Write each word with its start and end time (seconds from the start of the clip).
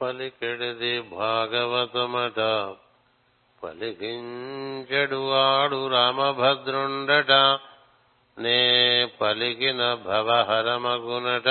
పలికెడిది 0.00 1.00
భాగవతమట 1.10 2.40
పలికించెడు 3.62 5.18
వాడు 5.28 5.88
రామభద్రుండట 5.88 7.32
నే 8.38 8.60
పలికిన 9.20 9.94
భవహరమగునట 9.94 11.48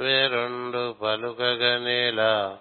వేరుండు 0.00 0.92
పలుకగనేలా 0.92 2.58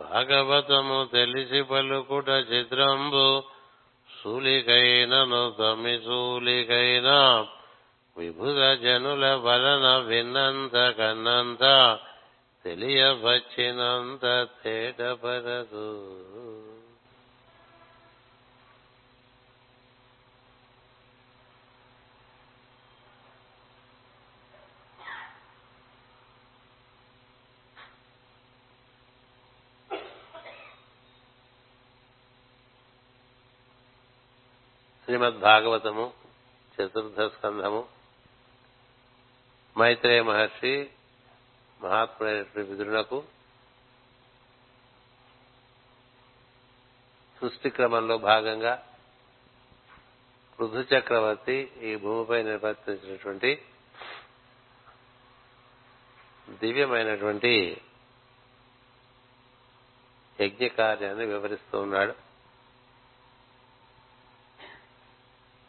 భాగవతము 0.00 1.08
తెలిసి 1.12 1.62
పలుకుట 1.62 2.28
చిత్రంబు 2.28 3.42
సూలికైనను 4.10 5.50
తమి 5.58 5.98
సూలికైన. 5.98 7.08
విభుద 8.16 8.60
జనుల 8.74 9.24
వలన 9.34 9.86
విన్నంత 9.98 10.76
కన్నంత 10.90 11.64
తెలియవచ్చినంత 12.64 14.24
తేటపరదు 14.62 15.88
శ్రీమద్ 35.08 35.38
భాగవతము 35.40 36.06
చతుర్థ 36.74 37.20
స్కంధము 37.26 37.80
మైత్రేయ 39.76 40.20
మహర్షి 40.22 40.74
మహాత్ముడైనటువంటి 41.84 42.70
విదురులకు 42.70 43.24
సృష్టి 47.40 47.70
క్రమంలో 47.70 48.18
భాగంగా 48.18 48.86
పృథు 50.58 50.94
చక్రవర్తి 50.94 51.72
ఈ 51.82 51.96
భూమిపై 51.96 52.42
నిర్వర్తించినటువంటి 52.42 53.66
దివ్యమైనటువంటి 56.50 57.80
యజ్ఞ 60.40 60.66
కార్యాన్ని 60.66 61.26
వివరిస్తూ 61.26 61.80
ఉన్నాడు. 61.80 62.14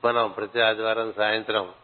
మనం 0.08 0.32
ప్రతి 0.32 0.62
ఆదివారం 0.62 1.14
సాయంత్రం 1.14 1.76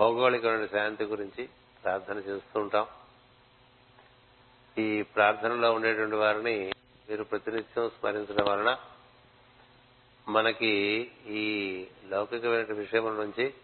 భౌగోళికమైన 0.00 0.66
శాంతి 0.66 1.04
గురించి 1.04 1.48
ప్రార్థన 1.84 2.18
చేస్తూ 2.18 2.60
ఉంటాం. 2.60 2.86
ఈ 4.78 5.02
ప్రార్థనలో 5.02 5.72
ఉండేటువంటి 5.72 6.16
వారిని 6.16 6.72
మీరు 7.10 7.24
ప్రతినిత్యం 7.24 7.90
స్మరించడం 7.90 8.46
వలన 8.46 8.78
మనకి 10.28 11.10
ఈ 11.26 11.44
లౌకికమైన 12.08 12.72
విషయముల 12.72 13.12
నుంచి 13.12 13.54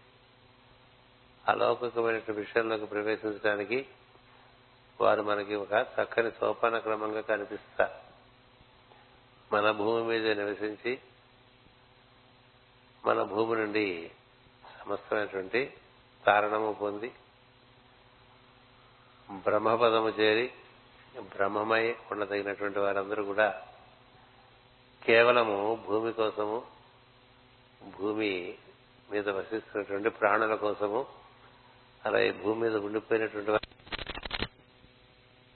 అలౌకికమైన 1.47 2.21
విషయంలోకి 2.31 2.85
ప్రవేశించడానికి 2.85 3.87
వారు 5.01 5.21
మనకి 5.21 5.55
ఒక 5.55 5.73
చక్కని 5.73 6.31
సోపాన 6.31 6.77
క్రమంగా 6.77 7.21
కనిపిస్తారు. 7.21 7.93
మన 9.55 9.71
భూమి 9.71 10.03
మీద 10.03 10.39
నివసించి 10.39 10.99
మన 13.05 13.23
భూమి 13.23 13.55
నుండి 13.55 14.11
సమస్తమైనటువంటి 14.79 15.73
కారణము 16.27 16.73
పొంది 16.73 17.13
బ్రహ్మపదము 19.31 20.09
చేరి 20.09 20.53
బ్రహ్మమై 21.19 21.95
ఉండదగినటువంటి 22.11 22.79
వారందరూ 22.79 23.23
కూడా 23.23 23.67
కేవలము 25.05 25.83
భూమి 25.87 26.13
కోసము 26.13 26.65
భూమి 27.99 28.57
మీద 29.11 29.29
వసిస్తున్నటువంటి 29.29 30.09
ప్రాణుల 30.09 30.55
కోసము 30.55 31.05
అలా 32.05 32.19
ఈ 32.19 32.31
భూమి 32.31 32.61
మీద 32.61 32.75
ఉండిపోయినటువంటి 32.75 33.51
వారు. 33.51 33.67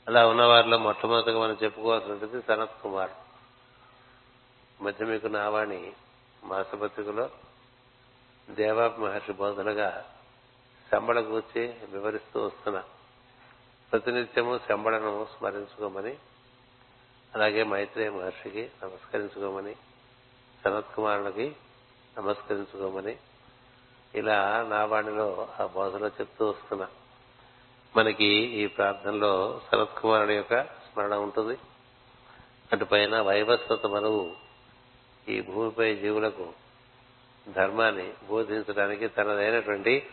అలా 0.07 0.27
ఉన్న 0.27 0.45
వారిలో 0.45 0.77
మొట్టమొదటిగా 0.77 1.39
మనం 1.39 1.57
చెప్పుకోవాల్సినది 1.63 2.41
సనత్ 2.41 2.81
కుమార్. 2.81 3.11
మధ్య 4.81 5.05
మీకు 5.05 5.27
నావాణి 5.27 5.93
మాసపత్రికలో 6.43 7.29
దేవా 8.49 8.87
మహర్షి 8.87 9.33
బోధనగా 9.33 10.15
శంబళ 10.91 11.21
కూర్చి 11.21 11.75
వివరిస్తూ 11.91 12.41
వస్తున్నా 12.41 12.83
ప్రతినిత్యము 13.91 14.59
శంబళను 14.69 15.27
స్మరించుకోమని 15.37 16.17
అలాగే 17.35 17.63
మైత్రేయ 17.63 18.09
మహర్షికి 18.09 18.71
నమస్కరించుకోమని 18.83 19.75
సనత్ 20.65 20.95
కుమారునికి 20.95 21.55
నమస్కరించుకోమని 22.17 23.17
ఇలా 24.15 24.67
నావాణిలో 24.69 25.47
ఆ 25.59 25.65
బోధలో 25.65 26.07
చెప్తూ 26.07 26.45
వస్తున్నా 26.47 26.87
మనకి 27.97 28.25
ఈ 28.25 28.67
ప్రార్థనలో 28.67 29.61
శరత్ 29.71 30.01
కుమారుడు 30.01 30.31
యొక్క 30.31 30.63
స్మరణ 30.63 31.15
ఉంటుంది. 31.15 31.57
అటుపైన 32.71 33.21
వైవస్వత 33.21 33.85
మనువు 33.85 34.35
ఈ 35.27 35.41
భూమిపై 35.41 35.95
జీవులకు 35.95 36.53
ధర్మాన్ని 37.53 38.13
బోధించడానికి 38.29 39.07
తనదైనటువంటి 39.07 40.09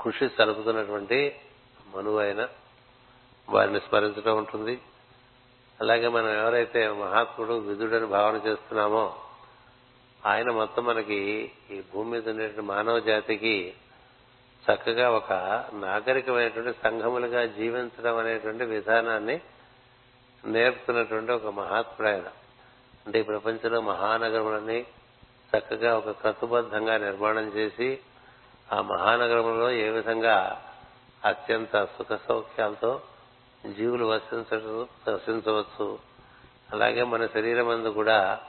కృషి 0.00 0.28
సలుపుతున్నటువంటి 0.38 1.36
మనువైన 1.94 2.48
వారిని 3.48 3.80
స్మరించడం 3.80 4.36
ఉంటుంది. 4.36 4.80
అలాగే 5.80 6.08
మనం 6.08 6.28
ఎవరైతే 6.28 6.88
మహాత్ముడు 6.88 7.52
విధుడని 7.52 8.06
భావన 8.06 8.36
చేస్తున్నామో 8.46 9.16
ఆయన 10.26 10.50
మొత్తం 10.50 10.84
మనకి 10.84 11.50
ఈ 11.70 11.82
భూమి 11.94 12.10
మీద 12.10 12.28
ఉండేటువంటి 12.28 12.60
మానవ 12.60 12.98
జాతికి 12.98 13.74
చక్కగా 14.72 15.10
ఒక 15.10 15.32
నాగరికమైనటువంటి 15.72 16.78
సంఘములుగా 16.82 17.46
జీవించడం 17.46 18.16
అనేటువంటి 18.16 18.64
విధానాన్ని 18.64 19.40
నేర్పుతున్నటువంటి 20.44 21.32
ఒక 21.32 21.46
మహాత్ముడు 21.46 22.10
ఆయన. 22.10 22.28
అంటే 23.06 23.20
ఈ 23.20 23.22
ప్రపంచంలో 23.22 23.80
మహానగరములని 23.80 24.86
చక్కగా 25.58 25.98
ఒక 25.98 26.10
క్రతుబద్ధంగా 26.10 26.96
నిర్మాణం 26.96 27.48
చేసి 27.48 27.98
ఆ 28.72 28.80
మహానగరంలో 28.80 29.70
ఏ 29.70 29.88
విధంగా 29.88 30.62
అత్యంత 31.24 31.84
సుఖ 31.84 32.18
సౌఖ్యాలతో 32.28 33.00
జీవులు 33.76 34.04
వసించవచ్చు. 34.04 35.98
అలాగే 36.72 37.02
మన 37.02 37.26
శరీరం 37.26 37.68
అందు 37.68 37.88
కూడా 37.88 38.40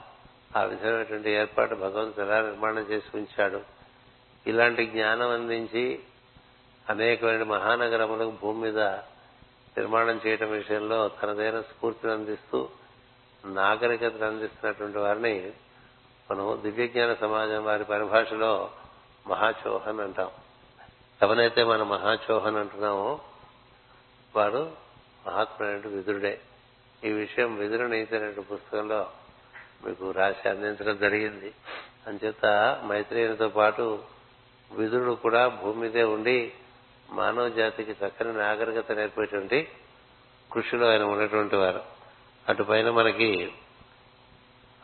ఆ 0.56 0.62
విధమైనటువంటి 0.62 1.30
ఏర్పాటు 1.30 1.74
భగవంతుడు 1.74 2.26
ఎలా 2.26 2.42
నిర్మాణం 2.42 2.78
చేసి 2.78 3.16
ఉంచాడు. 3.16 3.60
ఇలాంటి 4.46 4.86
జ్ఞానం 4.86 5.30
అందించి 5.30 6.00
అనేకమైన 6.90 7.42
మహానగరములకు 7.42 8.32
భూమి 8.42 8.60
మీద 8.60 8.78
నిర్మాణం 9.78 10.20
చేయటం 10.26 10.50
విషయంలో 10.50 11.08
తనదైన 11.08 11.60
స్ఫూర్తిని 11.60 12.12
అందిస్తూ 12.12 12.68
నాగరికతను 13.44 14.26
అందిస్తున్నటువంటి 14.26 14.98
వారిని 14.98 15.52
మనం 16.30 16.60
దివ్యజ్ఞాన 16.62 17.14
సమాజం 17.14 17.64
వారి 17.64 17.84
పరిభాషలో 17.84 18.70
మహాచోహన్ 19.26 20.00
అంటాం 20.00 20.30
ఎవరైతే 21.22 21.64
మనం 21.64 21.88
మహాచోహన్ 21.88 22.56
అంటున్నామో 22.56 23.20
వారు 24.36 24.72
మహాత్ముడైన 25.26 25.88
విదురుడే. 25.88 26.40
ఈ 27.04 27.12
విషయం 27.12 27.56
విదురు 27.56 27.86
నీతి 27.86 28.16
అనే 28.16 28.30
పుస్తకంలో 28.30 29.10
మీకు 29.84 30.10
రాసి 30.10 30.48
అందించడం 30.48 30.96
జరిగింది. 30.96 31.54
అంచేత 32.06 32.46
మైత్రేయునితో 32.84 33.48
పాటు 33.48 34.04
విదురుడు 34.72 35.12
కూడా 35.12 35.48
భూమి 35.48 35.80
మీదే 35.80 36.02
ఉండి 36.02 36.52
మానవ 37.10 37.48
జాతికి 37.48 37.92
చక్కని 37.92 38.32
నాగరికత 38.32 38.92
నేర్పేటువంటి 38.92 39.68
కృషిలో 40.52 40.90
ఆయన 40.90 41.02
ఉన్నటువంటి 41.02 41.56
వారు. 41.56 41.82
అటుపైన 42.48 42.90
మనకి 42.90 43.52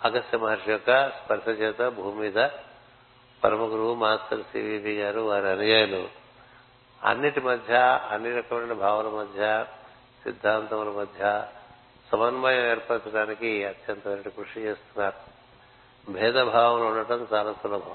అగస్త్య 0.04 0.38
మహర్షి 0.38 0.70
యొక్క 0.70 1.08
స్పర్శ 1.08 1.48
చేత 1.48 1.88
భూమి 1.88 2.20
మీద 2.20 2.48
పరమ 3.44 3.62
గురువు 3.62 3.94
మాస్టర్ 3.94 4.42
సివివి 4.42 4.94
గారు 4.96 5.20
వారి 5.20 5.48
అనుయాయులు. 5.48 6.08
అన్నిటి 7.04 7.40
మధ్య 7.40 8.00
అన్ని 8.10 8.36
రకమైన 8.36 8.72
భావన 8.72 9.06
మధ్య 9.06 9.66
సిద్ధాంతముల 10.24 10.88
మధ్య 10.88 11.46
సమన్వయం 12.12 12.70
ఏర్పరచడానికి 12.70 13.64
అత్యంత 13.64 14.28
కృషి 14.28 14.60
చేస్తున్నారు. 14.60 15.38
భేదభావం 16.12 16.86
ఉండటం 16.86 17.26
చాలా 17.32 17.52
సులభం. 17.52 17.94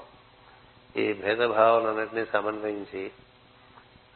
ఈ 0.96 1.12
భేదభావాలన్నింటినీ 1.12 2.24
సమన్వయించి 2.24 3.10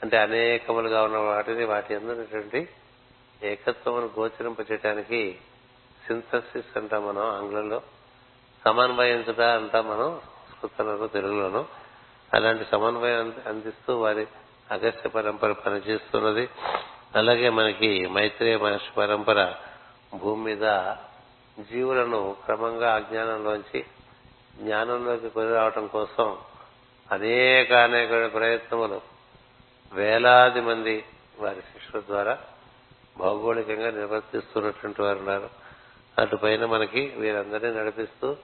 అంటే 0.02 0.18
అనేకములుగా 0.18 1.02
ఉన్న 1.02 1.16
వాటిని 1.16 1.64
వాటి 1.64 1.94
అందరినటువంటి 1.94 2.68
ఏకత్వమును 3.42 4.06
గోచరింపచేయటానికి 4.06 5.38
సింథసిస్ 6.06 6.78
అంటాం 6.78 7.08
మనం 7.08 7.22
ఆంగ్లంలో. 7.22 7.82
సమన్వయించుట 8.64 9.40
అంటాం 9.40 9.90
మనం 9.90 10.20
సంస్కృతంలోనూ 10.62 11.06
తెలుగులోను 11.06 11.66
అలాంటి 12.34 12.64
సమన్వయం 12.72 13.34
అందిస్తూ 13.46 14.00
వారి 14.00 14.26
అగస్త్య 14.70 15.08
పరంపర 15.08 15.52
పనిచేస్తున్నది. 15.52 16.48
అలాగే 17.14 17.48
మనకి 17.48 18.06
మైత్రేయ 18.06 18.56
మహర్షి 18.56 18.92
పరంపర 18.96 19.54
భూమి 20.14 20.44
మీద 20.44 20.94
జీవులను 21.70 22.36
క్రమంగా 22.44 22.94
అజ్ఞానంలోంచి 22.94 23.84
జ్ఞానంలోకి 24.56 25.30
కొని 25.30 25.50
రావటం 25.50 25.86
కోసం 25.86 26.38
అనేక 27.12 27.72
అనేక 27.72 28.34
ప్రయత్నములు 28.34 29.00
వేలాది 29.92 30.60
మంది 30.60 31.04
వారి 31.38 31.60
శిష్యుల 31.60 32.02
ద్వారా 32.06 32.38
భౌగోళికంగా 33.18 33.90
నిర్వర్తిస్తున్నటువంటి 33.90 35.02
వారు 35.02 35.18
ఉన్నారు. 35.18 35.50
అటుపైన 36.18 36.64
మనకి 36.64 37.06
వీరందరినీ 37.06 37.80
నడిపిస్తూ 37.80 38.36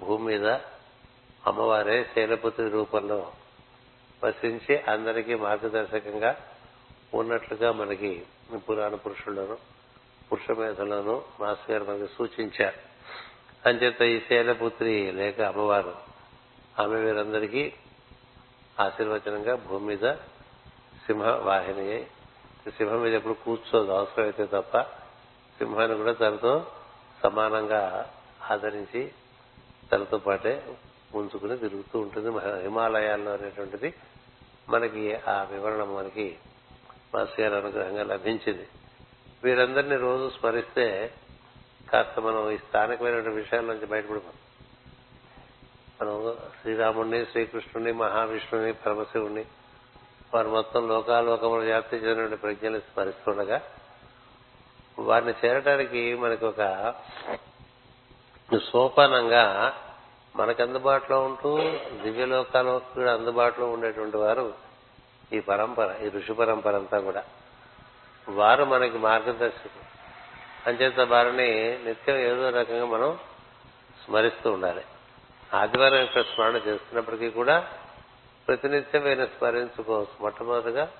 భూమి 0.00 0.24
మీద 0.24 0.58
అమ్మవారే 1.46 2.06
శైలపుత్రి 2.14 2.68
రూపంలో 2.70 3.32
వసించి 4.24 4.76
అందరికీ 4.76 5.34
మార్గదర్శకంగా 5.34 6.36
ఉన్నట్లుగా 7.14 7.72
మనకి 7.72 8.26
పురాణ 8.68 8.94
పురుషుల్లోనూ 8.94 9.56
పురుషమేధంలోనూ 10.32 11.22
మాస్టర్ 11.40 11.70
గారు 11.70 11.84
మనకి 11.84 12.12
సూచించారు. 12.14 12.78
అంచేత 13.68 14.02
ఈ 14.02 14.20
శైలపుత్రి 14.20 15.12
లేక 15.12 15.40
అమ్మవారు 15.40 15.94
ఆమె 16.78 16.96
వీరందరికీ 16.96 17.72
ఆశీర్వచనంగా 18.80 19.56
భూమి 19.56 19.86
మీద 19.86 20.06
సింహ 21.06 21.28
వాహిని 21.28 21.90
అయి 21.90 22.04
సింహం 22.70 23.00
మీద 23.02 23.14
ఎప్పుడు 23.14 23.32
కూర్చోదు 23.32 23.92
అవసరమైతే 23.92 24.46
తప్ప 24.46 24.76
సింహాన్ని 25.58 25.96
కూడా 25.96 26.12
తనతో 26.12 26.66
సమానంగా 27.24 28.10
ఆదరించి 28.50 29.12
తనతో 29.92 30.18
పాటే 30.18 30.52
ఉంచుకుని 31.14 31.58
తిరుగుతూ 31.58 31.98
ఉంటుంది. 31.98 32.28
హిమాలయాల్లో 32.62 33.32
అనేటువంటిది 33.32 33.94
మనకి 34.68 35.14
ఆ 35.14 35.42
వివరణ 35.42 35.84
మనకి 35.84 36.38
మాస్టర్ 37.14 37.40
గారి 37.40 37.56
అనుగ్రహంగా 37.56 38.02
లభించింది. 38.02 38.68
వీరందరినీ 39.44 39.96
రోజు 39.96 40.32
స్మరిస్తే 40.40 41.14
కాస్త 41.92 42.20
మనం 42.20 42.50
ఈ 42.50 42.58
స్థానికమైన 42.58 43.14
విషయాల 43.14 43.64
నుంచి 43.64 43.86
బయటపడిపోతాం. 43.86 44.32
మనం 46.02 46.36
శ్రీరాముడిని 46.60 47.24
శ్రీకృష్ణుని 47.24 47.92
మహావిష్ణుని 47.92 48.72
పరమశివుణ్ణి 48.72 49.44
వారు 50.34 50.48
మొత్తం 50.48 50.88
లోకాలోకములు 50.88 51.60
వ్యాప్తి 51.60 51.96
చెందిన 51.96 52.34
ప్రజ్ఞలు 52.34 52.78
స్మరిస్తుండగా 52.78 53.62
వారిని 54.98 55.34
చేరటానికి 55.44 56.14
మనకు 56.14 56.46
ఒక 56.46 56.94
సోపానంగా 58.72 59.74
మనకు 60.36 60.62
అందుబాటులో 60.62 61.22
ఉంటూ 61.22 61.58
దివ్యలోకాలకు 62.02 62.94
కూడా 62.94 63.14
అందుబాటులో 63.14 63.70
ఉండేటువంటి 63.70 64.16
వారు 64.16 64.54
ఈ 65.32 65.40
పరంపర 65.40 65.94
ఈ 66.02 66.08
ఋషి 66.08 66.32
పరంపర 66.32 66.76
అంతా 66.76 67.00
కూడా. 67.00 67.24
వారు 68.28 68.64
మనకి 68.64 68.98
మార్గదర్శకులు. 68.98 69.88
అంచేత 70.68 71.00
వారిని 71.00 71.78
నిత్యం 71.84 72.16
ఏదో 72.16 72.50
రకంగా 72.50 72.86
మనం 72.86 73.18
స్మరిస్తూ 74.04 74.52
ఉండాలి. 74.52 74.84
ఆదివారం 75.54 76.00
యొక్క 76.00 76.22
స్మరణ 76.22 76.56
చేస్తున్నప్పటికీ 76.56 77.30
కూడా 77.30 77.68
ప్రతినిత్యం 78.48 79.08
ఆయన 79.08 79.24
స్మరించుకోవచ్చు 79.24 80.22
మొట్టమొదటిగా 80.22 80.92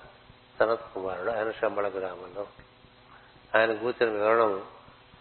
సనత్ 0.59 0.93
కుమారుడు. 0.93 1.31
ఆయన 1.31 1.51
శంబళ 1.51 1.87
గ్రామంలో. 1.87 2.47
ఆయన 3.59 3.73
కూర్చుని 3.73 4.11
వివరణం 4.11 4.63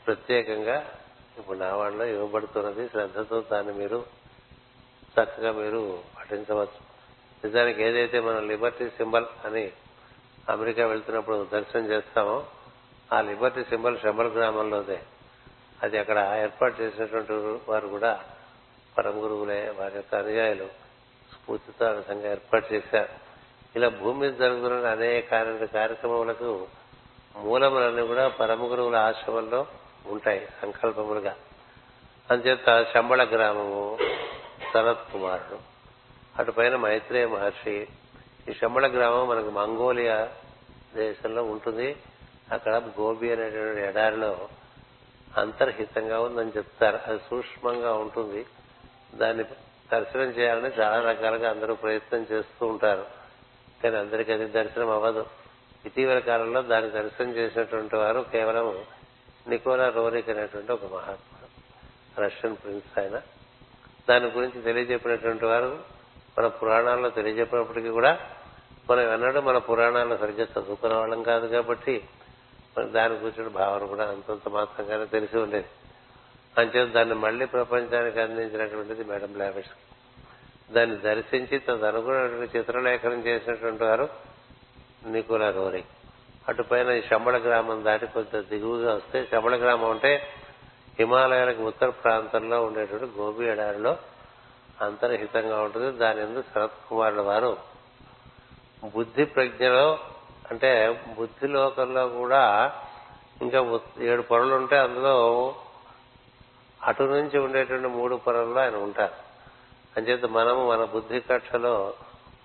ప్రత్యేకంగా 0.06 0.92
ఇప్పుడు 1.38 1.58
నా 1.58 1.76
వాళ్ళలో 1.76 2.04
ఇవ్వబడుతున్నది 2.04 2.88
శ్రద్ధతో 2.88 3.40
దాన్ని 3.40 3.72
మీరు 3.72 4.04
చక్కగా 5.20 5.52
మీరు 5.52 6.02
పఠించవచ్చు. 6.18 6.80
నిజానికి 7.44 7.82
ఏదైతే 7.82 8.20
మనం 8.20 8.48
లిబర్టీ 8.48 8.88
సింబల్ 8.88 9.26
అని 9.44 9.72
అమెరికా 10.48 10.86
వెళ్తున్నప్పుడు 10.86 11.48
దర్శనం 11.52 11.86
చేస్తామో 11.86 12.44
ఆ 13.12 13.20
లిబర్టీ 13.20 13.64
సింబల్ 13.64 13.98
శంబల్ 13.98 14.32
గ్రామంలోదే. 14.32 15.02
అది 15.82 15.98
అక్కడ 15.98 16.38
ఏర్పాటు 16.40 16.82
చేసినటువంటి 16.82 17.32
వారు 17.70 17.88
కూడా 17.88 18.24
పరమ 18.98 19.22
గురువులే. 19.22 19.74
వారి 19.78 19.96
యొక్క 19.96 20.14
అనుయాయులు 20.14 20.68
స్ఫూర్తితో 21.32 21.86
ఆ 21.86 21.90
విధంగా 21.90 22.30
ఏర్పాటు 22.30 22.74
చేశారు. 22.74 23.08
ఇలా 23.76 23.88
భూమి 23.88 24.20
మీద 24.20 24.32
జరుగుతున్న 24.32 24.86
అనేక 24.86 25.30
కార్యక్రమములకు 25.74 26.66
మూలములన్నీ 27.36 28.06
కూడా 28.06 28.28
పరమ 28.28 28.62
గురువుల 28.62 28.96
ఆశ్రమంలో 28.96 29.66
ఉంటాయి 30.06 30.48
సంకల్పములుగా. 30.62 31.36
అంచేత 32.30 32.86
శంబళ 32.94 33.24
గ్రామము 33.24 33.98
శరత్ 34.74 35.12
కుమారుడు. 35.12 35.58
అటుపైన 36.38 36.76
మైత్రేయ 36.76 37.26
మహర్షి. 37.26 37.88
ఈ 38.48 38.52
శంబళ 38.52 38.86
గ్రామం 38.86 39.28
మనకు 39.28 39.50
మంగోలియా 39.50 40.28
దేశంలో 40.94 41.42
ఉంటుంది. 41.42 41.96
అక్కడ 42.52 42.76
గోబి 42.76 43.32
అనేటువంటి 43.32 43.80
ఎడారిలో 43.80 44.48
అంతర్హితంగా 45.36 46.20
ఉందని 46.20 46.50
చెప్తారు. 46.56 46.98
అది 47.06 47.18
సూక్ష్మంగా 47.18 47.94
ఉంటుంది. 47.94 48.46
దాన్ని 49.14 49.44
దర్శనం 49.92 50.22
చేయాలని 50.22 50.80
చాలా 50.80 51.10
రకాలుగా 51.10 51.50
అందరూ 51.50 51.74
ప్రయత్నం 51.74 52.26
చేస్తూ 52.32 52.66
ఉంటారు. 52.66 53.06
కానీ 53.82 53.96
అందరికీ 53.96 54.32
అది 54.32 54.44
దర్శనం 54.44 54.90
అవ్వదు. 54.90 55.26
ఇటీవల 55.86 56.18
కాలంలో 56.18 56.62
దాన్ని 56.62 56.90
దర్శనం 56.90 57.30
చేసినటువంటి 57.30 57.96
వారు 57.96 58.26
కేవలం 58.32 58.84
నికోలా 59.48 59.88
రోరిక్ 59.88 60.28
అనేటువంటి 60.28 60.72
ఒక 60.72 60.84
మహాత్ముడు 60.84 61.46
రష్యన్ 62.20 62.56
ప్రిన్స్ 62.56 62.98
ఆయన. 62.98 63.20
దాని 64.08 64.26
గురించి 64.26 64.62
తెలియజెప్పినటువంటి 64.62 65.44
వారు 65.44 65.78
మన 66.38 66.46
పురాణాల్లో 66.46 67.10
తెలియజెప్పినప్పటికీ 67.10 67.88
కూడా 67.88 68.12
మనం 68.90 69.00
ఎన్నడూ 69.00 69.40
మన 69.40 69.58
పురాణాల్లో 69.58 70.16
సరిగ్గా 70.16 70.44
చదువుకునే 70.44 70.94
వాళ్ళం 70.94 71.22
కాదు 71.22 71.46
కాబట్టి 71.46 72.04
దాని 72.78 73.14
గురించిన 73.14 73.48
భావన 73.48 73.86
కూడా 73.86 74.08
అంతంత 74.10 74.48
మాత్రంగానే 74.48 75.04
తెలిసి 75.04 75.38
ఉండేది. 75.38 75.68
అంచేత 76.58 76.88
దాన్ని 76.88 77.14
మళ్ళీ 77.14 77.46
ప్రపంచానికి 77.46 78.20
అందించినటువంటిది 78.20 79.04
మేడం 79.04 79.34
లావిష్ 79.34 79.74
దాన్ని 80.72 80.96
దర్శించి 80.96 81.58
తదనుగుణటువంటి 81.58 82.58
చిత్రలేఖనం 82.58 83.20
చేసినటువంటి 83.26 83.84
వారు 83.84 84.08
నికోలా 85.06 85.50
రోరిక్. 85.50 85.86
అటుపైన 86.48 86.90
ఈ 86.90 87.02
శంబళ 87.02 87.36
గ్రామం 87.36 87.84
దాటి 87.84 88.06
కొంత 88.06 88.36
దిగువగా 88.36 88.94
వస్తే 88.94 89.28
శంబళ 89.32 89.56
గ్రామం 89.56 89.90
అంటే 89.90 90.22
హిమాలయాలకు 90.98 91.62
ఉత్తర 91.62 91.90
ప్రాంతంలో 91.90 92.62
ఉండేటువంటి 92.62 93.18
గోబీ 93.18 93.44
ఎడారిలో 93.44 93.96
అంతర్హితంగా 94.80 95.62
ఉంటుంది. 95.62 95.98
దాని 95.98 96.20
ఎందుకు 96.22 96.44
శరత్ 96.54 96.88
కుమారుల 96.90 97.20
వారు 97.20 97.56
బుద్ధి 98.94 99.24
ప్రజ్ఞలో 99.24 99.98
అంటే 100.50 101.02
బుద్ధి 101.18 101.46
లోకంలో 101.48 102.08
కూడా 102.08 102.72
ఇంకా 103.42 103.80
ఏడు 104.00 104.22
పొరలు 104.22 104.54
ఉంటే 104.54 104.78
అందులో 104.78 105.54
అటు 106.84 107.02
నుంచి 107.02 107.38
ఉండేటువంటి 107.38 107.88
మూడు 107.88 108.16
పొరల్లో 108.16 108.60
ఆయన 108.60 108.76
ఉంటారు. 108.76 109.14
అంచేత 109.96 110.24
మనము 110.24 110.70
మన 110.70 110.84
బుద్ధి 110.84 111.20
కక్షలో 111.20 111.94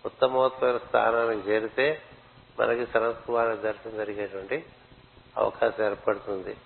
ఉత్తమోత్తమైన 0.06 0.78
స్థానానికి 0.78 1.50
చేరితే 1.50 2.02
మనకి 2.60 2.86
శరత్ 2.86 3.26
కుమార్ 3.26 3.58
దర్శనం 3.58 3.98
జరిగేటువంటి 3.98 4.66
అవకాశం 5.38 5.86
ఏర్పడుతుంది. 5.86 6.58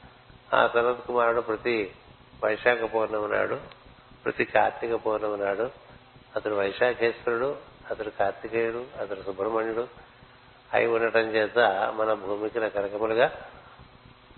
ఆ 0.53 0.70
శరత్ 0.74 1.08
కుమారుడు 1.08 1.41
ప్రతి 1.41 1.91
వైశాఖ 2.44 2.79
పౌర్ణమి 2.79 3.27
నాడు 3.27 3.60
ప్రతి 4.25 4.46
కార్తీక 4.46 4.96
పౌర్ణమి 4.96 5.38
నాడు 5.38 5.72
అతడు 6.36 6.56
వైశాఖేశ్వరుడు 6.56 7.58
అతడు 7.91 8.10
కార్తికేయుడు 8.10 8.86
అతడు 9.01 9.22
సుబ్రహ్మణ్యుడు 9.22 9.88
అయి 10.74 10.88
ఉండటం 10.88 11.20
చేత 11.20 11.60
మన 11.96 12.13
భూమికి 12.13 12.60
రకరకములుగా 12.60 13.32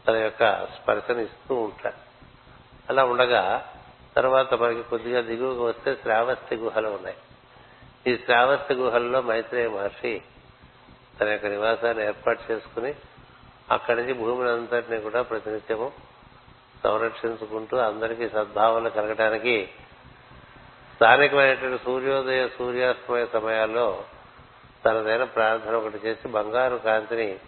తన 0.08 0.16
యొక్క 0.16 0.66
స్పర్శను 0.66 1.20
ఇస్తూ 1.20 1.56
ఉంటాడు 1.56 2.00
అలా 2.90 3.04
ఉండగా 3.04 3.74
తర్వాత 4.16 4.54
మనకి 4.54 4.84
కొద్దిగా 4.84 5.22
దిగువకు 5.22 5.66
వస్తే 5.66 5.96
శ్రావస్తి 6.02 6.56
గుహలు 6.56 6.90
ఉన్నాయి. 6.90 7.18
ఈ 8.08 8.18
శ్రావస్తి 8.18 8.74
గుహల్లో 8.74 9.22
మైత్రేయ 9.22 9.68
మహర్షి 9.68 10.22
తన 11.20 11.28
యొక్క 11.30 11.46
నివాసాన్ని 11.46 12.06
ఏర్పాటు 12.06 12.52
చేసుకుని 12.52 12.96
అక్కడి 13.72 14.02
నుంచి 14.02 14.14
భూమిని 14.14 14.50
అంతటినీ 14.50 15.00
కూడా 15.00 15.22
ప్రతినిత్యము 15.22 15.92
సంరక్షించుకుంటూ 16.84 17.78
అందరికీ 17.78 18.30
సద్భావనలు 18.30 18.90
కలగడానికి 18.90 19.70
స్థానికమైనటువంటి 20.96 21.84
సూర్యోదయ 21.84 22.48
సూర్యాస్తమయ 22.58 23.26
సమయాల్లో 23.34 24.04
తనదైన 24.86 25.24
ప్రార్థన 25.24 25.76
ఒకటి 25.76 26.08
చేసి 26.08 26.28
బంగారు 26.28 26.76
కాంతిని 26.76 27.40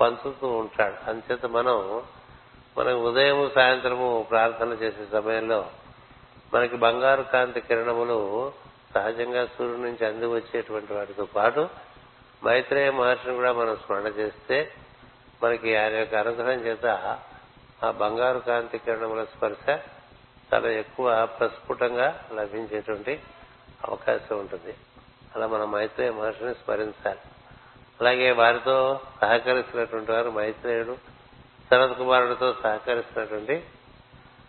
పంచుతూ 0.00 0.48
ఉంటాడు. 0.48 1.10
అంచేత 1.10 1.46
మనం 1.46 2.02
మనకి 2.78 2.96
ఉదయం 2.96 3.50
సాయంత్రము 3.54 4.26
ప్రార్థన 4.30 4.72
చేసే 4.72 5.04
సమయంలో 5.12 5.66
మనకి 6.54 6.76
బంగారు 6.76 7.22
కాంతి 7.22 7.60
కిరణములు 7.60 8.52
సహజంగా 8.94 9.46
సూర్యుడి 9.46 9.82
నుంచి 9.82 10.06
అంది 10.06 10.26
వచ్చేటువంటి 10.26 10.94
వాటితో 10.94 11.24
పాటు 11.24 11.68
మైత్రేయ 12.44 12.90
మహర్షిని 12.90 13.34
కూడా 13.34 13.52
మనం 13.52 13.76
స్మరణ 13.76 14.06
చేస్తే 14.06 14.74
మనకి 15.42 15.76
ఆయన 15.76 15.92
యొక్క 15.92 16.14
అనుగ్రహం 16.14 16.60
చేత 16.60 16.86
ఆ 17.84 17.90
బంగారు 17.90 18.38
కాంతి 18.38 18.78
కిరణముల 18.78 19.24
స్పర్శ 19.24 19.78
చాలా 20.54 20.68
ఎక్కువ 20.68 21.28
ప్రస్ఫుటంగా 21.38 22.28
లభించేటువంటి 22.32 23.20
అవకాశం 23.88 24.38
ఉంటుంది. 24.38 24.74
అలా 25.36 25.46
మనం 25.46 25.72
మైత్రేయ 25.72 26.10
మహర్షిని 26.10 26.54
స్మరించాలి. 26.54 27.18
అలాగే 28.00 28.30
వారితో 28.30 29.00
సహకరిస్తున్నటువంటి 29.20 30.12
వారు 30.12 30.30
మైత్రేయుడు 30.30 30.96
శరత్ 31.70 31.98
కుమారుడితో 31.98 32.54
సహకరిస్తున్నటువంటి 32.62 33.64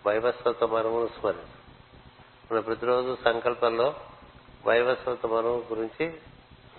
వైవస్వత 0.07 0.63
మనమును 0.63 1.07
స్మరించు. 1.07 1.59
మనం 2.51 2.61
ప్రతిరోజు 2.61 3.17
సంకల్పంలో 3.25 3.95
వైవస్వత 4.65 5.25
మనము 5.25 5.63
గురించి 5.71 6.13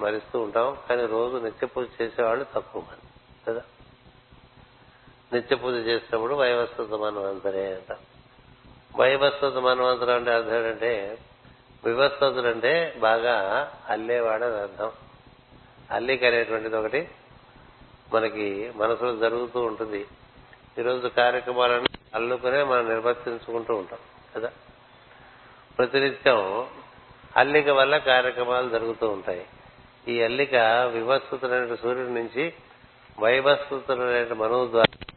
స్మరిస్తూ 0.01 0.41
ఉంటాం. 0.41 0.77
కానీ 0.89 1.07
రోజు 1.07 1.37
నిత్య 1.37 1.67
పూజ 1.67 1.87
చేసేవాళ్ళు 2.03 2.47
తక్కువ 2.55 2.83
మంది. 2.83 3.03
కదా? 3.49 3.63
నిత్య 5.33 5.57
పూజ 5.57 5.75
చేసినప్పుడు 5.75 6.35
వైవస్వత 6.35 7.01
మన్వంతరే 7.01 7.75
అంటాం. 7.75 7.97
వైవస్వత 8.97 9.55
మన్వంతరం 9.55 10.15
అంటే 10.15 10.33
అర్థం 10.33 10.57
ఏంటంటే 10.57 11.19
వివస్వతుడు 11.85 12.47
అంటే 12.47 12.95
బాగా 12.99 13.73
అల్లేవాడని 13.89 14.61
అర్థం. 14.61 14.93
అల్లిక 15.91 16.25
అనేటువంటిది 16.25 16.77
ఒకటి 16.77 17.09
మనకి 18.15 18.73
మనసులో 18.77 19.17
జరుగుతూ 19.17 19.61
ఉంటుంది. 19.61 20.07
ఈరోజు 20.79 21.09
కార్యక్రమాలను 21.09 21.85
అల్లుకునే 22.15 22.63
మనం 22.63 22.89
నిర్వర్తించుకుంటూ 22.89 23.75
ఉంటాం. 23.75 23.99
కదా? 24.37 24.51
ప్రతినిత్యం 25.79 26.67
అల్లిక 27.37 27.69
వల్ల 27.69 27.97
కార్యక్రమాలు 27.97 28.69
జరుగుతూ 28.69 29.09
ఉంటాయి. 29.09 29.47
ఈ 30.11 30.23
అల్లిక 30.23 30.55
వివస్వతులైన 30.93 31.75
సూర్యుడి 31.75 32.15
నుంచి 32.15 32.53
వైవస్వతులైన 33.21 34.33
మనవు 34.33 34.67
ద్వారా 34.67 35.13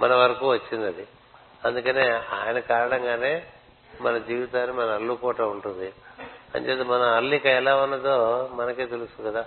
మన 0.00 0.14
వరకు 0.14 0.50
వచ్చింది 0.50 0.86
అది 0.86 1.06
అందుకనే 1.64 2.10
ఆయన 2.10 2.58
కారణంగానే 2.58 3.46
మన 4.00 4.18
జీవితాన్ని 4.18 4.76
మన 4.76 4.86
అల్లుకోట 4.86 5.40
ఉంటుంది. 5.40 5.92
అంచేది 6.54 6.84
మన 6.84 7.02
అల్లిక 7.02 7.46
ఎలా 7.46 7.76
ఉన్నదో 7.76 8.50
మనకే 8.52 8.86
తెలుసు 8.86 9.22
కదా. 9.22 9.46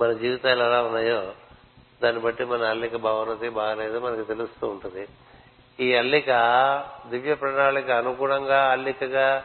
మన 0.00 0.12
జీవితాలు 0.12 0.62
ఎలా 0.62 0.82
ఉన్నాయో 0.82 1.32
దాన్ని 2.02 2.22
బట్టి 2.22 2.44
మన 2.44 2.62
అల్లిక 2.62 2.96
బాగున్నది 2.96 3.48
బాగలేదు 3.48 3.98
మనకు 3.98 4.22
తెలుస్తూ 4.22 4.66
ఉంటుంది. 4.66 5.08
ఈ 5.80 5.94
అల్లిక 5.94 6.26
దివ్య 7.08 7.34
ప్రణాళిక 7.34 7.90
అనుగుణంగా 7.90 8.70
అల్లికగా 8.70 9.44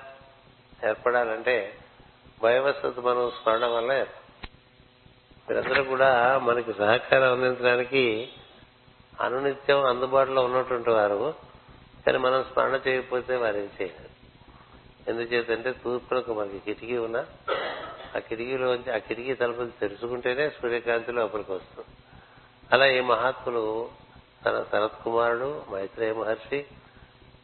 ఏర్పడాలంటే 0.87 1.73
భయవస్థత 2.43 2.99
మనం 2.99 3.31
స్మరణ 3.31 3.65
వల్ల 3.65 4.05
వీరందరూ 5.49 5.83
కూడా 5.83 6.37
మనకి 6.37 6.73
సహకారం 6.73 7.31
అందించడానికి 7.31 8.29
అనునిత్యం 9.21 9.85
అందుబాటులో 9.85 10.41
ఉన్నటువంటి 10.41 10.89
వారు. 10.89 11.33
కానీ 12.05 12.17
మనం 12.17 12.43
స్మరణ 12.43 12.79
చేయకపోతే 12.87 13.35
వారు 13.35 13.57
ఏం 13.57 13.69
చేయలేరు. 13.81 14.19
ఎందుచేతంటే 15.09 15.71
తూర్పునకు 15.71 16.33
మనకి 16.33 16.59
కిటికీ 16.59 16.97
ఉన్నా 16.97 17.25
ఆ 18.15 18.19
కిటికీలోంచి 18.19 18.93
ఆ 18.93 18.97
కిటికీ 18.97 19.33
తలుపులు 19.33 19.69
తెరుచుకుంటేనే 19.79 20.49
సూర్యకాంతి 20.49 21.11
లోపలికి 21.11 21.51
వస్తుంది. 21.51 21.87
అలా 22.71 22.87
ఈ 22.87 22.99
మహాత్ములు 22.99 23.89
తన 24.45 24.65
శరత్ 24.71 25.03
కుమారుడు 25.03 25.63
మైత్రేయ 25.71 26.13
మహర్షి 26.13 26.65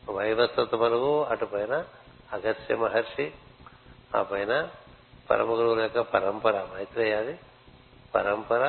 వైవస్వత 0.09 0.75
మనువు 0.75 1.23
అటు 1.23 1.45
పైన 1.45 1.85
అగస్త్య 2.33 2.75
మహర్షి 2.75 3.31
ఆ 4.15 4.23
పైన 4.23 4.69
పరమ 5.29 5.51
గురువుల 5.51 5.79
యొక్క 5.79 5.99
పరంపర 5.99 6.67
మైత్రేయాది 6.75 7.39
పరంపర 8.15 8.63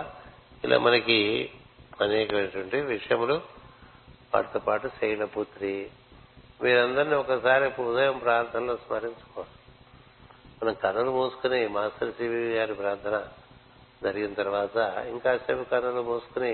ఇలా 0.65 0.79
మనకి 0.79 1.19
అనేకమైనటువంటి 2.01 2.81
విషయములు 2.81 3.37
వాటితో 4.35 4.59
పాటు 4.59 4.87
శైలపుత్రి 5.01 5.75
వీరందరినీ 6.63 7.15
ఒకసారి 7.15 7.67
ఉదయం 7.83 8.17
ప్రార్థనలో 8.19 8.75
స్మరించుకోవాలి 8.77 9.53
మనం 10.63 10.75
కనులు 10.75 11.11
మూసుకుని 11.11 11.69
మాస్టర్ 11.69 12.13
సివి 12.13 12.41
గారి 12.55 12.75
ప్రార్థన 12.75 13.17
జరిగిన 14.03 14.33
తర్వాత 14.33 14.77
ఇంకాసేపు 15.09 15.65
కనులు 15.65 16.03
మూసుకుని 16.03 16.53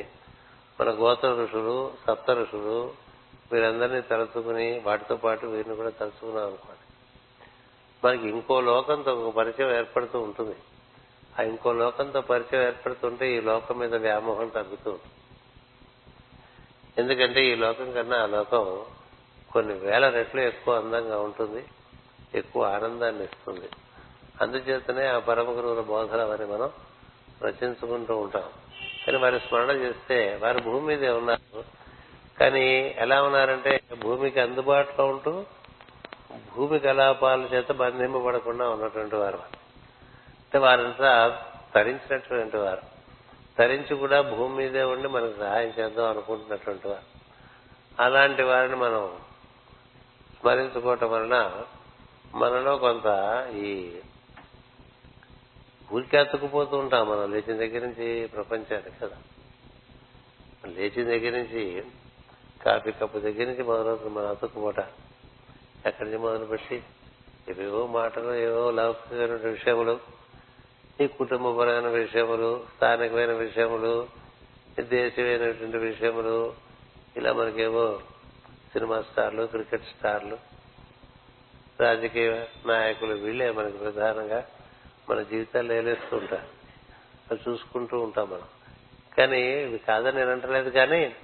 మన 0.80 0.90
గోత్ర 0.90 1.30
ఋషులు 1.34 1.76
సప్త 2.06 2.30
ఋషులు 2.30 2.76
వీరందరినీ 3.52 4.00
తలుచుకుని 4.02 4.68
వాటితో 4.84 5.16
పాటు 5.16 5.46
వీరిని 5.46 5.74
కూడా 5.76 5.90
తలుచుకున్నాం 5.90 6.46
అనుకోండి 6.46 6.84
మనకి 8.02 8.26
ఇంకో 8.28 8.54
లోకంతో 8.60 9.10
ఒక 9.14 9.32
పరిచయం 9.36 9.70
ఏర్పడుతూ 9.70 10.20
ఉంటుంది. 10.20 10.56
ఆ 11.40 11.42
ఇంకో 11.42 11.72
లోకంతో 11.72 12.20
పరిచయం 12.20 12.62
ఏర్పడుతుంటే 12.62 13.36
ఈ 13.36 13.40
లోకం 13.40 13.78
మీద 13.78 13.94
వ్యామోహం 13.94 14.48
తగ్గుతూ 14.48 14.98
ఎందుకంటే 16.98 17.46
ఈ 17.46 17.54
లోకం 17.54 17.92
కన్నా 17.92 18.22
ఆ 18.22 18.26
లోకం 18.26 18.84
కొన్ని 19.52 19.74
వేల 19.74 20.08
రెట్లు 20.08 20.40
ఎక్కువ 20.40 20.76
అందంగా 20.76 21.20
ఉంటుంది 21.20 21.64
ఎక్కువ 22.34 22.64
ఆనందాన్ని 22.64 23.24
ఇస్తుంది. 23.24 23.68
అందుచేతనే 24.40 25.06
ఆ 25.06 25.18
పరమ 25.18 25.50
గురువుల 25.50 25.80
బోధనవని 25.80 26.46
మనం 26.46 26.70
రచించుకుంటూ 27.42 28.16
ఉంటాం. 28.16 28.44
కానీ 29.06 29.18
వారి 29.18 29.40
స్మరణ 29.40 29.70
చేస్తే 29.70 30.38
వారు 30.42 30.60
భూమి 30.60 30.86
మీదే 30.86 31.08
ఉన్నారు. 31.08 31.64
కానీ 32.40 32.94
ఎలా 32.98 33.22
ఉన్నారంటే 33.22 33.80
భూమికి 34.02 34.40
అందుబాటులో 34.40 35.06
ఉంటూ 35.06 35.44
భూమి 36.56 36.78
కలాపాల 36.78 37.40
చేత 37.40 37.72
బంధింపబడకుండా 37.72 38.70
ఉన్నటువంటి 38.70 39.16
వారు. 39.16 39.61
అంటే 40.52 40.66
వారంతా 40.66 41.42
తరించినటువంటి 41.74 42.56
వారు. 42.56 42.82
తరించి 43.58 43.96
కూడా 43.96 44.20
భూమి 44.20 44.56
మీదే 44.56 44.82
ఉండి 44.82 45.08
మనకు 45.08 45.38
సహాయం 45.38 45.72
చేద్దాం 45.78 46.10
అనుకుంటున్నటువంటి 46.10 46.88
వారు. 46.88 47.02
అలాంటి 48.02 48.42
వారిని 48.42 48.76
మనం 48.76 49.18
స్మరించుకోవటం 50.40 51.10
వలన 51.10 51.62
మనలో 52.34 52.76
కొంత 52.76 53.06
ఈ 53.54 53.96
ఊరికి 55.92 56.16
అతుక్కుపోతూ 56.16 56.76
ఉంటాం 56.76 57.10
మనం. 57.10 57.32
లేచిన 57.32 57.56
దగ్గర 57.56 57.86
నుంచి 57.86 58.26
ప్రపంచానికి 58.26 59.00
కదా. 59.00 59.16
లేచిన 60.66 61.04
దగ్గర 61.04 61.38
నుంచి 61.38 61.84
కాఫీ 62.66 62.92
కప్పు 62.92 63.18
దగ్గర 63.18 63.44
నుంచి 63.44 63.62
మొదలవుతుంది 63.62 64.10
మన 64.10 64.24
అతుక్కుపోట 64.24 64.78
ఎక్కడి 65.86 66.04
నుంచి 66.04 66.18
మొదలుపెట్టి? 66.18 66.82
ఏవేవో 67.48 67.86
మాటలు 67.86 68.34
ఏవో 68.34 68.70
లౌకికమైన 68.70 69.50
విషయములు 69.50 70.21
కుటుంబపరమైన 71.00 71.88
విషయములు 71.88 72.64
స్థానికమైన 72.76 73.32
విషయములు 73.32 74.08
దేశమైనటువంటి 74.80 75.76
విషయములు 75.76 76.54
ఇలా 77.16 77.32
మనకేవో 77.32 78.00
సినిమా 78.72 79.02
స్టార్లు 79.02 79.46
క్రికెట్ 79.46 79.84
స్టార్లు 79.84 80.38
రాజకీయ 81.80 82.44
నాయకులు 82.66 83.14
వీళ్ళే 83.14 83.50
మనకి 83.50 83.78
ప్రధానంగా 83.78 84.44
మన 85.10 85.22
జీవితాలు 85.22 85.72
ఏలేస్తూ 85.72 86.16
ఉంటారు. 86.16 86.46
అది 87.30 87.40
చూసుకుంటూ 87.48 88.00
ఉంటాం 88.00 88.30
మనం. 88.30 88.42
కానీ 89.18 89.40
ఇవి 89.40 89.78
కాదని 89.78 90.16
నేను 90.16 90.30
అంటలేదు 90.30 90.70
కానీ 90.70 91.16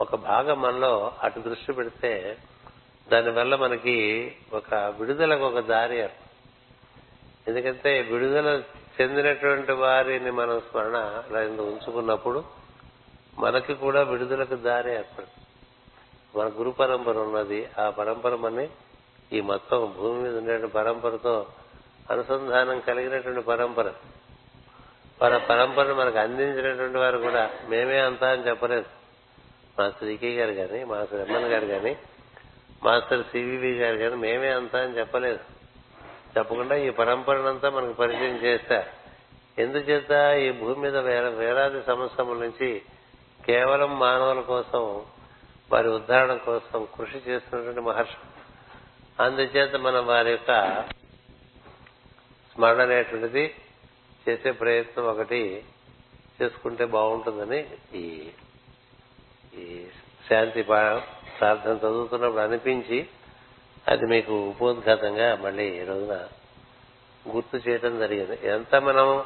ఒక 0.00 0.14
భాగం 0.14 0.62
మనలో 0.62 1.12
అటు 1.22 1.40
దృష్టి 1.40 1.72
పెడితే 1.72 2.38
దానివల్ల 3.10 3.56
మనకి 3.56 4.36
ఒక 4.52 4.74
విడుదలకు 4.74 5.42
ఒక 5.42 5.58
దారి 5.58 6.08
ఎందుకంటే 7.48 8.02
విడుదల 8.02 8.62
చెందినటువంటి 9.00 9.72
వారిని 9.72 10.30
మనం 10.30 10.60
స్మరణ 10.60 10.96
ఉంచుకున్నప్పుడు 11.60 12.44
మనకి 13.38 13.74
కూడా 13.74 14.02
విడుదలకు 14.02 14.54
దారి 14.54 14.94
ఏర్పడుతుంది 14.94 15.42
మన 16.38 16.58
గురు 16.58 16.70
పరంపర 16.70 17.18
ఉన్నది. 17.18 17.68
ఆ 17.78 17.90
పరంపర 17.90 18.34
మనే 18.34 18.68
ఈ 19.32 19.40
మొత్తం 19.40 19.94
భూమి 19.96 20.22
మీద 20.22 20.36
ఉండే 20.36 20.66
పరంపరతో 20.66 21.46
అనుసంధానం 22.10 22.80
కలిగినటువంటి 22.80 23.40
పరంపర. 23.40 23.92
మన 25.22 25.36
పరంపరను 25.36 25.94
మనకు 25.94 26.18
అందించినటువంటి 26.18 26.98
వారు 26.98 27.18
కూడా 27.18 27.50
మేమే 27.68 27.98
అంతా 27.98 28.30
అని 28.30 28.48
చెప్పలేదు. 28.48 28.84
మాస్టర్ 29.78 30.08
ఈకే 30.08 30.30
గారు 30.36 30.52
కానీ 30.52 30.84
మాస్టర్ 30.84 31.20
ఎమ్మెన్ 31.20 31.52
గారు 31.52 31.66
కానీ 31.66 31.98
మాస్టర్ 32.84 33.24
సివివి 33.24 33.78
గారు 33.78 33.96
కానీ 33.96 34.14
మేమే 34.14 34.48
అంతా 34.48 34.82
అని 34.82 34.98
చెప్పలేదు. 34.98 35.51
తప్పకుండా 36.36 36.76
ఈ 36.76 36.90
పరంపరనంతా 36.90 37.70
మనకు 37.70 37.92
పరిచయం 37.92 38.36
చేస్తారు 38.36 38.90
ఎందుచేత 39.58 40.10
ఈ 40.40 40.50
భూమి 40.50 40.76
మీద 40.76 40.96
వేలాది 40.96 41.82
సంవత్సరముల 41.82 42.38
నుంచి 42.38 42.82
కేవలం 43.46 43.98
మానవుల 43.98 44.40
కోసం 44.40 45.04
వారి 45.72 45.88
ఉద్ధారణ 45.88 46.34
కోసం 46.34 46.88
కృషి 46.96 47.18
చేస్తున్నటువంటి 47.18 47.80
మహర్షి. 47.80 48.16
అందుచేత 49.22 49.76
మనం 49.76 50.06
వారి 50.06 50.30
యొక్క 50.30 50.50
స్మరణ 52.52 52.82
అనేటువంటిది 52.82 53.54
చేసే 54.28 54.50
ప్రయత్నం 54.50 55.04
ఒకటి 55.04 55.64
చేసుకుంటే 56.42 56.84
బాగుంటుందని 56.84 57.70
ఈ 57.94 58.30
ఈ 59.54 59.86
శాంతి 60.28 60.62
ప్రార్థన 60.62 61.76
చదువుతున్నప్పుడు 61.76 62.40
అనిపించి 62.40 63.08
అది 63.88 64.06
మీకు 64.06 64.48
ఉపోద్ఘాతంగా 64.48 65.36
మళ్ళీ 65.36 65.68
ఈ 65.68 65.84
రోజున 65.84 66.28
గుర్తు 67.34 67.68
చేయడం 67.68 67.98
జరిగింది. 67.98 68.38
ఎంత 68.44 68.76
మనం 68.76 69.24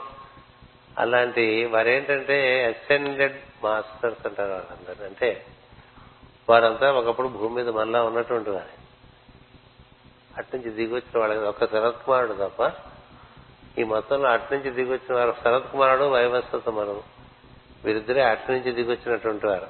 అలాంటి 0.98 1.64
వారేంటంటే 1.64 2.68
ఎక్స్టెండెడ్ 2.70 3.64
మాస్టర్స్ 3.64 4.26
అంటారు 4.26 4.52
వాళ్ళందరూ. 4.52 5.04
అంటే 5.04 5.46
వారంతా 6.48 6.92
ఒకప్పుడు 6.92 7.28
భూమి 7.28 7.54
మీద 7.54 7.68
మళ్ళా 7.68 8.02
ఉన్నటువంటి 8.04 8.50
వారే. 8.50 8.82
అట్నుంచి 10.36 10.70
దిగొచ్చిన 10.70 11.18
వాళ్ళకి 11.18 11.66
శరత్ 11.66 12.04
కుమార్డు 12.06 12.32
తప్ప 12.32 12.72
ఈ 13.78 13.84
మొత్తంలో 13.84 14.28
అటు 14.28 14.54
నుంచి 14.54 14.70
దిగొచ్చిన 14.70 15.14
వారు 15.14 15.34
శరత్ 15.44 15.72
కుమారుడు 15.72 16.04
వైవస్వత 16.04 16.68
మనువు 16.68 17.02
వీరిద్దరే 17.84 18.22
అటు 18.22 18.52
నుంచి 18.52 18.72
దిగొచ్చినటువంటి 18.72 19.46
వారు. 19.46 19.66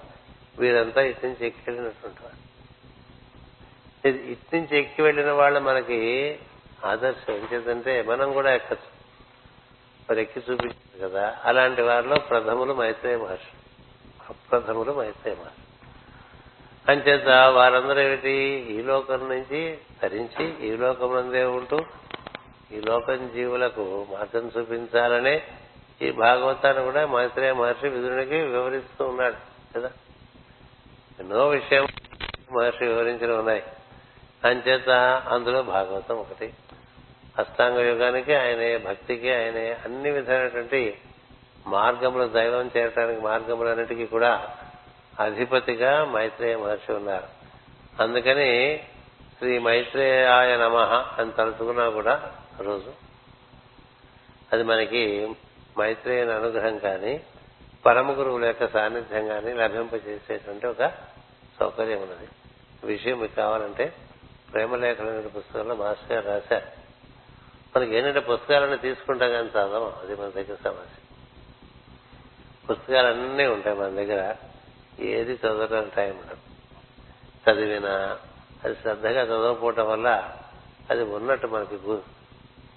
వీరంతా 0.58 1.02
ఇటు 1.02 1.26
నుంచి 1.26 1.46
ఎక్కి 1.46 1.70
వారు. 1.70 2.45
ఇటు 4.08 4.56
నుంచి 4.56 4.78
ఎక్కి 4.78 5.02
వెళ్ళిన 5.02 5.30
వాళ్ళు 5.30 5.60
మనకి 5.60 6.38
ఆదర్శం. 6.84 7.34
ఏం 7.34 8.06
మనం 8.06 8.32
కూడా 8.32 8.54
ఎక్కచ్చు. 8.54 8.96
మరి 10.10 10.22
ఎక్కి 10.22 10.40
చూపించారు 10.40 11.08
కదా. 11.08 11.38
అలాంటి 11.44 11.82
వారిలో 11.82 12.16
ప్రథములు 12.16 12.74
మైత్రేయ 12.74 13.16
మహర్షి. 13.16 13.56
అప్రథములు 14.28 14.92
మైత్రేయ 14.92 15.34
మహర్షి. 15.34 15.66
అంచేత 16.92 17.28
వారందరూ 17.28 18.00
ఏమిటి? 18.00 18.66
ఈ 18.70 18.82
లోకం 18.82 19.28
నుంచి 19.28 19.78
ధరించి 20.02 20.68
ఈ 20.68 20.76
లోకమునందే 20.76 21.44
ఉంటూ 21.44 21.78
ఈ 22.72 22.80
లోకం 22.80 23.30
జీవులకు 23.34 24.06
మార్గం 24.10 24.50
చూపించాలనే 24.58 25.42
ఈ 26.02 26.10
భాగవతాన్ని 26.10 26.84
కూడా 26.84 27.06
మైత్రేయ 27.06 27.52
మహర్షి 27.52 27.88
విదురునికి 27.88 28.36
వివరిస్తూ 28.36 29.04
ఉన్నాడు. 29.04 29.36
కదా? 29.76 29.90
ఎన్నో 31.20 31.48
విషయం 31.48 31.86
మహర్షి 32.58 32.84
వివరించిన 32.84 33.32
ఉన్నాయి. 33.32 33.62
అంచేత 34.46 34.90
అందులో 35.28 35.62
భాగవతం 35.62 36.16
ఒకటి. 36.16 36.54
అష్టాంగ 37.38 37.78
యుగానికి 37.78 38.34
ఆయనే 38.34 38.78
భక్తికి 38.78 39.34
ఆయనే 39.34 39.72
అన్ని 39.84 40.10
విధమైనటువంటి 40.10 40.98
మార్గములు 41.66 42.28
దైవం 42.28 42.70
చేరటానికి 42.76 43.20
మార్గములన్నిటికీ 43.20 44.06
కూడా 44.06 44.56
అధిపతిగా 45.20 46.04
మైత్రేయ 46.04 46.56
మహర్షి 46.56 46.92
ఉన్నారు. 46.92 47.26
అందుకని 48.02 48.80
శ్రీ 49.38 49.58
మైత్రేయాయ 49.58 50.56
నమ 50.56 50.76
అని 51.18 51.32
తలుచుకున్నా 51.32 51.88
కూడా 51.88 52.34
రోజు. 52.60 52.92
అది 54.52 54.62
మనకి 54.62 55.34
మైత్రేయుని 55.78 56.32
అనుగ్రహం 56.32 56.78
కానీ 56.78 57.20
పరమ 57.86 58.12
గురువుల 58.12 58.44
యొక్క 58.44 58.72
సాన్నిధ్యం 58.72 59.28
కానీ 59.28 59.52
లభింపజేసేటువంటి 59.52 60.66
ఒక 60.66 60.92
సౌకర్యం 61.60 61.98
ఉన్నది. 61.98 62.28
విషయం 62.84 63.20
మీకు 63.20 63.34
కావాలంటే 63.34 63.94
ప్రేమలేఖలు 64.52 65.10
అనే 65.10 65.20
పుస్తకంలో 65.20 65.74
మాస్టర్ 65.74 66.12
గారు 66.12 66.26
రాశారు. 66.26 66.86
మనకి 67.76 67.96
ఏంటంటే 67.96 68.20
పుస్తకాలన్నీ 68.20 68.76
తీసుకుంటాం 68.76 69.32
కానీ 69.32 69.48
చదవం. 69.48 69.92
అది 70.02 70.16
మన 70.16 70.28
దగ్గర 70.28 70.54
సమస్య. 70.64 71.16
పుస్తకాలన్నీ 72.70 73.46
ఉంటాయి 73.46 73.76
మన 73.76 73.88
దగ్గర. 73.88 74.34
ఏది 75.00 75.32
చదవడానికి 75.32 75.96
టైం 75.96 76.10
ఉండదు. 76.10 76.36
చదివినా 77.50 78.18
అది 78.64 78.74
శ్రద్ధగా 78.74 79.22
చదవకపోవటం 79.22 79.90
వల్ల 79.90 80.36
అది 80.90 81.02
ఉన్నట్టు 81.02 81.46
మనకి 81.46 81.98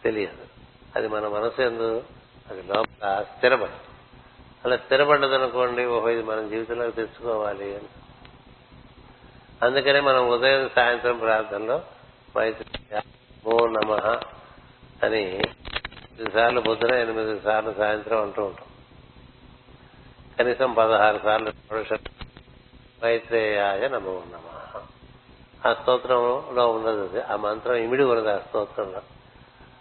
తెలియదు. 0.04 0.46
అది 0.96 1.08
మన 1.08 1.28
మనసు 1.28 1.62
ఎందు 1.62 2.04
అది 2.50 2.64
లోపల 2.64 3.26
స్థిరపడదు 3.38 3.90
అలా 4.66 4.78
స్థిరపడ్డదనుకోండి 4.78 5.86
ఓహో 5.86 6.10
ఇది 6.10 6.24
మనం 6.24 6.50
జీవితంలోకి 6.50 6.96
తెచ్చుకోవాలి 6.96 7.76
అని 7.76 7.88
అందుకనే 9.64 10.00
మనం 10.00 10.28
ఉదయం 10.30 10.70
సాయంత్రం 10.76 11.20
ప్రార్థనలో 11.20 11.82
మైత్రి 12.38 13.02
ఓ 13.46 13.68
నమ 13.68 13.94
అని 15.04 15.42
సార్లు 16.34 16.62
పొద్దున 16.62 16.94
ఎనిమిది 16.94 17.42
సార్లు 17.42 17.74
సాయంత్రం 17.78 18.22
అంటూ 18.22 18.44
ఉంటాం. 18.44 18.68
కనీసం 20.40 20.74
పదహారు 20.74 21.20
సార్లు 21.24 21.52
మైత్రేయాయ 23.06 23.88
నమో 23.88 24.24
నమ. 24.34 24.82
ఆ 25.68 25.74
స్తోత్రంలో 25.74 26.72
ఉన్నది 26.72 27.02
అది. 27.02 27.22
ఆ 27.22 27.36
మంత్రం 27.36 27.74
ఇమిడి 27.74 28.04
ఉన్నది 28.04 28.32
ఆ 28.32 28.38
స్తోత్రంలో. 28.38 29.02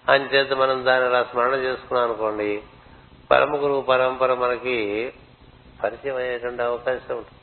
అంచేత 0.08 0.52
మనం 0.52 0.85
దాన్ని 0.85 1.08
అలా 1.08 1.25
స్మరణ 1.25 1.54
చేసుకున్నాం 1.54 2.04
అనుకోండి 2.04 2.62
పరమ 3.30 3.56
గురువు 3.56 3.80
పరంపర 3.80 4.35
మనకి 4.35 5.12
పరిచయం 5.82 6.16
అయ్యేటువంటి 6.16 6.62
అవకాశం 6.62 7.16
ఉంటుంది. 7.16 7.38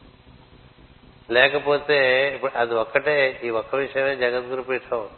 లేకపోతే 1.31 2.29
ఇప్పుడు 2.35 2.57
అది 2.57 2.73
ఒక్కటే 2.73 3.41
ఈ 3.43 3.49
ఒక్క 3.49 3.75
విషయమే 3.75 4.15
జగద్గురు 4.15 4.61
పీఠం. 4.61 5.09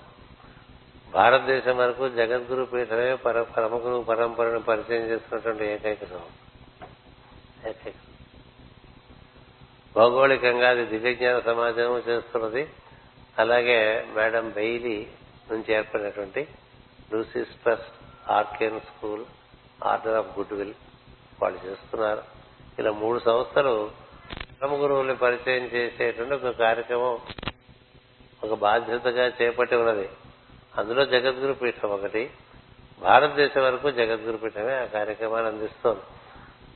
భారతదేశం 1.12 1.78
వరకు 1.78 2.10
జగద్గురు 2.10 2.63
పీఠమే 2.63 3.15
పర 3.15 3.41
పరమ 3.41 4.02
పరంపరను 4.02 4.60
పరిచయం 4.60 5.02
చేస్తున్నటువంటి 5.02 5.65
ఏకైక 5.65 6.00
ఏకైక 7.67 7.93
భౌగోళికంగా 9.96 10.70
అది 10.70 10.86
దివ్యజ్ఞాన 10.86 11.39
సమాజం 11.39 11.98
చేస్తున్నది. 11.98 12.70
అలాగే 13.39 14.08
మేడం 14.15 14.50
బెయిలీ 14.50 15.08
నుంచి 15.52 15.74
ఏర్పడినటువంటి 15.74 16.48
Lucis 17.13 17.50
trust 17.50 18.30
arcane 18.32 18.80
school 18.80 19.26
order 19.84 20.15
of 20.15 20.39
good 20.39 20.54
will 20.54 20.74
వాళ్ళు 21.41 21.60
చేస్తున్నారు. 21.65 22.24
ఇలా 22.80 22.91
మూడు 22.91 23.20
సంస్థలు 23.20 23.91
పరమ 24.62 24.74
గురువుని 24.74 25.15
పరిచయం 25.15 25.63
చేసేటువంటి 25.63 26.34
ఒక 26.34 26.60
కార్యక్రమం 26.60 27.20
ఒక 28.43 28.54
బాధ్యతగా 28.54 29.32
చేపట్టి 29.41 29.76
ఉన్నది. 29.76 30.10
అందులో 30.78 31.06
జగద్గురు 31.06 31.54
పీఠం 31.54 31.89
ఒకటి. 31.89 32.30
భారతదేశం 33.00 33.63
వరకు 33.63 33.91
జగద్గురు 33.91 34.38
పీఠమే 34.38 34.76
ఆ 34.76 34.86
కార్యక్రమాన్ని 34.86 35.52
అందిస్తోంది. 35.52 36.02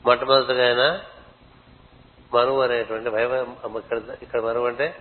మొట్టమొదటిగా 0.05 0.67
ఆయన 0.67 1.01
మనువు 2.33 2.61
అనేటువంటి 2.61 3.09
వైవ 3.09 3.45
ఇక్కడ 3.77 4.01
ఇక్కడ 4.21 4.41
మనువు 4.41 4.67
అంటే 4.67 4.95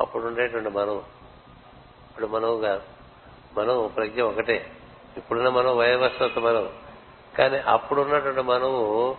అప్పుడు 0.00 0.26
ఉండేటువంటి 0.26 0.68
మనువు. 0.68 0.98
ఇప్పుడు 2.10 2.26
మనువు 2.26 2.60
కాదు. 2.60 2.82
మనువు 3.58 3.88
ప్రజ్ఞ 3.88 4.20
ఒకటే. 4.20 4.72
ఇప్పుడున్న 5.16 5.48
మనం 5.48 5.76
వైవస్వత 5.76 6.38
మనం 6.38 6.68
కానీ 7.38 7.58
అప్పుడున్నటువంటి 7.58 8.40
మనవు 8.40 9.16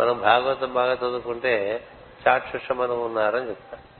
మనం 0.00 0.20
భాగవతం 0.20 0.74
బాగా 0.74 0.94
చదువుకుంటే 0.94 1.84
చాక్షుష 2.28 2.72
మనం 2.72 3.02
ఉన్నారని 3.02 3.48
చెప్తారు. 3.48 3.95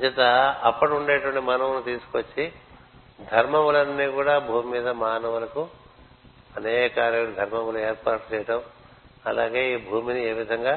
చేత 0.00 0.20
అప్పుడు 0.64 0.92
ఉండేటువంటి 0.94 1.40
మనవును 1.40 1.82
తీసుకొచ్చి 1.82 2.44
ధర్మములన్నీ 3.30 4.06
కూడా 4.10 4.34
భూమి 4.38 4.68
మీద 4.70 4.88
మానవులకు 4.98 5.62
అనేక 6.56 6.94
ధర్మములు 7.36 7.78
ఏర్పాటు 7.78 8.24
చేయటం 8.34 8.60
అలాగే 9.26 9.62
ఈ 9.74 9.76
భూమిని 9.90 10.20
ఏ 10.24 10.32
విధంగా 10.32 10.74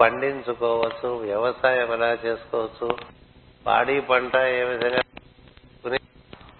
పండించుకోవచ్చు 0.00 1.08
వ్యవసాయం 1.20 1.92
ఎలా 1.92 2.10
చేసుకోవచ్చు 2.24 2.88
పాడి 3.66 3.96
పంట 4.00 4.36
ఏ 4.54 4.62
విధంగా 4.64 5.02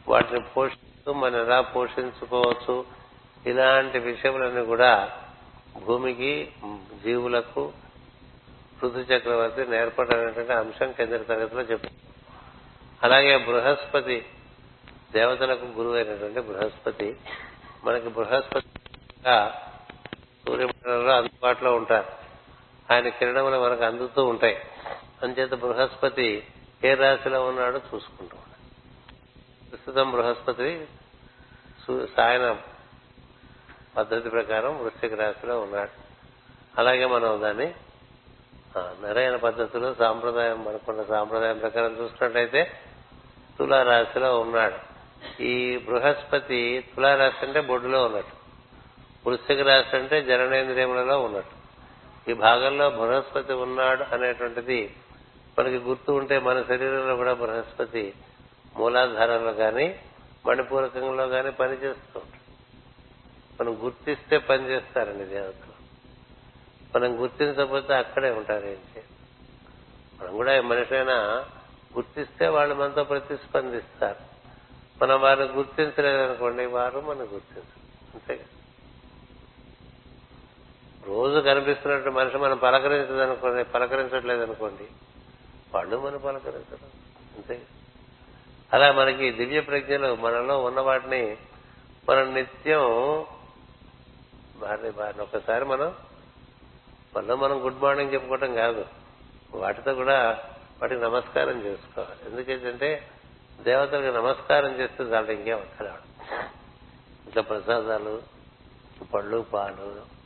వాటిని 0.08 0.40
పోషిస్తూ 0.54 1.12
మనం 1.12 1.38
ఎలా 1.40 1.58
పోషించుకోవచ్చు 1.74 2.76
ఇలాంటి 3.46 3.98
విషయములన్నీ 4.00 4.62
కూడా 4.66 4.92
భూమికి 5.86 6.32
జీవులకు 7.04 7.64
పృథు 8.82 8.98
చక్రవర్తి 8.98 9.66
నేర్పడనేటువంటి 9.66 10.52
అంశం 10.52 10.92
కింద 10.92 11.08
తరగతిలో 11.08 11.62
చెప్పు. 11.62 11.88
అలాగే 13.02 13.36
బృహస్పతి 13.36 14.26
దేవతలకు 15.12 15.64
గురువు 15.64 15.94
అయినటువంటి 15.94 16.40
బృహస్పతి 16.40 17.16
మనకి 17.84 18.08
బృహస్పతి 18.08 18.66
సూర్యమండలంలో 20.46 21.12
అందుబాటులో 21.16 21.74
ఉంటారు. 21.76 22.12
ఆయన 22.92 23.08
కిరణములు 23.08 23.62
మనకు 23.64 23.84
అందుతూ 23.84 24.24
ఉంటాయి. 24.24 24.56
అంచేత 25.22 25.50
బృహస్పతి 25.50 26.46
ఏ 26.84 26.94
రాశిలో 26.94 27.46
ఉన్నాడో 27.46 27.80
చూసుకుంటూ 27.94 28.36
ప్రస్తుతం 29.70 30.10
బృహస్పతి 30.10 30.86
సాయన 32.16 32.56
పద్ధతి 33.96 34.30
ప్రకారం 34.30 34.84
వృశ్చిక 34.84 35.14
రాశిలో 35.14 35.60
ఉన్నాడు. 35.60 35.90
అలాగే 36.78 37.06
మనం 37.06 37.42
దాన్ని 37.42 37.74
మెరైన 38.76 39.36
పద్ధతిలో 39.36 39.94
సాంప్రదాయం 39.94 40.64
మనకున్న 40.64 41.02
సాంప్రదాయం 41.02 41.58
ప్రకారం 41.58 41.96
చూసుకున్నట్టయితే 42.00 42.72
తులారాశిలో 43.58 44.40
ఉన్నాడు. 44.40 44.88
ఈ 45.42 45.76
బృహస్పతి 45.76 46.84
తులారాశి 46.96 47.46
అంటే 47.46 47.60
బొడ్డులో 47.60 48.04
ఉన్నట్టు. 48.04 48.38
వృశ్చిక 49.28 49.60
రాశి 49.60 49.96
అంటే 49.96 50.22
జననేంద్రియములలో 50.22 51.20
ఉన్నట్టు. 51.20 51.58
ఈ 52.30 52.34
భాగంలో 52.34 52.90
బృహస్పతి 52.90 53.52
ఉన్నాడు 53.52 54.14
అనేటువంటిది 54.14 54.96
మనకి 55.58 55.76
గుర్తు 55.76 56.12
ఉంటే 56.12 56.38
మన 56.38 56.62
శరీరంలో 56.62 57.16
కూడా 57.16 57.32
బృహస్పతి 57.32 58.14
మూలాధారంలో 58.76 59.52
కానీ 59.52 60.00
మణిపూరకంలో 60.46 61.28
కానీ 61.28 61.50
పనిచేస్తూ 61.50 62.20
ఉంటాడు. 62.20 62.38
మనం 63.62 63.84
గుర్తిస్తే 63.84 64.38
పనిచేస్తారండి 64.38 65.24
దేవత. 65.24 65.67
మనం 66.96 67.22
గుర్తించకపోతే 67.22 67.94
అక్కడే 67.94 68.30
ఉంటారు 68.30 68.64
ఏం 68.64 68.72
చేయాలి? 68.72 69.04
మనం 70.20 70.36
కూడా 70.36 70.62
మనిషైనా 70.62 71.46
గుర్తిస్తే 71.96 72.48
వాళ్ళు 72.48 72.74
మనతో 72.74 73.04
ప్రతిస్పందిస్తారు. 73.04 74.28
మనం 75.02 75.20
వారిని 75.20 75.46
గుర్తించలేదనుకోండి 75.46 76.66
వారు 76.66 77.00
మనం 77.00 77.20
గుర్తించరు. 77.20 77.78
అంతే 78.14 78.44
రోజు 81.06 81.40
కనిపిస్తున్నట్టు 81.40 82.10
మనిషి 82.10 82.36
మనం 82.36 82.56
పలకరించదనుకోండి 82.56 83.64
పలకరించట్లేదు 83.64 84.42
అనుకోండి 84.42 84.86
వాళ్ళు 85.74 85.96
మనం 85.96 86.18
పలకరించరు. 86.18 86.86
అంతే 87.36 87.62
అలా 88.72 88.92
మనకి 88.92 89.30
దివ్య 89.30 89.60
ప్రజ్ఞలు 89.60 90.14
మనలో 90.14 90.62
ఉన్న 90.62 90.80
వాటిని 90.80 91.36
మనం 92.08 92.34
నిత్యం 92.34 92.80
వారిని 94.58 94.90
వారిని 94.90 95.22
ఒకసారి 95.22 95.64
మనం 95.64 95.94
పనిలో 97.16 97.36
మనం 97.36 97.64
గుడ్ 97.64 97.82
మార్నింగ్ 97.82 98.12
చెప్పుకోవటం 98.12 98.54
కాదు. 98.54 98.86
వాటితో 99.54 99.94
కూడా 99.94 100.44
వాటికి 100.82 101.00
నమస్కారం 101.00 101.60
చేసుకోవాలి. 101.60 102.30
ఎందుకంటే 102.30 103.08
దేవతలకు 103.60 104.16
నమస్కారం 104.16 104.72
చేస్తే 104.72 105.04
దాంట్లో 105.04 105.34
ఇంకేం 105.34 105.58
అక్కరాడు 105.58 106.32
ఇట్లా 107.28 107.42
ప్రసాదాలు 107.42 108.22
పళ్ళు 109.14 109.46
పాలు 109.54 110.18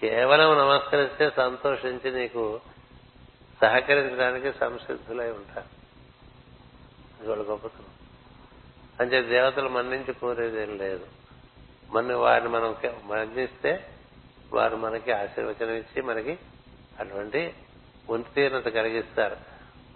కేవలం 0.00 0.58
నమస్కరిస్తే 0.58 1.30
సంతోషించి 1.36 2.12
నీకు 2.12 2.60
సహకరించడానికి 3.60 4.52
సంసిద్ధులై 4.52 5.30
ఉంటారు. 5.30 5.66
ఇది 7.20 7.28
వాళ్ళ 7.28 7.50
గొప్పతనం. 7.50 7.86
అంటే 9.00 9.22
దేవతలు 9.22 9.68
మన్నించి 9.68 10.12
కోరేదేం 10.12 10.78
లేదు. 10.78 11.06
మన 11.90 12.14
వారిని 12.14 12.48
మనం 12.48 12.76
మన్నిస్తే 13.04 13.88
వారు 14.52 14.76
మనకి 14.76 15.12
ఆశీర్వచనం 15.12 15.74
ఇచ్చి 15.74 16.02
మనకి 16.02 16.38
అటువంటి 17.00 17.54
ఉత్తీర్ణత 18.10 18.64
కలిగిస్తారు. 18.64 19.36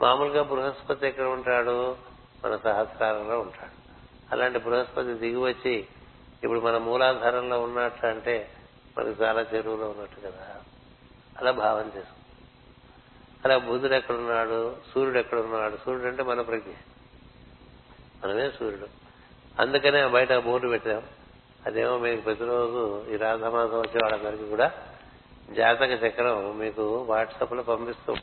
మామూలుగా 0.01 0.42
బృహస్పతి 0.42 1.07
ఎక్కడ 1.07 1.25
ఉంటాడు? 1.25 1.97
మన 2.45 2.57
సహస్రారంలో 2.57 3.40
ఉంటాడు. 3.40 3.87
అలాంటి 4.33 4.59
బృహస్పతి 4.59 5.14
దిగి 5.14 5.37
వచ్చి 5.37 5.87
ఇప్పుడు 6.45 6.61
మన 6.61 6.79
మూలాధారంలో 6.79 7.61
ఉన్నట్టు 7.61 8.07
అంటే 8.07 8.51
మనకి 8.99 9.23
చాలా 9.23 9.40
చెరువులో 9.40 9.90
ఉన్నట్టు 9.90 10.21
కదా? 10.21 10.61
అలా 11.38 11.51
భావం 11.51 11.87
చేసుకుంటాం 11.87 12.16
అలా 13.45 13.59
బుధుడు 13.59 13.95
ఎక్కడున్నాడు 13.95 14.77
సూర్యుడు 14.95 15.19
ఎక్కడున్నాడు 15.19 15.77
సూర్యుడు 15.77 16.07
అంటే 16.07 16.23
మన 16.23 16.40
ప్రజ్ఞ. 16.40 16.73
మనమే 18.25 18.51
సూర్యుడు. 18.51 18.87
అందుకనే 19.61 20.07
బయట 20.07 20.33
బోర్డు 20.33 20.69
పెట్టాం. 20.69 21.03
అదేమో 21.66 21.98
మీకు 21.98 22.20
ప్రతిరోజు 22.20 23.07
ఈ 23.11 23.16
రాధమాసం 23.16 23.79
వచ్చే 23.79 24.00
వాళ్ళందరికీ 24.02 24.48
కూడా 24.48 24.72
జాతక 25.50 25.90
చక్రం 25.90 26.59
మీకు 26.59 27.07
వాట్సాప్లో 27.09 27.62
పంపిస్తూ 27.62 28.14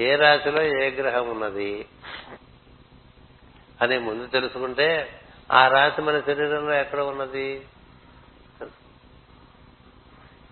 ఏ 0.00 0.16
రాశిలో 0.16 0.62
ఏ 0.62 0.90
గ్రహం 0.90 1.30
ఉన్నది 1.30 1.86
అని 3.82 3.98
ముందు 3.98 4.26
తెలుసుకుంటే 4.26 5.20
ఆ 5.52 5.68
రాశి 5.68 6.02
మన 6.02 6.20
శరీరంలో 6.20 6.74
ఎక్కడ 6.74 7.00
ఉన్నది? 7.00 7.66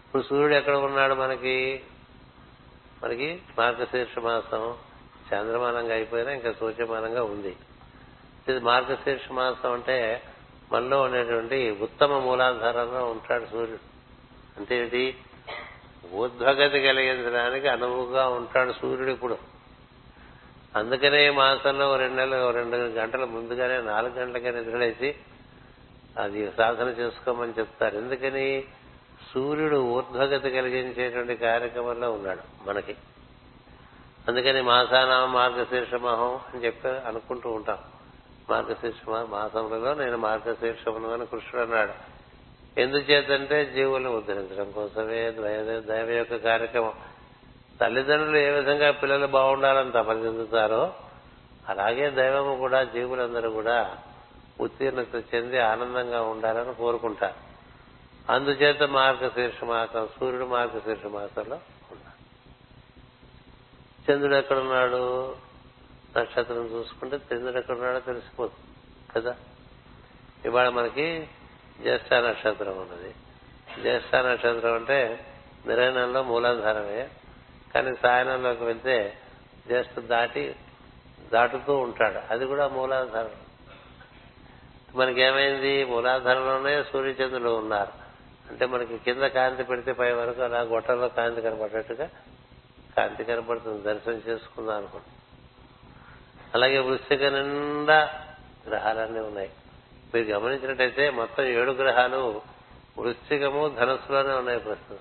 ఇప్పుడు 0.06 0.22
సూర్యుడు 0.22 0.54
ఎక్కడ 0.54 0.74
ఉన్నాడు 0.74 1.14
మనకి? 1.14 1.82
మనకి 3.04 3.42
మార్గశీర్ష 3.58 4.18
మాసం 4.18 4.74
చంద్రమానంగా 5.32 5.94
అయిపోయినా 5.94 6.32
ఇంకా 6.32 6.52
సూర్యమానంగా 6.52 7.22
ఉంది. 7.22 7.56
ఇది 8.48 8.60
మార్గశీర్ష 8.60 9.32
మాసం 9.32 9.72
అంటే 9.72 10.22
మనలో 10.74 11.02
ఉండేటువంటి 11.02 11.78
ఉత్తమ 11.82 12.18
మూలాధారంలో 12.18 13.04
ఉంటాడు 13.04 13.44
సూర్యుడు. 13.44 13.94
అంటే 14.56 14.78
ఏంటి 14.78 15.16
ఊర్ధ్వగతి 16.12 16.80
కలిగించడానికి 16.80 17.68
అనువుగా 17.68 18.28
ఉంటాడు 18.28 18.72
సూర్యుడు 18.72 19.10
ఇప్పుడు. 19.10 19.38
అందుకనే 20.76 21.26
ఈ 21.26 21.30
మాసంలో 21.30 21.96
రెండు 21.96 22.16
నెలలు 22.16 22.50
రెండు 22.50 22.76
గంటల 22.76 23.24
ముందుగానే 23.24 23.90
నాలుగు 23.90 24.12
గంటలకే 24.12 24.50
నిద్రలేసి 24.50 25.14
అది 26.18 26.52
సాధన 26.56 26.88
చేసుకోమని 26.88 27.52
చెప్తారు. 27.58 27.96
ఎందుకని? 27.98 28.64
సూర్యుడు 29.34 29.76
ఊర్ధ్వగతి 29.76 30.50
కలిగించేటువంటి 30.50 31.36
కార్యక్రమంలో 31.36 32.12
ఉన్నాడు 32.12 32.68
మనకి. 32.68 32.96
అందుకని 34.28 34.62
మాసాన 34.62 35.24
మార్గశీర్షమహం 35.24 36.34
అని 36.36 36.64
చెప్పి 36.64 36.88
అనుకుంటూ 36.88 37.50
ఉంటాం. 37.50 37.78
మార్గశీర్ష 38.50 39.08
మాసములలో 39.08 39.94
నేను 39.94 40.16
మార్గశీర్షమును 40.16 41.26
కృష్ణుడు 41.26 41.66
అన్నాడు 41.66 42.14
ఎందుచేతంటే 42.80 43.64
జీవులను 43.64 44.16
ఉద్ధరించడం 44.16 44.70
కోసమే 44.70 45.30
దైవ 45.30 45.80
దైవ 45.80 46.10
యొక్క 46.10 46.36
కార్యక్రమం. 46.36 46.92
తల్లిదండ్రులు 47.80 48.36
ఏ 48.36 48.50
విధంగా 48.50 48.90
పిల్లలు 48.90 49.26
బాగుండాలని 49.26 49.92
తపన 49.92 50.16
చెందుతారో 50.18 50.94
అలాగే 51.68 52.10
దైవము 52.10 52.56
కూడా 52.56 52.84
జీవులందరూ 52.84 53.50
కూడా 53.50 53.96
ఉత్తీర్ణత 54.60 55.34
చెంది 55.34 55.58
ఆనందంగా 55.58 56.22
ఉండాలని 56.22 56.74
కోరుకుంటారు. 56.74 57.54
అందుచేత 58.32 58.82
మార్గశీర్ష 58.82 59.64
మాసం 59.64 60.08
సూర్యుడు 60.20 60.44
మార్గశీర్ష 60.44 61.06
మాసంలో 61.06 61.56
ఉన్నాడు. 61.92 62.14
చంద్రుడు 64.12 64.36
ఎక్కడున్నాడు? 64.36 65.34
నక్షత్రం 66.18 66.66
చూసుకుంటే 66.66 67.16
చంద్రుడు 67.16 67.58
ఎక్కడున్నాడో 67.58 68.00
తెలిసిపోతుంది 68.00 68.68
కదా? 69.14 69.36
ఇవాళ 70.44 70.68
మనకి 70.68 71.28
జ్యేష్ఠ 71.82 72.14
నక్షత్రం 72.14 72.72
ఉన్నది. 72.72 73.14
జ్యేష్ఠ 73.82 74.16
నక్షత్రం 74.16 74.74
అంటే 74.74 75.26
నిరయనంలో 75.66 76.22
మూలాధారమే 76.22 77.08
కానీ 77.74 77.96
సాయనంలోకి 78.02 78.64
వెళ్తే 78.64 79.18
జ్యేష్ఠ 79.68 80.00
దాటి 80.00 80.56
దాటుతూ 81.32 81.76
ఉంటాడు. 81.76 82.32
అది 82.32 82.46
కూడా 82.46 82.68
మూలాధారం. 82.68 83.30
మనకేమైంది? 84.94 85.84
మూలాధారంలోనే 85.84 86.82
సూర్యచంద్రులు 86.82 87.50
ఉన్నారు. 87.50 87.92
అంటే 88.50 88.66
మనకి 88.66 88.98
కింద 88.98 89.22
కాంతి 89.22 89.62
పెడితే 89.62 89.92
పై 89.92 90.12
వరకు 90.12 90.42
అలా 90.42 90.60
గొట్టంలో 90.60 91.08
కాంతి 91.08 91.42
కనబడేట్టుగా 91.42 92.10
కాంతి 92.96 93.24
కనపడుతుంది. 93.24 93.82
దర్శనం 93.82 94.22
చేసుకుందాం 94.28 94.76
అనుకోండి 94.76 95.23
అలాగే 96.54 96.78
వృశ్చిక 96.78 97.24
నిండా 97.24 98.26
గ్రహాలన్నీ 98.68 99.20
ఉన్నాయి. 99.20 99.50
మీరు 100.14 100.28
గమనించినట్టయితే 100.28 101.10
మొత్తం 101.10 101.44
ఏడు 101.44 101.70
గ్రహాలు 101.70 102.42
వృశ్చికము 102.98 103.68
ధనస్సులోనే 103.68 104.34
ఉన్నాయి 104.34 104.60
ప్రస్తుతం. 104.60 104.98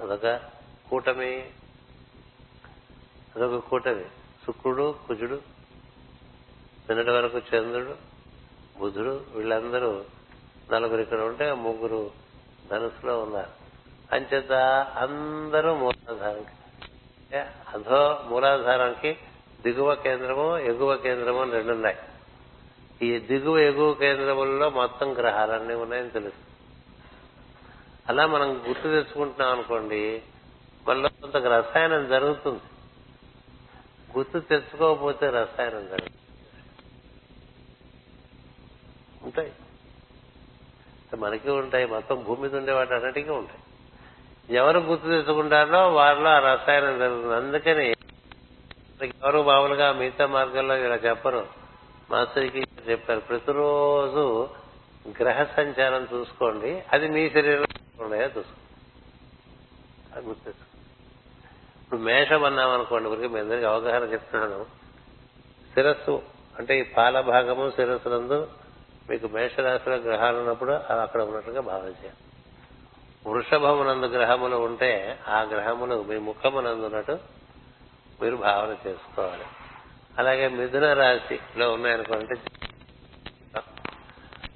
అదొక 0.00 0.40
కూటమి 0.90 1.50
అదొక 3.36 3.68
కూటమి. 3.68 4.04
శుక్రుడు 4.46 4.94
కుజుడు 5.08 5.34
నిన్నటి 6.88 7.10
వరకు 7.10 7.38
చంద్రుడు 7.38 7.96
బుధుడు 8.78 9.24
వీళ్ళందరూ 9.34 10.04
నలుగురు 10.72 11.00
ఇక్కడ 11.00 11.20
ఉంటే 11.20 11.52
ముగ్గురు 11.52 12.10
ధనుసులో 12.70 13.20
ఉన్నారు. 13.22 13.50
అంచేత 14.14 14.52
అందరూ 14.96 15.76
మూలాధారంకి. 15.76 16.56
అధో 17.72 18.24
మూలాధారానికి 18.28 19.18
దిగువ 19.62 19.94
కేంద్రము 19.94 20.58
ఎగువ 20.58 20.96
కేంద్రము 20.96 21.42
అని 21.42 21.52
రెండు 21.52 21.72
ఉన్నాయి 21.72 21.96
ఈ 23.02 23.18
దిగువ 23.18 23.58
ఎగువ 23.58 23.94
కేంద్రములలో 23.94 24.70
మొత్తం 24.70 25.14
గ్రహాలన్నీ 25.14 25.74
ఉన్నాయని 25.74 26.10
తెలుసు. 26.10 26.52
అలా 28.08 28.26
మనం 28.26 28.64
గుర్తు 28.68 28.82
తెచ్చుకుంటున్నాం 28.82 29.52
అనుకోండి 29.52 30.22
మనలో 30.88 31.08
కొంత 31.08 31.36
రసాయనం 31.36 32.08
జరుగుతుంది. 32.08 32.60
గుర్తు 34.16 34.38
తెచ్చుకోకపోతే 34.38 35.30
రసాయనం 35.30 35.86
జరుగుతుంది 35.86 36.18
ఉంటాయి. 39.22 39.52
మనకి 41.16 41.50
ఉంటాయి 41.50 41.86
మొత్తం 41.86 42.22
భూమి 42.22 42.42
మీద 42.42 42.56
ఉండే 42.56 42.72
వాటి 42.72 42.94
అన్నిటికీ 42.94 43.30
ఉంటాయి. 43.30 43.60
ఎవరు 44.56 44.78
గుర్తు 44.78 45.06
తెచ్చుకుంటారో 45.06 45.88
వారిలో 45.88 46.30
ఆ 46.30 46.38
రసాయనం 46.38 46.98
జరుగుతుంది. 46.98 47.34
అందుకని 47.34 47.94
ఎవరు 49.02 49.42
మామూలుగా 49.42 49.92
మిగతా 49.92 50.26
మార్గంలో 50.26 50.76
ఇలా 50.76 50.94
చెప్పరు. 50.94 51.46
మాస్టర్కి 52.10 52.64
చెప్పారు 52.90 53.20
ప్రతిరోజు 53.20 54.48
గ్రహ 55.08 55.44
సంచారం 55.44 56.08
చూసుకోండి. 56.14 56.84
అది 56.92 57.08
మీ 57.08 57.30
శరీరంలో 57.30 58.16
చూసుకోండి. 58.16 58.60
ఇప్పుడు 61.80 62.00
మేషం 62.00 62.44
అన్నాం 62.44 62.70
అనుకోండి 62.70 63.08
ఊరికి 63.08 63.28
మీ 63.28 63.40
అందరికి 63.40 63.64
అవగాహన 63.64 64.02
చెప్తున్నాను. 64.02 64.64
శిరస్సు 65.74 66.22
అంటే 66.58 66.80
ఈ 66.80 66.82
పాల 66.82 67.20
భాగము 67.20 67.70
శిరస్సు 67.70 68.08
నందు 68.08 68.48
మీకు 69.10 69.26
మేషరాశిలో 69.26 69.96
గ్రహాలు 69.96 70.38
ఉన్నప్పుడు 70.38 70.72
అవి 70.72 71.00
అక్కడ 71.00 71.22
ఉన్నట్టుగా 71.22 71.60
భావన 71.60 71.86
చేయాలి. 71.86 72.16
వృషభమునందు 73.26 74.06
గ్రహములు 74.06 74.56
ఉంటే 74.56 75.18
ఆ 75.28 75.42
గ్రహములు 75.42 76.02
మీ 76.02 76.18
ముఖమునందు 76.18 76.86
ఉన్నట్టు 76.86 77.41
మీరు 78.22 78.36
భావన 78.36 78.76
చేసుకోవాలి. 78.86 79.46
అలాగే 80.18 80.48
మిథున 80.48 80.92
రాశిలో 80.92 81.72
ఉన్నాయనుకోండి 81.72 82.36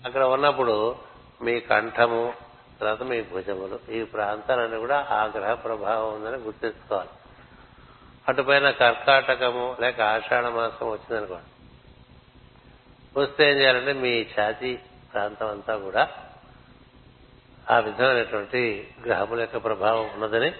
అక్కడ 0.06 0.24
ఉన్నప్పుడు 0.24 0.96
మీ 1.42 1.60
కంఠము 1.60 2.34
తర్వాత 2.80 3.02
మీ 3.02 3.22
భుజములు 3.22 3.78
ఈ 3.92 4.02
ప్రాంతాలన్నీ 4.04 4.78
కూడా 4.78 4.98
ఆ 5.10 5.24
గ్రహ 5.24 5.54
ప్రభావం 5.54 6.14
ఉందని 6.14 6.36
గుర్తించుకోవాలి. 6.36 7.08
అటుపైన 8.28 8.70
కర్కాటకము 8.70 9.76
లేక 9.80 10.00
ఆషాఢ 10.00 10.44
మాసం 10.44 10.86
వచ్చిందనుకోండి 10.90 11.50
వస్తే 13.20 13.50
ఏం 13.50 13.56
చేయాలంటే 13.58 13.92
మీ 13.92 14.26
ఛాతీ 14.36 14.78
ప్రాంతం 15.12 15.48
అంతా 15.50 15.76
కూడా 15.76 16.02
ఆ 17.70 17.78
విధమైనటువంటి 17.78 18.62
గ్రహముల 19.06 19.40
యొక్క 19.40 19.56
ప్రభావం 19.64 20.10
ఉన్నదని 20.14 20.50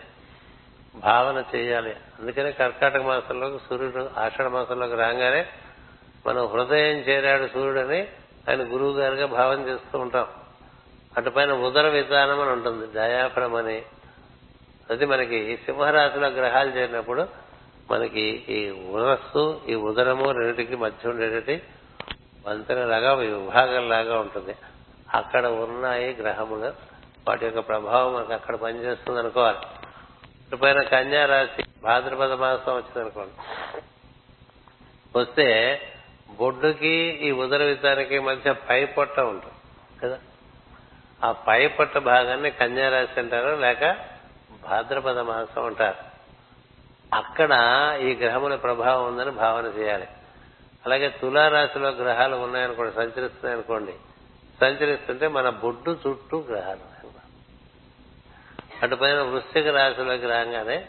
భావన 0.97 1.45
చేయాలి. 1.55 1.97
అందుకనే 2.21 2.53
కర్కాటక 2.53 3.03
మాసంలో 3.03 3.59
సూర్యుడు 3.59 4.11
ఆషాఢ 4.17 4.47
మాసంలోకి 4.47 4.95
రాగానే 4.95 5.47
మనం 6.27 6.47
హృదయం 6.47 6.99
చేరాడు 6.99 7.47
సూర్యుడని 7.47 8.09
ఆయన 8.49 8.73
గురువు 8.73 8.93
గారిగా 8.93 9.27
భావన 9.27 9.61
చేస్తూ 9.61 9.99
ఉంటాం. 9.99 10.27
అటుపైన 11.17 11.53
ఉదర 11.53 11.89
విధానం 11.89 12.41
అని 12.41 12.51
ఉంటుంది 12.51 12.87
డయాఫ్రమ్ 12.95 13.55
అని. 13.55 13.83
అది 14.91 15.07
మనకి 15.07 15.59
సింహరాశిలో 15.67 16.29
గ్రహాలు 16.29 16.71
చేరినప్పుడు 16.71 17.29
మనకి 17.91 18.45
ఈ 18.49 18.91
ఉరస్సు 18.91 19.61
ఈ 19.69 19.75
ఉదరము 19.75 20.31
రెండింటికి 20.31 20.77
మధ్య 20.77 21.09
లాగా 21.09 21.63
వంతెనలాగా 22.47 23.15
విభాగంలాగా 23.15 24.19
ఉంటుంది. 24.19 24.55
అక్కడ 25.15 25.47
ఉన్నాయి 25.47 26.15
గ్రహములు. 26.15 26.73
వాటి 27.29 27.45
యొక్క 27.45 27.61
ప్రభావం 27.61 28.15
మనకు 28.15 28.33
అక్కడ 28.33 28.57
పనిచేస్తుంది 28.57 29.19
అనుకోవాలి. 29.19 29.59
పైన 30.55 30.83
కన్యా 30.83 31.27
రాశి 31.27 31.65
భాద్రపద 31.83 32.33
మాసం 32.33 32.73
వచ్చింది 32.73 33.01
అనుకోండి. 33.01 33.33
వస్తే 35.19 35.81
బొడ్డుకి 36.39 36.97
ఈ 37.23 37.31
ఉదరవితానికి 37.31 38.19
మధ్య 38.19 38.53
పై 38.53 38.85
పొట్ట 38.85 39.21
ఉంటుంది 39.21 39.55
కదా? 40.03 40.19
ఆ 41.25 41.33
పై 41.33 41.67
పొట్ట 41.67 41.99
భాగాన్ని 41.99 42.51
కన్యా 42.51 42.89
రాశి 42.89 43.21
అంటారు 43.21 43.57
లేక 43.57 43.97
భాద్రపద 44.63 45.19
మాసం 45.19 45.67
అంటారు. 45.67 46.17
అక్కడ 47.17 47.51
ఈ 48.03 48.15
గ్రహముల 48.15 48.55
ప్రభావం 48.55 49.07
ఉందని 49.07 49.31
భావన 49.31 49.65
చేయాలి. 49.65 50.09
అలాగే 50.87 51.09
తులారాశిలో 51.09 51.89
గ్రహాలు 51.89 52.37
ఉన్నాయనుకోండి 52.37 52.95
సంచరిస్తున్నాయనుకోండి. 52.95 53.93
సంచరిస్తుంటే 54.61 55.29
మన 55.29 55.49
బొడ్డు 55.49 55.99
చుట్టూ 56.07 56.45
గ్రహాలు. 56.51 56.96
అటుపైన 58.83 59.23
వృశ్చిక 59.23 59.69
రాశిలోకి 59.69 60.27
రాగానే 60.27 60.87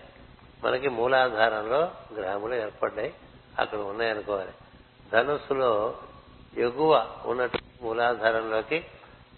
మనకి 0.64 0.90
మూలాధారంలో 0.90 1.92
గ్రహములు 2.16 2.56
ఏర్పడ్డాయి. 2.56 3.14
అక్కడ 3.60 3.78
ఉన్నాయనుకోవాలి. 3.78 4.52
ధనుస్సులో 5.12 5.96
ఎగువ 6.58 7.08
ఉన్నట్టు 7.26 7.60
మూలాధారంలోకి 7.82 8.86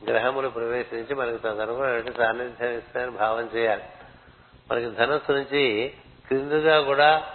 గ్రహములు 0.08 0.50
ప్రవేశించి 0.50 1.16
మనకి 1.16 1.38
తదనుగుణ 1.38 2.12
సాన్నిధ్యం 2.18 2.72
ఇస్తాయని 2.72 3.12
భావం 3.12 3.50
చేయాలి. 3.56 3.84
మనకి 4.72 4.90
ధనుస్సు 4.90 5.32
నుంచి 5.32 5.94
క్రిందుగా 6.28 6.82
కూడా 6.82 7.28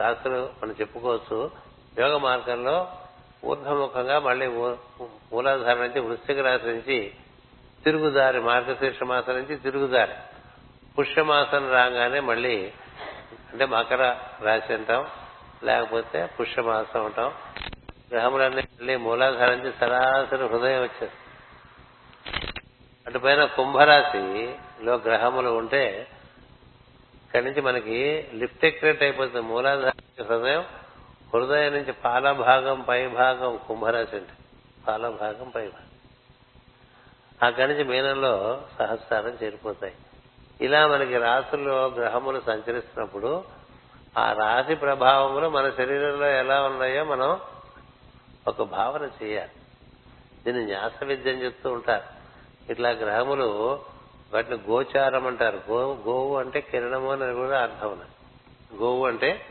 రాశులు 0.00 0.50
మనం 0.62 0.74
చెప్పుకోవచ్చు. 0.80 1.50
యోగ 1.98 2.16
మార్గంలో 2.16 2.92
ఊర్ధముఖంగా 3.44 4.18
మళ్ళీ 4.18 4.46
మూలాధారం 4.46 5.80
నుంచి 5.80 6.00
వృశ్చిక 6.00 6.38
రాశి 6.38 6.66
నుంచి 6.66 7.14
తిరుగుదారి 7.84 8.40
మార్గశీర్ష 8.40 9.02
మాసం 9.02 9.32
నుంచి 9.32 9.56
తిరుగుదారి. 9.56 10.12
పుష్యమాసం 10.98 11.70
రాగానే 11.72 12.20
మళ్ళీ 12.20 12.72
అంటే 13.52 13.64
మకర 13.66 14.16
రాశి 14.42 14.72
అంటాం 14.72 15.06
లేకపోతే 15.64 16.26
పుష్యమాసం 16.26 17.04
అంటాం. 17.04 17.32
గ్రహములన్నీ 18.12 18.62
మళ్ళీ 18.62 18.96
మూలాధారం 18.96 19.58
నుంచి 19.58 19.72
సరాసరి 19.80 20.44
హృదయం 20.46 20.82
వచ్చేది 20.82 21.12
అటుపైన 23.06 23.44
కుంభరాశిలో 23.44 24.94
గ్రహములు 24.94 25.50
ఉంటే 25.50 26.08
ఇక్కడి 27.24 27.44
నుంచి 27.44 27.60
మనకి 27.60 28.28
లిఫ్ట్ 28.34 28.64
ఎక్రేట్ 28.64 29.02
అయిపోతుంది. 29.02 29.40
మూలాధార 29.40 30.22
హృదయం 30.22 30.64
హృదయం 31.34 31.72
నుంచి 31.72 31.92
పాల 31.92 32.32
భాగం 32.32 32.80
పై 32.80 33.08
భాగం 33.08 33.56
కుంభరాశి 33.68 34.16
అంటే 34.16 34.34
పాల 34.88 35.08
భాగం 35.08 35.48
పై 35.48 35.68
భాగం 35.68 35.90
అక్కడి 37.42 37.68
నుంచి 37.72 37.84
మీనంలో 37.84 38.62
సహస్రారం 38.78 39.38
చేరిపోతాయి. 39.42 39.94
ఇలా 40.62 40.86
మనకి 40.86 41.16
రాసుల్లో 41.16 41.86
గ్రహములు 41.86 42.40
సంచరిస్తున్నప్పుడు 42.46 43.44
ఆ 44.18 44.32
రాశి 44.32 44.74
ప్రభావములు 44.74 45.48
మన 45.48 45.70
శరీరంలో 45.70 46.26
ఎలా 46.26 46.62
ఉన్నాయో 46.62 47.04
మనం 47.04 47.40
ఒక 48.48 48.62
భావన 48.62 49.08
చేయాలి. 49.22 49.50
దీన్ని 50.44 50.64
న్యాస 50.64 51.04
విద్య 51.04 51.30
అని 51.30 51.44
చెప్తూ 51.44 51.72
ఉంటారు. 51.72 52.02
ఇట్లా 52.72 52.90
గ్రహములు 52.90 53.78
వాటిని 54.34 54.58
గోచారం 54.70 55.26
అంటారు. 55.26 55.60
గో 55.70 55.98
గోవు 56.06 56.36
అంటే 56.36 56.60
కిరణము 56.60 57.12
అని 57.12 57.34
కూడా 57.34 57.62
అర్థం 57.62 57.88
ఉన్నాయి 57.88 58.10
గోవు 58.82 59.06
అంటే 59.06 59.46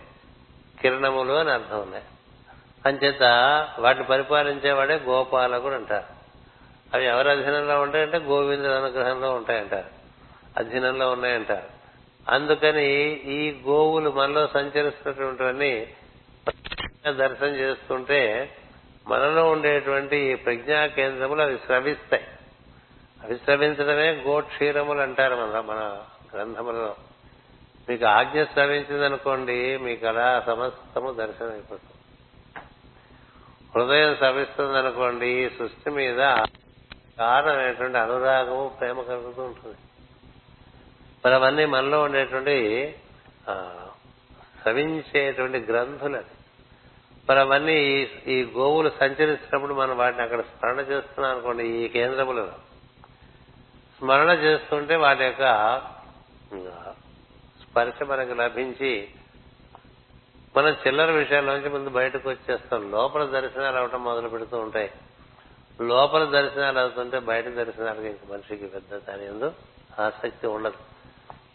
కిరణములు 0.81 1.33
అని 1.33 1.51
అర్థం 1.51 1.81
ఉన్నాయి 1.81 2.03
అంచేత 2.85 3.23
వాటిని 3.79 4.05
పరిపాలించేవాడే 4.05 4.95
గోపాలకుడు 4.95 5.73
అంటారు. 5.73 6.21
అవి 6.93 7.05
ఎవరి 7.05 7.31
అధీనంలో 7.31 7.81
ఉంటాయంటే 7.81 8.17
గోవిందుడు 8.17 8.73
అనుగ్రహంలో 8.73 9.33
ఉంటాయంటారు. 9.33 10.00
అధీనంలో 10.57 11.11
ఉన్నాయంటారు 11.11 11.81
అందుకని 12.29 13.03
ఈ 13.11 13.61
గోవులు 13.67 14.09
మనలో 14.09 14.47
సంచరిస్తున్నటువంటివన్నీ 14.47 15.93
దర్శనం 17.11 17.55
చేస్తుంటే 17.55 18.51
మనలో 19.07 19.49
ఉండేటువంటి 19.49 20.17
ఈ 20.17 20.35
ప్రజ్ఞా 20.35 20.85
కేంద్రములు 20.85 21.41
అవి 21.41 21.57
స్రవిస్తాయి. 21.57 22.23
అవి 23.23 23.35
స్రవించడమే 23.35 24.11
గోక్షీరములు 24.11 24.99
అంటారు 24.99 25.35
మన 25.35 25.59
మన 25.59 26.03
గ్రంథములలో. 26.35 26.95
మీకు 27.89 28.05
ఆజ్ఞ 28.05 28.43
స్రవించిందనుకోండి 28.43 29.77
మీకు 29.77 30.07
అలా 30.07 30.43
సమస్తము 30.47 31.11
దర్శనం 31.11 31.63
హృదయం 33.75 34.15
స్రవిస్తుంది 34.15 34.77
అనుకోండి 34.77 35.27
ఈ 35.27 35.49
సృష్టి 35.49 35.89
మీద 35.89 36.17
కారణమైనటువంటి 37.19 37.97
అనురాగము 37.97 38.71
ప్రేమ 38.79 39.01
కలుగుతూ 39.01 39.43
ఉంటుంది. 39.43 39.77
మరి 41.25 41.35
అవన్నీ 41.35 41.65
మనలో 41.65 42.01
ఉండేటువంటి 42.01 42.55
స్రవించేటువంటి 44.61 45.57
గ్రంథులు 45.57 46.15
అది. 46.17 46.33
మరి 47.29 47.39
అవన్నీ 47.39 47.77
ఈ 48.27 48.43
గోవులు 48.57 48.89
సంచరిస్తున్నప్పుడు 48.99 49.73
మనం 49.73 49.97
వాటిని 49.97 50.23
అక్కడ 50.23 50.41
స్మరణ 50.41 50.79
చేస్తున్నాం 50.79 51.31
అనుకోండి 51.31 51.63
ఈ 51.67 51.87
కేంద్రములు. 51.87 52.51
స్మరణ 53.97 54.29
చేస్తుంటే 54.29 54.95
వాటి 54.95 55.23
యొక్క 55.23 55.43
స్పర్శ 57.61 58.03
మనకు 58.03 58.33
లభించి 58.33 59.07
మనం 60.57 60.75
చిల్లర 60.87 61.11
విషయాల్లోంచి 61.11 61.69
ముందు 61.69 61.89
బయటకు 61.89 62.29
వచ్చేస్తాం. 62.29 62.91
లోపల 62.91 63.25
దర్శనాలు 63.25 63.77
అవటం 63.77 64.03
మొదలు 64.03 64.29
పెడుతూ 64.29 64.57
ఉంటాయి. 64.57 64.91
లోపల 65.81 66.23
దర్శనాలు 66.23 66.79
అవుతుంటే 66.79 67.19
బయట 67.19 67.47
దర్శనాలకు 67.47 68.01
ఇంక 68.01 68.31
మనిషికి 68.31 68.65
పెద్ద 68.67 69.05
దాని 69.07 69.25
ఎందు 69.25 69.51
ఆసక్తి 69.99 70.47
ఉండదు. 70.47 71.00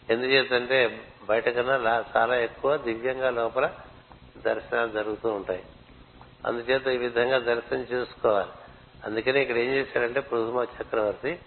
ఎందుచేతంటే 0.09 1.01
బయట 1.29 1.49
కన్నా 1.49 2.05
చాలా 2.17 2.35
ఎక్కువ 2.35 2.77
దివ్యంగా 2.77 3.29
లోపల 3.29 3.71
దర్శనాలు 4.37 4.91
జరుగుతూ 4.91 5.29
ఉంటాయి. 5.29 5.63
అందుచేత 6.45 6.87
ఈ 6.87 6.97
విధంగా 6.97 7.39
దర్శనం 7.39 7.85
చేసుకోవాలి. 7.93 8.49
అందుకనే 9.05 9.41
ఇక్కడ 9.41 9.57
ఏం 9.57 9.71
చేశాడంటే 9.71 10.19
పృథుమ 10.19 10.65
చక్రవర్తి 10.81 11.39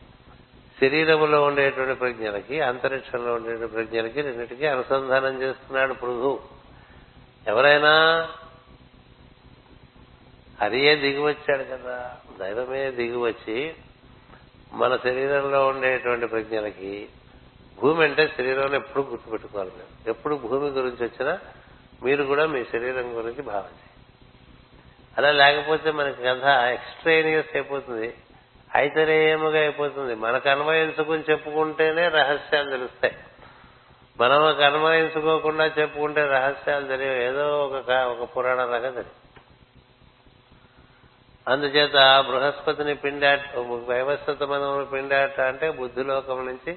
శరీరంలో 0.81 1.42
ఉండేటువంటి 1.42 1.99
ప్రజ్ఞలకి 1.99 2.61
అంతరిక్షంలో 2.61 3.35
ఉండేటువంటి 3.35 3.73
ప్రజ్ఞలకి 3.73 4.20
రెండింటికి 4.20 4.66
అనుసంధానం 4.66 5.42
చేస్తున్నాడు 5.42 5.94
పృథు. 5.94 6.40
ఎవరైనా 7.46 7.94
హరియే 10.61 10.96
దిగివచ్చాడు 10.96 11.64
కదా 11.64 12.16
దైవమే 12.38 12.90
దిగివచ్చి 12.90 13.75
మన 14.73 14.96
శరీరంలో 14.96 15.66
ఉండేటువంటి 15.66 16.27
ప్రజ్ఞలకి 16.27 17.09
భూమి 17.81 18.05
అంటే 18.05 18.29
శరీరంలో 18.29 18.77
ఎప్పుడు 18.77 19.07
గుర్తుపెట్టుకోవాలి 19.11 19.71
మేము 19.71 20.11
ఎప్పుడు 20.11 20.35
భూమి 20.35 20.69
గురించి 20.69 21.05
వచ్చినా 21.05 21.38
మీరు 22.03 22.25
కూడా 22.25 22.47
మీ 22.47 22.64
శరీరం 22.64 23.16
గురించి 23.16 23.43
భావించి. 23.43 23.90
అలా 25.19 25.31
లేకపోతే 25.31 25.90
మనకి 25.90 26.23
కథ 26.23 26.45
ఎక్స్ట్రేనియస్ 26.45 27.47
అయిపోతుంది. 27.55 28.14
ఐతరేయముగా 28.77 29.61
అయిపోతుంది. 29.61 30.14
మనకు 30.14 30.49
అన్వయించుకుని 30.49 31.25
చెప్పుకుంటేనే 31.31 32.09
రహస్యాలు 32.09 32.71
తెలుస్తాయి. 32.71 33.16
మనం 34.21 34.45
అన్వయించుకోకుండా 34.45 35.66
చెప్పుకుంటే 35.66 36.25
రహస్యాలు 36.25 36.87
తెలియవు. 36.87 37.14
ఏదో 37.14 37.64
ఒక 37.64 37.90
ఒక 37.90 38.37
పురాణంలాగా 38.37 38.88
తెలియదు. 38.88 39.21
అందుచేత 41.49 42.25
బృహస్పతిని 42.29 42.95
పిండాట 42.95 43.40
వ్యవస్థిత 43.57 44.43
మనమును 44.43 44.85
పిండాట 44.85 45.40
అంటే 45.40 45.71
బుద్ధిలోకం 45.71 46.47
నుంచి 46.47 46.77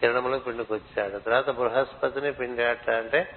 కిరణములకు 0.00 0.44
పిండుకొచ్చాడు. 0.44 1.18
తర్వాత 1.18 1.50
బృహస్పతిని 1.50 2.32
పిండాట 2.32 2.90
అంటే 2.90 3.28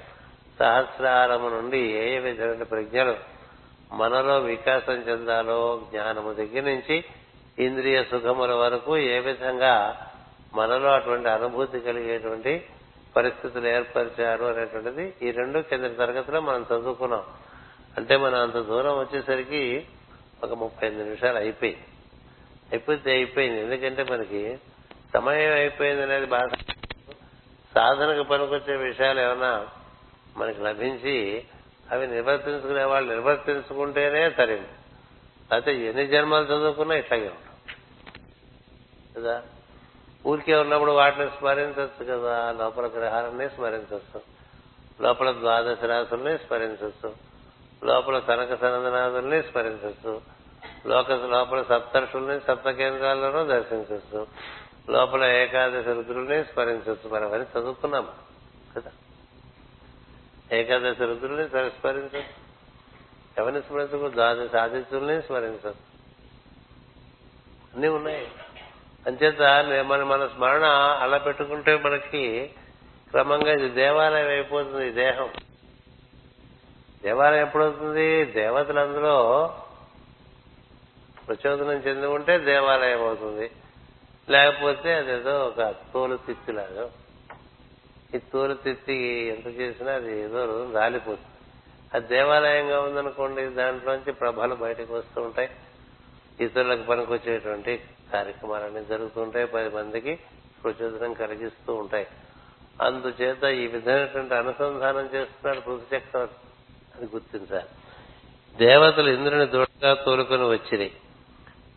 సహస్రారము 0.59 1.49
నుండి 1.49 1.79
ఏ 1.79 2.15
ఏ 2.15 2.19
విధమైన 2.19 2.63
ప్రజ్ఞలు 2.63 3.15
మనలో 3.91 4.39
వికాసం 4.39 4.93
చెందాలో 4.93 5.81
జ్ఞానము 5.91 6.33
దగ్గర 6.33 6.63
నుంచి 6.63 7.03
ఇంద్రియ 7.59 8.03
సుఖముల 8.03 8.53
వరకు 8.53 8.97
ఏ 8.97 9.19
విధంగా 9.19 10.05
మనలో 10.53 10.89
అటువంటి 10.89 11.29
అనుభూతి 11.29 11.79
కలిగేటువంటి 11.79 12.65
పరిస్థితులు 13.15 13.67
ఏర్పరిచారు 13.67 14.45
అనేటువంటిది 14.45 15.13
ఈ 15.21 15.31
రెండు 15.31 15.59
కింద 15.59 15.83
తరగతిలో 15.83 16.41
మనం 16.41 16.65
చదువుకున్నాం. 16.73 17.23
అంటే 17.97 18.17
మనం 18.17 18.41
అంత 18.41 18.53
దూరం 18.53 18.99
వచ్చేసరికి 18.99 19.85
ఒక 20.43 20.53
ముప్పై 20.53 20.87
ఐదు 20.87 21.03
నిమిషాలు 21.03 21.37
అయిపోయింది. 21.37 21.83
అయిపోతే 22.71 23.11
అయిపోయింది. 23.11 23.59
ఎందుకంటే 23.61 24.03
మనకి 24.13 24.57
సమయం 25.13 25.53
అయిపోయింది 25.53 26.03
అనేది 26.03 26.25
బాధ. 26.25 26.49
సాధనకు 27.75 28.23
పనికొచ్చే 28.23 28.75
విషయాలు 28.75 29.19
ఏమైనా 29.19 29.67
మనకి 30.37 30.61
లభించి 30.61 31.43
అవి 31.91 32.07
నిర్వర్తించుకునే 32.07 32.83
వాళ్ళు 32.83 33.13
నిర్వర్తించుకుంటేనే 33.13 34.31
సరైంది 34.31 34.67
అయితే 35.51 35.75
ఎన్ని 35.75 36.07
జన్మలు 36.07 36.43
చదువుకున్నా 36.43 36.95
ఇట్లాగే 36.95 37.29
ఉంటాం. 37.29 37.55
కదా? 39.17 39.43
ఊరికే 40.25 40.55
ఉన్నప్పుడు 40.55 40.91
వాటిని 40.91 41.29
స్మరించవచ్చు 41.29 42.05
కదా? 42.05 42.55
లోపల 42.59 42.85
గ్రహాలన్నీ 42.85 43.49
స్మరించవచ్చు 43.49 44.21
లోపల 45.01 45.31
ద్వాదశ 45.31 45.83
రాసుల్ని 45.83 46.37
స్మరించవచ్చు 46.37 47.13
లోపల 47.83 48.19
కనక 48.19 48.61
సనందనాథుల్ని 48.61 49.43
స్మరించవచ్చు 49.43 50.21
లోక 50.87 51.11
లోపల 51.11 51.61
సప్తర్షుల్ని 51.61 52.39
సప్త 52.39 52.71
కేంద్రాల్లోనూ 52.71 53.43
దర్శించవచ్చు 53.43 54.27
లోపల 54.89 55.23
ఏకాదశి 55.23 55.93
రుద్రుడిని 55.93 56.43
స్మరించవచ్చు 56.43 57.09
మనం 57.09 57.33
అని 57.33 57.43
చదువుకున్నాము 57.43 58.07
కదా? 58.75 58.91
ఏకాదశి 60.57 61.05
రుద్రుడిని 61.05 61.49
స్మరించవచ్చు 61.49 62.23
ఎవరిని 63.37 63.61
స్మరించకూడదు? 63.61 64.09
ద్వాదశ 64.09 64.55
ఆదిత్యుల్ని 64.55 65.21
స్మరించవచ్చు 65.21 65.87
అన్నీ 67.73 67.87
ఉన్నాయి. 67.87 68.31
అంచేత 69.07 69.41
మన 69.85 70.03
మన 70.03 70.27
స్మరణ 70.27 70.63
అలా 71.01 71.17
పెట్టుకుంటే 71.17 71.77
మనకి 71.77 72.51
క్రమంగా 73.09 73.53
ఇది 73.53 73.69
దేవాలయం 73.69 74.27
అయిపోతుంది 74.27 74.91
దేహం. 74.91 75.29
దేవాలయం 77.03 77.45
ఎప్పుడవుతుంది? 77.45 78.25
దేవతలు 78.25 78.79
అందులో 78.79 79.17
ప్రచోదనం 81.27 81.71
చెంది 81.71 82.07
ఉంటే 82.07 82.37
దేవాలయం 82.37 83.07
అవుతుంది. 83.07 83.51
లేకపోతే 84.29 84.93
అదేదో 84.93 85.39
ఒక 85.39 85.75
తోలు 85.93 86.17
తిత్తిలాగా 86.17 86.89
ఈ 88.15 88.17
తోలు 88.17 88.53
తిత్తి 88.53 88.95
ఎంత 89.37 89.59
చేసినా 89.59 89.91
అది 89.91 90.21
ఏదో 90.21 90.71
రాలిపోతుంది. 90.73 91.27
అది 91.93 92.07
దేవాలయంగా 92.07 92.81
ఉందనుకోండి 92.81 93.45
దాంట్లోంచి 93.45 94.11
ప్రభలు 94.11 94.55
బయటకు 94.55 94.93
వస్తూ 94.93 95.21
ఉంటాయి. 95.21 95.49
ఇతరులకు 96.39 96.81
పనికొచ్చేటువంటి 96.81 97.83
కార్యక్రమాలన్నీ 98.13 98.85
జరుగుతుంటాయి. 98.85 99.47
పది 99.47 99.69
మందికి 99.69 100.19
ప్రచోదనం 100.63 101.13
కలిగిస్తూ 101.13 101.73
ఉంటాయి. 101.73 102.07
అందుచేత 102.81 103.43
ఈ 103.43 103.67
విధమైనటువంటి 103.67 104.33
అనుసంధానం 104.33 105.09
చేస్తున్నాడు 105.15 105.59
పృథు 105.59 105.95
చక్రవర్తి. 105.95 106.47
అని 106.97 107.05
గుర్తించాలి. 107.05 107.65
దేవతలు 108.57 109.09
ఇంద్రుని 109.09 109.45
దృఢంగా 109.45 109.93
తోలుకొని 109.93 110.43
వచ్చినాయి. 110.43 110.91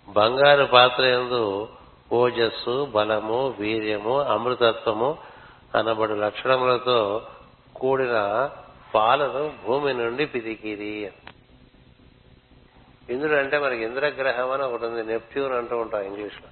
బంగారు 0.08 0.64
పాత్ర 0.64 1.04
ఎందు 1.04 1.68
ఓజస్సు 2.12 2.84
బలము 2.84 3.48
వీర్యము 3.48 4.20
అమృతత్వము 4.20 5.18
అనబడు 5.74 6.14
లక్షణములతో 6.14 7.26
కూడిన 7.76 8.50
పాలను 8.94 9.52
భూమి 9.66 9.94
నుండి 9.94 10.26
పిదికిరి 10.26 11.12
ఇంద్రుడు 13.10 13.34
అంటే 13.34 13.58
మనకి 13.58 13.84
ఇంద్రగ్రహం 13.84 14.50
అని 14.50 14.62
ఒకటి 14.62 14.84
ఉంది 14.84 15.02
నెప్ట్యూన్ 15.02 15.52
అంటూ 15.52 15.76
ఉంటాం 15.78 16.02
ఇంగ్లీష్లో 16.02 16.48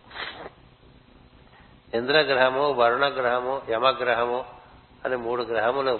ఇంద్రగ్రహము 1.94 2.71
వరుణగ్రహము 2.73 3.62
యమగ్రహము 3.71 4.44
అని 5.05 5.16
మూడు 5.16 5.42
గ్రహములు 5.42 5.99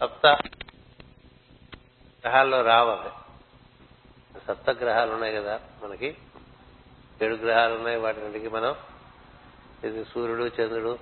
సప్త 0.00 0.26
గ్రహాల్లో 2.24 2.62
రావాలి. 2.62 3.10
సప్త 4.48 4.70
గ్రహాలు 4.70 5.12
ఉన్నాయి 5.12 5.34
కదా 5.34 5.60
మనకి. 5.84 6.16
ఏడు 7.22 7.34
గ్రహాలు 7.34 7.74
ఉన్నాయి 7.74 7.98
వాటికి 7.98 8.48
మనం 8.48 8.74
ఇది 9.84 10.04
సూర్యుడు 10.04 10.42
చంద్రుడు 10.42 10.98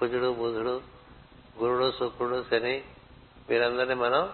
కుజుడు 0.00 0.32
బుధుడు 0.32 0.80
గురుడు 1.58 1.92
శుక్రుడు 1.98 2.44
శని 2.50 2.84
వీరందరినీ 3.48 3.94
మనం 3.94 4.32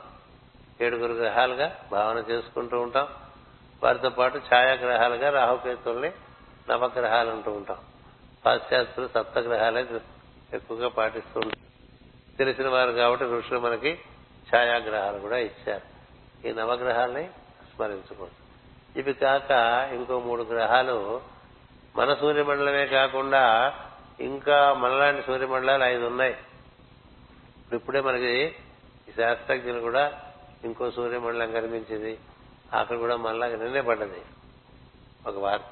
ఏడుగురు 0.80 1.12
గ్రహాలుగా 1.12 1.88
భావన 1.92 2.18
చేసుకుంటూ 2.30 2.80
ఉంటాం. 2.80 3.08
వారితో 3.82 4.08
పాటు 4.08 4.38
ఛాయాగ్రహాలుగా 4.38 5.30
రాహుకేతుల్ని 5.30 6.12
నవగ్రహాలు 6.70 7.30
అంటూ 7.30 7.50
ఉంటాం. 7.50 7.78
పాశ్చాత్యులు 8.46 9.08
సప్తగ్రహాలే 9.14 9.86
ఎక్కువగా 10.52 10.88
పాటిస్తూ 10.88 11.40
ఉంటారు. 11.40 12.36
తెలిసిన 12.38 12.68
వారు 12.68 12.92
కాబట్టి 12.92 13.24
ఋషులు 13.24 13.60
మనకి 13.60 13.98
ఛాయాగ్రహాలు 14.54 15.18
కూడా 15.18 15.38
ఇచ్చారు. 15.38 15.92
ఈ 16.48 16.52
నవగ్రహాల్ని 16.52 17.30
స్మరించుకోండి 17.76 18.41
ఇవి 18.96 19.14
కాక 19.14 19.50
ఇంకో 19.92 20.20
మూడు 20.20 20.42
గ్రహాలు 20.42 21.20
మన 21.96 22.14
సూర్యమండలమే 22.14 22.86
కాకుండా 22.86 23.74
ఇంకా 24.20 24.74
మనలాంటి 24.74 25.22
సూర్యమండలాలు 25.26 25.84
ఐదు 25.84 26.04
ఉన్నాయి. 26.04 26.36
ఇప్పుడే 27.72 28.00
మనకి 28.00 28.54
ఈ 29.08 29.12
శాస్త్రజ్ఞులు 29.16 29.80
కూడా 29.80 30.20
ఇంకో 30.64 30.90
సూర్యమండలం 30.90 31.52
కనిపించింది. 31.52 32.18
అక్కడ 32.72 32.96
కూడా 32.96 33.16
మళ్ళా 33.16 33.46
నిన్నే 33.46 33.80
పడ్డది. 33.80 34.22
ఒక 35.26 35.38
వార్త. 35.38 35.64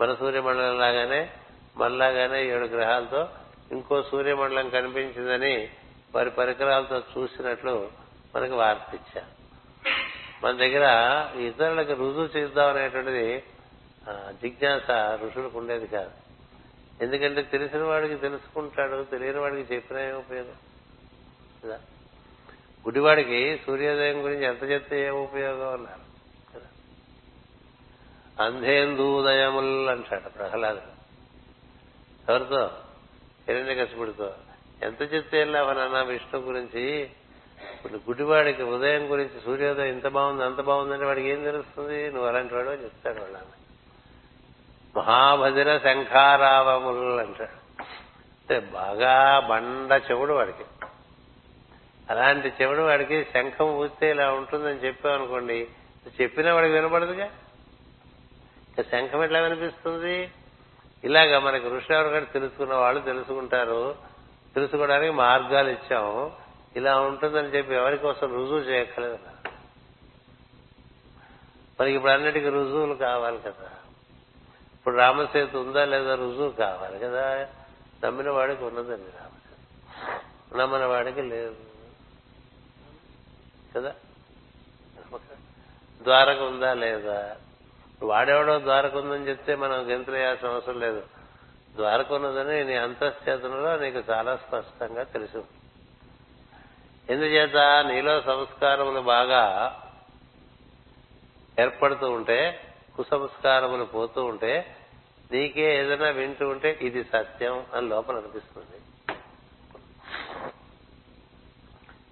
మన 0.00 0.14
సూర్యమండలం 0.14 0.78
లాగానే 0.78 1.30
మళ్ళాగానే 1.76 2.46
ఏడు 2.46 2.64
గ్రహాలతో 2.64 3.28
ఇంకో 3.72 4.02
సూర్యమండలం 4.02 4.68
కనిపించిందని 4.68 5.68
వారి 6.14 6.30
పరికరాలతో 6.30 6.98
చూసినట్లు 6.98 7.88
మనకి 8.36 8.52
వార్త 8.52 8.94
ఇచ్చారు. 8.94 9.36
మన 10.44 10.56
దగ్గర 10.56 10.84
ఇతరులకు 11.40 11.92
రుజువు 11.92 12.38
చేద్దాం 12.38 12.68
అనేటువంటిది 12.68 13.42
జిజ్ఞాస 14.42 14.90
ఋషులకు 15.22 15.58
ఉండేది 15.58 15.86
కాదు. 15.86 16.10
ఎందుకంటే 17.00 17.42
తెలిసిన 17.42 17.82
వాడికి 17.82 18.14
తెలుసుకుంటాడు 18.14 19.02
తెలియని 19.02 19.38
వాడికి 19.38 19.74
చెప్పినా 19.74 20.00
ఏం 20.00 20.16
ఉపయోగం? 20.16 20.54
కదా? 21.64 21.74
గుడివాడికి 22.86 23.60
సూర్యోదయం 23.66 24.24
గురించి 24.24 24.44
ఎంత 24.44 24.62
చెప్తే 24.62 25.06
ఏం 25.06 25.14
ఉపయోగం 25.14 25.72
అన్నారు. 25.72 26.06
అంధేందూదయముల్ 28.42 29.88
అంటాడు 29.88 30.28
ప్రహ్లాదు 30.28 30.80
ఎవరితో? 32.28 32.70
హిరణ్యకశిపుడితో. 33.48 34.34
ఎంత 34.82 35.14
చెప్తే 35.14 35.44
లాభనన్నా 35.44 36.02
విష్ణు 36.02 36.40
గురించి? 36.40 37.10
ఇప్పుడు 37.62 37.92
గుడివాడికి 37.92 38.62
ఉదయం 38.62 39.12
గురించి 39.12 39.40
సూర్యోదయం 39.44 39.86
ఇంత 39.86 40.08
బాగుంది 40.08 40.44
అంత 40.44 40.60
బాగుందంటే 40.60 41.04
వాడికి 41.04 41.28
ఏం 41.28 41.42
తెలుస్తుంది? 41.42 42.12
నువ్వు 42.12 42.28
అలాంటి 42.28 42.54
వాడు 42.54 42.68
అని 42.68 42.84
చెప్తాడు 42.84 43.20
వాళ్ళ 43.20 43.36
మహాభజన 44.96 45.78
శంఖారావములు 45.78 47.16
అంటాడు. 47.16 47.82
అంటే 47.82 48.60
బాగా 48.60 49.40
బండ 49.40 50.00
చెవుడు 50.10 50.32
వాడికి. 50.32 50.64
అలాంటి 52.10 52.52
చెవుడు 52.62 52.82
వాడికి 52.82 53.24
శంఖం 53.24 53.66
ఊస్తే 53.66 54.10
ఇలా 54.10 54.32
ఉంటుందని 54.32 54.86
చెప్పామనుకోండి 54.86 55.68
చెప్పినా 56.22 56.54
వాడికి 56.54 56.74
వినపడదుగా? 56.74 57.28
శంఖం 58.82 59.24
ఎట్లా 59.24 59.40
వినిపిస్తుంది? 59.40 60.30
ఇలాగా 61.04 61.38
మనకి 61.38 61.68
ఋషి 61.68 61.94
ఎవరికంటే 61.94 62.32
తెలుసుకున్న 62.32 62.74
వాళ్ళు 62.74 63.00
తెలుసుకుంటారు. 63.00 63.94
తెలుసుకోవడానికి 64.54 65.12
మార్గాలు 65.12 65.70
ఇచ్చాం 65.70 66.30
ఇలా 66.76 67.00
ఉంటుందని 67.00 67.46
చెప్పి 67.46 67.74
ఎవరి 67.74 67.98
కోసం 67.98 68.34
రుజువు 68.34 68.58
చేయక్కర్లేదు. 68.58 69.18
మనకి 71.80 71.92
ఇప్పుడు 71.92 72.12
అన్నిటికీ 72.12 72.48
రుజువులు 72.48 72.94
కావాలి 72.94 73.38
కదా. 73.38 73.70
ఇప్పుడు 74.74 74.96
రామసేతు 74.96 75.58
ఉందా 75.58 75.84
లేదా 75.84 76.14
రుజువు 76.14 76.50
కావాలి 76.50 76.98
కదా. 76.98 77.48
నమ్మిన 78.04 78.30
వాడికి 78.30 78.64
ఉన్నదండి 78.64 79.10
రామసేతు. 79.18 80.56
నమ్మిన 80.56 80.84
వాడికి 80.84 81.22
లేదు. 81.22 81.56
కదా? 83.76 83.94
ద్వారక 86.02 86.38
ఉందా 86.38 86.74
లేదా? 86.74 87.36
వాడెవడో 88.02 88.58
ద్వారక 88.58 88.96
ఉందని 88.96 89.28
చెప్తే 89.28 89.54
మనం 89.54 89.90
గెంతులేయాల్సిన 89.90 90.48
అవసరం 90.48 90.80
లేదు. 90.80 91.02
ద్వారక 91.76 92.12
ఉన్నదని 92.12 92.64
నీ 92.64 92.76
అంతశ్చేతనలో 92.76 93.76
నీకు 93.76 94.02
చాలా 94.10 94.36
స్పష్టంగా 94.36 95.02
తెలుసు. 95.02 95.44
ఎందుచేత 97.10 97.56
నీలో 97.88 98.20
సంస్కారములు 98.20 99.00
బాగా 99.00 99.44
ఏర్పడుతూ 101.60 102.10
ఉంటే 102.10 102.60
కుసంస్కారములు 102.96 103.84
పోతూ 103.84 104.24
ఉంటే 104.24 104.76
నీకే 105.32 105.78
ఏదైనా 105.78 106.08
వింటూ 106.08 106.48
ఉంటే 106.48 106.78
ఇది 106.82 107.04
సత్యం 107.04 107.66
అని 107.74 107.88
లోపల 107.88 108.16
అనిపిస్తుంది. 108.16 108.80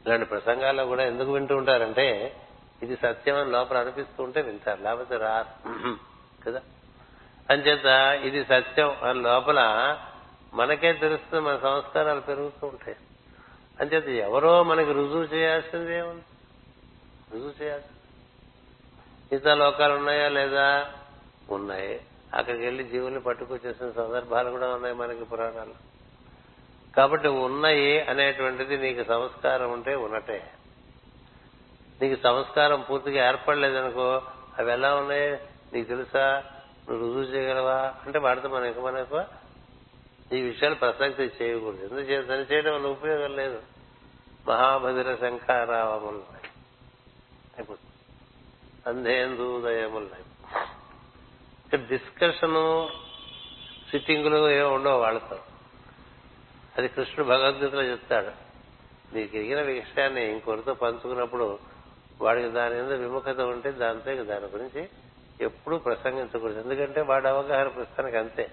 ఇలాంటి 0.07 0.25
ప్రసంగాల్లో 0.25 0.87
కూడా 0.87 1.05
ఎందుకు 1.05 1.33
వింటూ 1.33 1.57
ఉంటారంటే 1.57 2.37
ఇది 2.83 2.97
సత్యం 2.97 3.37
అని 3.37 3.51
లోపల 3.51 3.79
అనిపిస్తూ 3.79 4.23
ఉంటే 4.23 4.43
వింటారు. 4.43 4.83
లేకపోతే 4.83 5.17
రా 5.17 5.47
కదా? 6.47 6.61
అంచేత 7.51 7.85
ఇది 8.25 8.45
సత్యం 8.45 8.97
అని 9.03 9.23
లోపల 9.23 9.61
మనకే 10.55 10.93
తెలుస్తుంది 10.93 11.45
మన 11.45 11.57
సంస్కారాలు 11.57 12.21
పెరుగుతూ 12.21 12.67
ఉంటాయి. 12.67 12.97
అంచేత 13.81 14.09
ఎవరో 14.09 14.63
మనకి 14.63 14.93
రుజువు 14.93 15.23
చేయాల్సింది 15.23 15.95
ఏముంది? 15.95 16.25
రుజువు 17.33 17.63
చేయాల్సింది. 17.63 18.01
మిగతా 19.33 19.55
లోకాలు 19.55 19.95
ఉన్నాయా 19.95 20.29
లేదా? 20.29 20.91
ఉన్నాయి. 21.51 22.01
అక్కడికి 22.35 22.65
వెళ్ళి 22.65 22.85
జీవుల్ని 22.85 23.21
పట్టుకొచ్చేసిన 23.21 23.91
సందర్భాలు 23.91 24.51
కూడా 24.51 24.75
ఉన్నాయి 24.75 24.95
మనకి 24.95 25.25
పురాణాలు 25.25 25.75
కాబట్టి 26.97 27.29
ఉన్నాయి 27.29 28.01
అనేటువంటిది 28.01 28.77
నీకు 28.79 29.09
సంస్కారం 29.09 29.73
ఉంటే 29.73 29.95
ఉన్నట్టే. 29.95 30.51
నీకు 32.03 32.23
సంస్కారం 32.23 32.81
పూర్తిగా 32.91 33.29
ఏర్పడలేదనుకో 33.29 34.23
అవి 34.59 34.73
ఎలా 34.73 34.95
ఉన్నాయి 34.95 35.31
నీకు 35.73 35.89
తెలుసా? 35.89 36.45
నువ్వు 36.91 37.07
రుజువు 37.07 37.35
చేయగలవా? 37.35 37.95
అంటే 38.07 38.19
వాడితే 38.19 38.49
మనం 38.49 38.65
ఇంకా 38.65 38.81
మనకు 38.81 39.25
ఈ 40.35 40.43
విషయాలు 40.43 40.75
ప్రసక్తి 40.75 41.31
చేయకూడదు. 41.43 41.81
ఎందుకు 41.81 42.11
చేయాలి 42.11 42.55
చేయడం 42.55 42.75
వల్ల 42.75 42.87
ఉపయోగం 42.87 43.37
లేదు. 43.37 43.63
మహాభద్ర 44.49 45.17
శంఖారావములు 45.21 46.25
అయిపోతుంది. 47.59 47.91
అంధేందూదయములు 48.87 50.25
డిస్కషను 51.77 52.89
సిట్టింగులు 53.91 54.51
ఏమో 54.51 54.73
ఉండవు 54.73 55.01
వాళ్ళతో. 55.01 55.39
అది 56.79 56.89
కృష్ణుడు 56.89 57.25
భగవద్గీతలో 57.25 57.83
చెప్తాడు. 57.83 58.31
నీకు 59.15 59.37
ఎగిన 59.37 59.63
విషయాన్ని 59.63 60.33
ఇంకొకరితో 60.33 60.75
పంచుకున్నప్పుడు 60.75 61.59
వాడికి 62.21 62.49
దాని 62.49 62.75
మీద 62.75 62.93
విముఖత 62.93 63.41
ఉంటే 63.41 63.71
దాంతో 63.71 64.25
దాని 64.25 64.47
గురించి 64.47 64.89
ఎప్పుడూ 65.41 65.79
ప్రసంగించకూడదు. 65.79 66.61
ఎందుకంటే 66.61 67.01
వాడి 67.01 67.29
అవగాహన 67.29 67.69
ప్రస్తుతానికి 67.69 68.17
అంతే. 68.17 68.51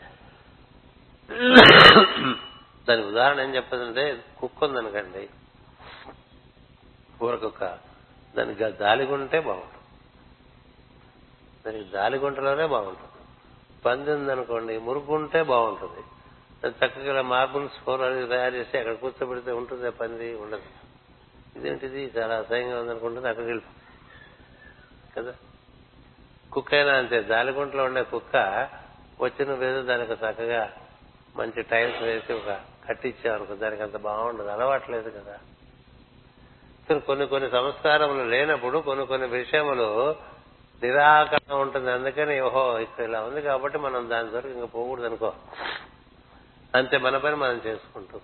దానికి 2.90 3.08
ఉదాహరణ 3.08 3.40
ఏం 3.40 3.56
చెప్పదంటే 3.56 4.24
కుక్క 4.40 4.64
ఉందనకండి 4.64 5.30
ఊరకొక్క 7.24 7.80
దానికి 8.36 8.64
దాలిగుంటే 8.64 9.40
బాగుంటుంది. 9.40 9.78
దానికి 11.66 11.92
దాలిగుంటలోనే 11.92 12.66
బాగుంటుంది. 12.66 13.08
పంది 13.86 14.12
ఉందనుకోండి 14.12 14.78
మురుగుంటే 14.78 15.44
బాగుంటుంది. 15.44 16.04
చక్కగా 16.70 17.22
మార్బుల్ 17.22 17.70
స్కోర్ 17.70 18.02
అనేది 18.02 18.28
తయారు 18.28 18.56
చేసి 18.56 18.78
అక్కడ 18.78 18.94
కూర్చోబెడితే 18.94 19.52
ఉంటుంది 19.52 19.92
పంది 19.92 20.36
ఉండదు. 20.36 20.62
ఇదేంటిది? 21.56 22.12
చాలా 22.18 22.36
అసహ్యంగా 22.36 22.82
ఉందనుకుంటుంది 22.82 23.28
అక్కడికి 23.28 23.52
వెళ్ళిపోతుంది 23.52 23.82
కదా? 25.18 25.34
కుక్క 26.52 26.74
అయినా 26.74 26.94
అంతే 26.94 27.22
దాలిగుంటలో 27.22 27.84
ఉండే 27.84 28.04
కుక్క 28.04 28.36
వచ్చిన 29.22 29.54
వేదో 29.54 29.82
దానికి 29.82 30.12
చక్కగా 30.12 30.72
మంచి 31.36 31.62
టైల్స్ 31.64 32.02
వేసి 32.02 32.34
ఒక 32.34 32.60
కట్టించామనుకో 32.90 33.56
దానికి 33.56 33.84
అంత 33.84 33.98
బాగుండదు. 33.98 34.48
అలవాట్లేదు 34.48 35.10
కదా. 35.10 35.40
కొన్ని 37.00 37.28
కొన్ని 37.28 37.52
సంస్కారములు 37.52 38.30
లేనప్పుడు 38.30 38.80
కొన్ని 38.80 39.06
కొన్ని 39.06 39.28
విషయములు 39.28 40.16
నిరాకరణ 40.84 41.54
ఉంటుంది. 41.54 41.92
అందుకని 41.92 42.42
ఓహో 42.42 42.80
ఇక్కడ 42.80 43.04
ఇలా 43.04 43.22
ఉంది 43.22 43.42
కాబట్టి 43.42 43.78
మనం 43.78 44.10
దాని 44.10 44.30
వరకు 44.30 44.48
ఇంకా 44.48 44.66
పోకూడదు 44.66 45.06
అనుకో 45.06 45.34
అంతే 46.76 46.98
మన 46.98 47.18
పని 47.18 47.36
మనం 47.36 47.62
చేసుకుంటూ 47.66 48.20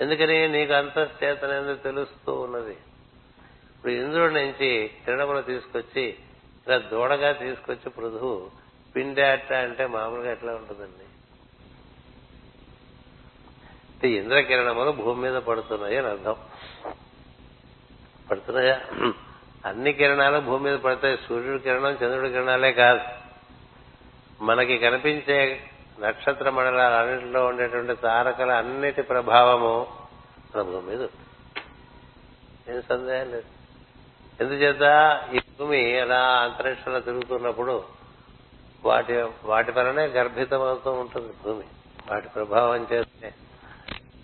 ఎందుకని 0.00 0.48
నీకు 0.48 0.72
అంతశ్చేతనేది 0.72 1.74
తెలుస్తూ 1.74 2.34
ఉన్నది. 2.34 2.76
ఇప్పుడు 3.76 3.92
ఇంద్రుడి 3.92 4.34
నుంచి 4.34 4.90
కిరణములు 5.04 5.42
తీసుకొచ్చి 5.42 6.14
ఇలా 6.66 6.78
దూడగా 6.78 7.32
తీసుకొచ్చి 7.32 7.90
పృథువు 7.90 8.50
పిండాట 8.96 9.52
అంటే 9.52 9.86
మామూలుగా 9.86 10.32
ఎట్లా 10.32 10.52
ఉంటుందండి? 10.52 11.05
ఇంద్రకిరణములు 14.08 14.90
భూమి 14.90 15.30
మీద 15.30 15.42
పడుతున్నాయి 15.42 15.96
అని 15.96 16.06
అర్థం. 16.06 16.36
పడుతున్నాయా? 18.30 18.80
అన్ని 19.64 19.92
కిరణాలు 19.92 20.40
భూమి 20.40 20.70
మీద 20.70 20.78
పడతాయి. 20.78 21.18
సూర్యుడి 21.28 21.62
కిరణం 21.62 21.90
చంద్రుడి 21.90 22.30
కిరణాలే 22.30 22.72
కాదు. 22.72 23.00
మనకి 24.44 24.78
కనిపించే 24.78 25.62
నక్షత్ర 26.00 26.50
మండలాలు 26.50 26.94
అన్నింటిలో 26.94 27.46
ఉండేటువంటి 27.46 27.94
తారకల 27.94 28.50
అన్నిటి 28.50 29.02
ప్రభావము 29.02 29.86
మన 30.56 30.62
భూమి 30.62 30.96
మీద 30.96 31.08
ఏం 32.68 32.82
సందేహం 32.88 33.30
లేదు. 33.30 33.44
ఎందుచేత 34.40 34.82
ఈ 35.34 35.38
భూమి 35.38 36.00
అలా 36.00 36.22
అంతరిక్షంలో 36.22 37.00
తిరుగుతున్నప్పుడు 37.00 37.84
వాటి 38.84 39.26
వాటి 39.44 39.70
వలనే 39.70 40.06
గర్భితమవుతూ 40.06 40.90
ఉంటుంది 40.90 41.32
భూమి. 41.44 41.64
వాటి 42.10 42.28
ప్రభావం 42.28 42.86
చేస్తే 42.92 43.34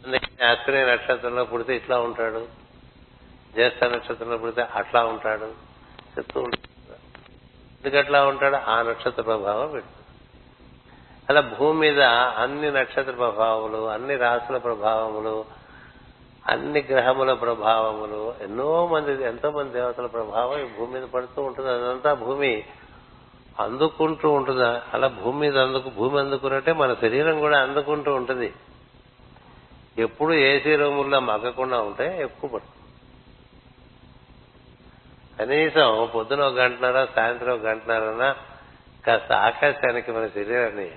అందుకని 0.07 0.86
నక్షత్రంలో 0.86 1.44
పుడితే 1.44 1.76
ఇట్లా 1.76 2.00
ఉంటాడు. 2.00 2.46
జ్యేష్ఠ 3.55 3.84
నక్షత్రంలో 3.84 4.36
పుడితే 4.36 4.62
అట్లా 4.74 5.05
ఉంటాడు. 5.05 5.44
చెప్తూ 6.18 6.40
ఉంటాడు. 6.40 6.92
ఎందుకు 7.82 7.98
అట్లా 7.98 8.26
ఉంటాడు? 8.26 8.57
ఆ 8.57 8.82
నక్షత్ర 8.82 9.22
ప్రభావం 9.22 9.70
పెడుతుంది. 9.70 10.07
అలా 11.30 11.40
భూమి 11.40 11.80
మీద 11.80 12.03
అన్ని 12.03 12.70
నక్షత్ర 12.70 13.12
ప్రభావములు 13.12 13.88
అన్ని 13.88 14.16
రాసుల 14.16 14.59
ప్రభావములు 14.59 15.44
అన్ని 16.46 16.82
గ్రహముల 16.90 17.32
ప్రభావములు 17.32 18.34
ఎన్నో 18.40 18.86
మంది 18.86 19.24
ఎంతో 19.24 19.50
మంది 19.50 19.72
దేవతల 19.72 20.07
ప్రభావం 20.07 20.61
ఈ 20.61 20.64
భూమి 20.78 20.92
మీద 20.92 21.03
పడుతూ 21.03 21.42
ఉంటుంది. 21.42 21.70
అదంతా 21.70 22.14
భూమి 22.14 22.64
అందుకుంటూ 23.61 24.30
ఉంటుంది? 24.30 24.62
అలా 24.64 25.09
భూమి 25.09 25.38
మీద 25.38 25.59
అందుకు 25.59 25.90
భూమి 25.90 26.18
అందుకున్నట్టే 26.18 26.72
మన 26.72 26.94
శరీరం 26.94 27.40
కూడా 27.40 27.62
అందుకుంటూ 27.62 28.14
ఉంటుంది. 28.14 28.53
ఎప్పుడు 29.99 30.32
ఏసీ 30.32 30.76
రూముల్లో 30.76 31.20
మగ్గకుండా 31.20 31.80
ఉంటే 31.80 32.22
ఎక్కువ 32.22 32.51
పడుతుంది. 32.51 32.82
కనీసం 35.38 36.11
పొద్దున 36.14 36.40
ఒక 36.40 36.55
గంటన్నర 36.55 37.07
సాయంత్రం 37.16 37.55
ఒక 37.55 37.61
గంటన్నరన్నా 37.61 38.36
కాస్త 39.07 39.32
ఆకాశానికి 39.32 40.12
మన 40.12 40.28
శరీరాన్ని 40.28 40.90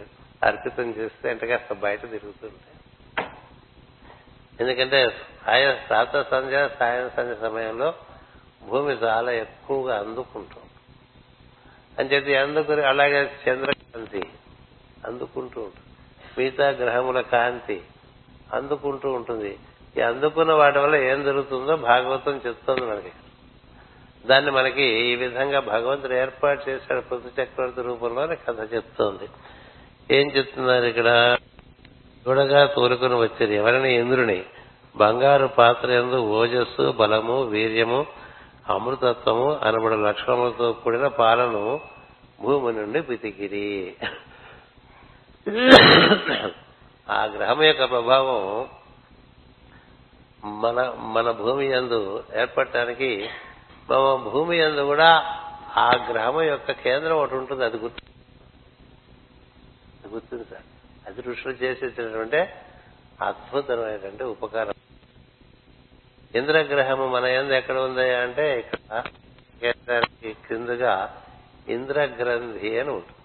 అర్పితం 0.43 0.83
చేస్తే 0.83 1.29
అంటే 1.29 1.47
కాస్త 1.47 1.73
బయట 1.73 2.01
తిరుగుతుంటే. 2.01 2.75
ఎందుకంటే 4.59 5.09
సాయం 5.45 5.77
ప్రాత 5.89 6.29
సంధ్య 6.31 6.69
సాయం 6.79 7.09
సంధ్య 7.17 7.35
సమయంలో 7.35 7.93
భూమి 8.69 8.93
చాలా 8.93 9.31
ఎక్కువగా 9.31 9.99
అందుకుంటుంది. 9.99 10.65
అని 11.99 12.09
చెప్పి 12.09 12.35
అందుకుని 12.35 12.85
అలాగే 12.85 13.31
చంద్రకాంతి 13.49 14.23
అందుకుంటూ 15.05 15.61
ఉంటుంది. 15.61 15.85
మిగతా 16.37 16.69
గ్రహముల 16.69 17.21
కాంతి 17.21 17.83
అందుకుంటూ 18.53 19.11
ఉంటుంది. 19.11 19.59
ఈ 19.97 20.01
అందుకున్న 20.01 20.53
వాటి 20.53 20.79
వల్ల 20.79 20.95
ఏం 20.95 21.23
జరుగుతుందో 21.23 21.75
భాగవతం 21.75 22.41
చెప్తోంది 22.47 22.81
మనకి. 22.81 23.11
దాన్ని 24.27 24.51
మనకి 24.51 24.83
ఈ 24.83 25.15
విధంగా 25.15 25.59
భగవంతుడు 25.59 26.13
ఏర్పాటు 26.13 26.69
చేశాడు 26.69 27.01
పృథు 27.01 27.41
చక్రవర్తి 27.41 27.81
రూపంలోనే 27.81 28.35
కథ 28.35 28.73
చెప్తోంది. 28.73 29.29
ఏం 30.15 30.31
చెప్తున్నారు 30.31 30.85
ఇక్కడ? 30.85 31.37
చూడగా 32.27 32.65
తోలుకొని 32.65 33.15
వచ్చేది 33.15 33.55
ఎవరిని 33.55 33.95
ఇంద్రుని? 33.95 34.45
బంగారు 34.97 35.47
పాత్ర 35.47 35.91
ఎందు 35.91 36.15
ఓజస్సు 36.15 36.91
బలము 36.91 37.41
వీర్యము 37.41 38.05
అమృతత్వము 38.69 39.59
అనబడు 39.63 39.95
లక్షణములతో 39.95 40.73
కూడిన 40.73 41.07
పాలను 41.07 41.81
భూమి 42.41 42.73
నుండి 42.73 43.01
పితికిరి. 43.01 43.95
ఆ 47.09 47.25
గ్రహం 47.25 47.63
యొక్క 47.63 47.89
ప్రభావం 47.89 48.69
మన 50.61 50.93
మన 50.97 51.31
భూమి 51.31 51.65
యందు 51.65 52.23
ఏర్పడటానికి 52.35 53.29
మన 53.91 54.29
భూమి 54.31 54.57
యందు 54.57 54.81
కూడా 54.81 55.09
ఆ 55.77 56.07
గ్రహం 56.09 56.41
యొక్క 56.41 56.71
కేంద్రం 56.71 57.17
ఒకటి 57.17 57.35
ఉంటుంది 57.35 57.65
అది 57.65 57.77
గుర్తు 57.77 58.05
గుర్తుంది 60.07 60.43
సార్. 60.43 60.61
అది 61.07 61.21
ఋషులు 61.21 61.53
చేసేటటువంటి 61.53 62.37
అద్భుతమైనటువంటి 63.21 64.23
ఉపకారం. 64.23 64.73
ఇంద్రగ్రహము 66.35 67.07
మన 67.07 67.25
ఎందు 67.25 67.53
ఎక్కడ 67.53 67.77
ఉంది 67.77 68.13
అంటే 68.13 68.59
ఇక్కడ 68.59 69.03
కేంద్రానికి 69.61 70.33
క్రిందగా 70.33 71.23
ఇంద్రగ్రంథి 71.67 72.79
అని 72.79 72.89
ఉంటుంది. 72.89 73.21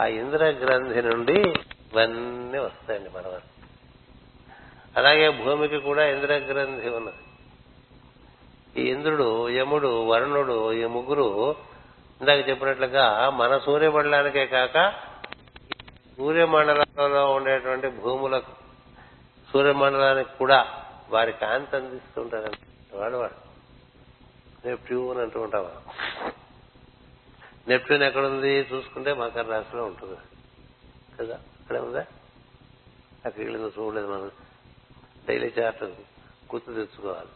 ఆ 0.00 0.06
ఇంద్రగ్రంథి 0.06 1.02
నుండి 1.02 1.54
ఇవన్నీ 1.92 2.58
వస్తాయండి 2.58 3.08
మన 3.08 3.26
వరకు 3.26 3.54
అలాగే 4.96 5.28
భూమికి 5.30 5.78
కూడా 5.78 6.06
ఇంద్రగ్రంథి 6.06 6.88
ఉన్నది. 6.88 7.16
ఈ 8.80 8.88
ఇంద్రుడు 8.90 9.48
యముడు 9.48 10.06
వరుణుడు 10.06 10.72
ఈ 10.72 10.84
ముగ్గురు 10.84 11.56
ఇందాక 12.20 12.48
చెప్పినట్లుగా 12.48 13.30
మన 13.30 13.58
సూర్యమండలానికే 13.58 14.46
కాక 14.46 14.94
సూర్యమండలంలో 16.16 17.32
ఉండేటువంటి 17.32 17.88
భూములకు 17.88 18.52
సూర్యమండలానికి 19.52 20.30
కూడా 20.38 20.84
వారి 21.10 21.32
కాంతి 21.32 21.76
అందిస్తుంటారండి 21.76 22.96
వాడు 22.96 23.16
వాడు 23.16 23.48
నెప్ట్యూన్ 24.68 25.18
అంటూ 25.18 25.40
ఉంటావా 25.40 25.70
నెప్ట్యూన్ 27.68 28.02
ఎక్కడుంది 28.02 28.58
చూసుకుంటే 28.58 29.12
మకర 29.12 29.42
రాశిలో 29.42 29.84
ఉంటుంది. 29.84 30.16
కదా? 31.20 31.38
అక్కడే 31.68 31.86
ఉందా? 31.86 32.00
అక్కడికి 33.24 33.42
వెళ్ళిందో 33.42 33.72
చూడలేదు 33.78 34.06
మనం. 34.06 34.30
డైలీ 35.28 35.52
చార్ట్ 35.60 35.82
గుర్తు 36.52 36.72
తెచ్చుకోవాలి. 36.72 37.28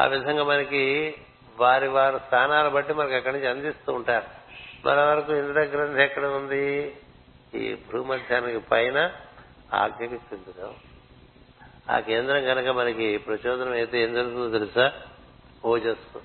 ఆ 0.00 0.06
విధంగా 0.06 0.44
మనకి 0.44 1.14
వారి 1.58 1.88
వారి 1.88 2.18
స్థానాలు 2.26 2.70
బట్టి 2.70 2.92
మనకి 2.92 3.14
అక్కడి 3.14 3.36
నుంచి 3.36 3.48
అందిస్తూ 3.48 3.92
ఉంటారు. 3.92 4.24
మన 4.88 5.00
వరకు 5.00 5.32
ఇంద్ర 5.32 5.60
గ్రంథి 5.60 6.02
ఎక్కడ 6.02 6.26
ఉంది? 6.26 6.96
ఈ 7.54 7.74
భూమధ్యానికి 7.74 8.58
పైన 8.58 9.12
ఆజ్ఞకి 9.74 10.18
కిందగా 10.18 10.74
ఆ 11.90 12.00
కేంద్రం 12.00 12.44
కనుక 12.44 12.68
మనకి 12.68 13.18
ప్రచోదనం 13.18 13.72
అయితే 13.72 14.02
ఏం 14.02 14.14
జరుగుతుందో 14.14 14.58
తెలుసా? 14.58 14.92
ఓజస్సు. 15.64 16.22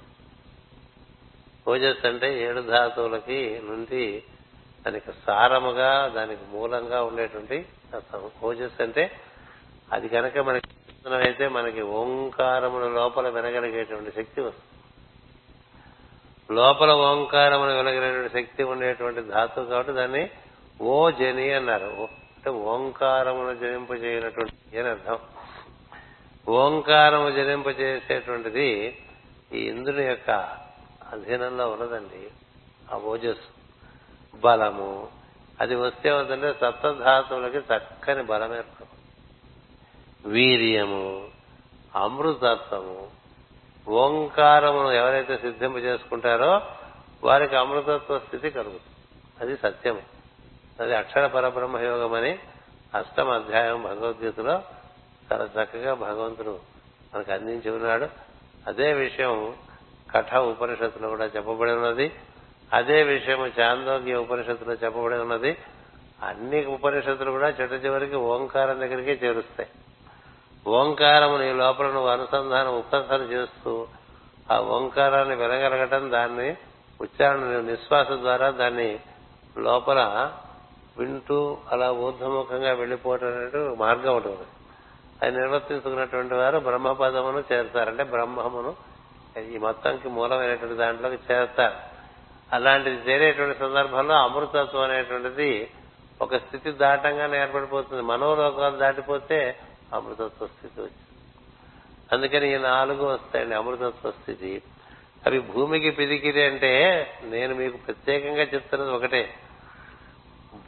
ఓజస్సు 1.70 2.08
అంటే 2.08 2.42
ఏడు 2.42 2.62
ధాతువులకి 2.62 3.62
నుండి 3.64 4.24
దానికి 4.86 5.12
సారముగా 5.28 6.08
దానికి 6.08 6.42
మూలంగా 6.54 7.04
ఉండేటువంటి 7.04 7.66
ఓజస్ 8.44 8.82
అంటే 8.82 9.12
అది 9.92 10.08
కనుక 10.10 10.38
మనకి 10.38 10.70
అయితే 11.16 11.48
మనకి 11.48 11.82
ఓంకారముల 11.82 12.88
లోపల 12.88 13.30
వినగలిగేటువంటి 13.30 14.12
శక్తి 14.16 14.42
వస్తుంది. 14.42 14.70
లోపల 16.58 16.92
ఓంకారమును 16.92 17.78
వినగలిగేటువంటి 17.78 18.34
శక్తి 18.34 18.64
ఉండేటువంటి 18.64 19.22
ధాతువు 19.22 19.66
కాబట్టి 19.66 19.94
దాన్ని 19.94 20.30
ఓ 20.82 21.10
జని 21.10 21.54
అన్నారు. 21.54 21.92
అంటే 22.36 22.50
ఓంకారమును 22.50 23.54
జనింపజేయనటువంటి 23.60 24.80
అని 24.80 24.90
అర్థం. 24.90 25.20
ఓంకారము 26.50 27.30
జనింపజేసేటువంటిది 27.32 28.98
ఈ 29.54 29.58
ఇంద్రుని 29.58 30.06
యొక్క 30.06 30.32
అధీనంలో 31.12 31.70
ఉన్నదండి. 31.70 32.22
ఆ 32.94 32.98
ఓజస్సు. 32.98 33.61
బలము. 34.36 35.08
అది 35.62 35.76
వస్తే 35.76 36.12
వద్దంటే 36.12 36.54
సప్తధాతువులకి 36.62 37.58
చక్కని 37.58 38.24
బలం 38.24 38.56
ఏర్పడు 38.56 38.92
వీర్యము 40.30 41.28
అమృతత్వము 41.96 43.08
ఓంకారమును 43.88 44.92
ఎవరైతే 44.92 45.38
సిద్ధింప 45.38 45.78
చేసుకుంటారో 45.78 46.62
వారికి 47.24 47.56
అమృతత్వ 47.56 48.20
స్థితి 48.20 48.50
కలుగుతుంది. 48.50 48.82
అది 49.42 49.58
సత్యము. 49.58 50.02
అది 50.80 50.96
అక్షర 50.96 51.28
పరబ్రహ్మ 51.28 51.78
యోగం 51.78 52.14
అని 52.14 52.40
అష్టమ 52.96 53.30
అధ్యాయం 53.30 53.84
భగవద్గీతలో 53.84 54.62
చాలా 55.32 55.44
చక్కగా 55.44 55.94
భగవంతుడు 55.94 56.60
మనకు 57.16 57.32
అందించి 57.32 57.72
ఉన్నాడు. 57.72 58.08
అదే 58.68 58.94
విషయం 58.94 59.56
కఠ 60.16 60.36
ఉపనిషత్తులో 60.36 61.10
కూడా 61.10 61.26
చెప్పబడి 61.26 61.72
ఉన్నది. 61.72 62.12
అదే 62.74 63.04
విషయం 63.04 63.52
చాందోగ్య 63.60 64.16
ఉపనిషత్తులో 64.16 64.74
చెప్పబడి 64.74 65.16
ఉన్నది. 65.16 65.58
అన్ని 66.24 66.66
ఉపనిషత్తులు 66.66 67.32
కూడా 67.32 67.50
చిట్ట 67.50 67.86
చివరికి 67.86 68.16
ఓంకారం 68.16 68.80
దగ్గరికే 68.80 69.28
చేరుస్తాయి. 69.28 69.70
ఓంకారము 70.68 71.38
నీ 71.38 71.54
లోపల 71.54 71.86
నువ్వు 71.86 72.10
అనుసంధానం 72.10 72.78
ఉపాసన 72.78 73.22
చేస్తూ 73.22 73.88
ఆ 74.52 74.60
ఓంకారాన్ని 74.60 75.36
వినగలగటం 75.36 76.12
దాన్ని 76.12 76.56
ఉచ్చారణ 77.02 77.40
నిశ్వాస 77.40 78.08
ద్వారా 78.08 78.50
దాన్ని 78.50 79.00
లోపల 79.58 80.32
వింటూ 80.98 81.58
అలా 81.72 81.92
ఊర్ధముఖంగా 81.92 82.74
వెళ్ళిపోవటం 82.74 83.28
అనేది 83.28 83.76
మార్గం 83.76 84.16
ఉంటుంది. 84.16 84.48
అది 85.22 85.38
నిర్వర్తించుకున్నటువంటి 85.38 86.34
వారు 86.34 86.60
బ్రహ్మపదమును 86.60 87.44
చేరుతారంటే 87.54 88.04
బ్రహ్మమును 88.04 88.76
ఈ 89.40 89.58
మొత్తంకి 89.58 90.10
మూలమైనటువంటి 90.10 90.76
దాంట్లోకి 90.76 91.20
చేరుతారు. 91.32 91.91
అలాంటిది 92.54 93.12
చేరేటువంటి 93.12 93.60
సందర్భంలో 93.60 94.16
అమృతత్వం 94.16 94.82
అనేటువంటిది 94.82 95.70
ఒక 96.22 96.36
స్థితి 96.36 96.72
దాటంగానే 96.72 97.42
ఏర్పడిపోతుంది. 97.42 98.02
మనోలోకాలు 98.02 98.78
దాటిపోతే 98.78 99.58
అమృతత్వ 99.94 100.48
స్థితి 100.48 100.82
వచ్చింది. 100.82 101.18
అందుకని 102.12 102.54
ఈ 102.54 102.58
నాలుగు 102.58 103.06
వస్తాయండి 103.06 103.56
అమృతత్వ 103.56 104.12
స్థితి. 104.12 104.62
అవి 105.28 105.40
భూమికి 105.40 105.92
పిదికిరి 105.92 106.44
అంటే 106.44 106.72
నేను 107.24 107.56
మీకు 107.56 107.78
ప్రత్యేకంగా 107.78 108.44
చెప్తున్నది 108.44 108.92
ఒకటే. 108.92 109.34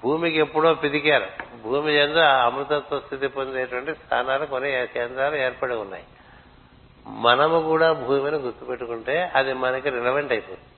భూమికి 0.04 0.38
ఎప్పుడో 0.38 0.74
పిదికారు. 0.74 1.28
భూమి 1.64 1.94
ఎందు 1.96 2.20
అమృతత్వ 2.20 3.00
స్థితి 3.00 3.28
పొందేటువంటి 3.28 3.94
స్థానాలు 3.96 4.46
కొన్ని 4.46 4.88
కేంద్రాలు 4.88 5.36
ఏర్పడి 5.36 5.74
ఉన్నాయి. 5.74 6.04
మనము 7.08 7.62
కూడా 7.62 7.94
భూమిని 7.94 8.38
గుర్తుపెట్టుకుంటే 8.38 9.32
అది 9.36 9.54
మనకి 9.54 9.90
రిలవెంట్ 9.90 10.32
అయిపోతుంది. 10.32 10.73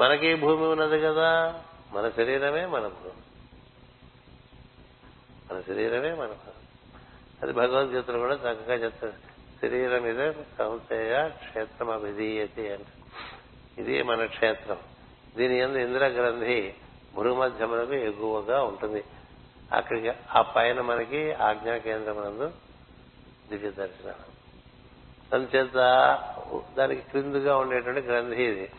మనకి 0.00 0.34
భూమి 0.34 0.66
ఉన్నది 0.66 1.00
కదా 1.00 1.60
మన 1.92 2.10
శరీరమే 2.10 2.66
మన 2.66 2.80
భూమి. 2.80 3.22
మన 5.52 5.60
శరీరమే 5.60 6.14
మన 6.14 6.28
అది 7.42 7.52
భగవద్గీతలు 7.52 8.18
కూడా 8.18 8.34
చక్కగా 8.34 8.74
చెప్తారు. 8.74 9.12
శరీరం 9.62 10.06
ఇదే 10.06 10.32
సంశయ 10.58 11.28
క్షేత్రం 11.28 11.90
అభిధీయతి 11.90 12.72
అంటే 12.72 12.92
ఇది 13.78 14.02
మన 14.02 14.24
క్షేత్రం. 14.24 14.76
దీని 15.36 15.58
ఎందు 15.58 15.78
ఇంద్రగ్రంథి 15.78 16.74
భూమధ్యములకు 17.14 17.92
ఎగువగా 17.92 18.62
ఉంటుంది. 18.62 19.04
అక్కడికి 19.72 20.12
ఆ 20.34 20.42
పైన 20.42 20.80
మనకి 20.80 21.32
ఆజ్ఞా 21.32 21.76
కేంద్రం 21.76 22.16
నందు 22.16 22.52
దివ్య 23.50 23.70
దర్శనం 23.70 24.14
అందుచేత 25.32 25.74
దానికి 26.76 27.00
క్రిందుగా 27.00 27.56
ఉండేటువంటి 27.56 28.00
గ్రంథి 28.00 28.44
ఇది. 28.44 28.70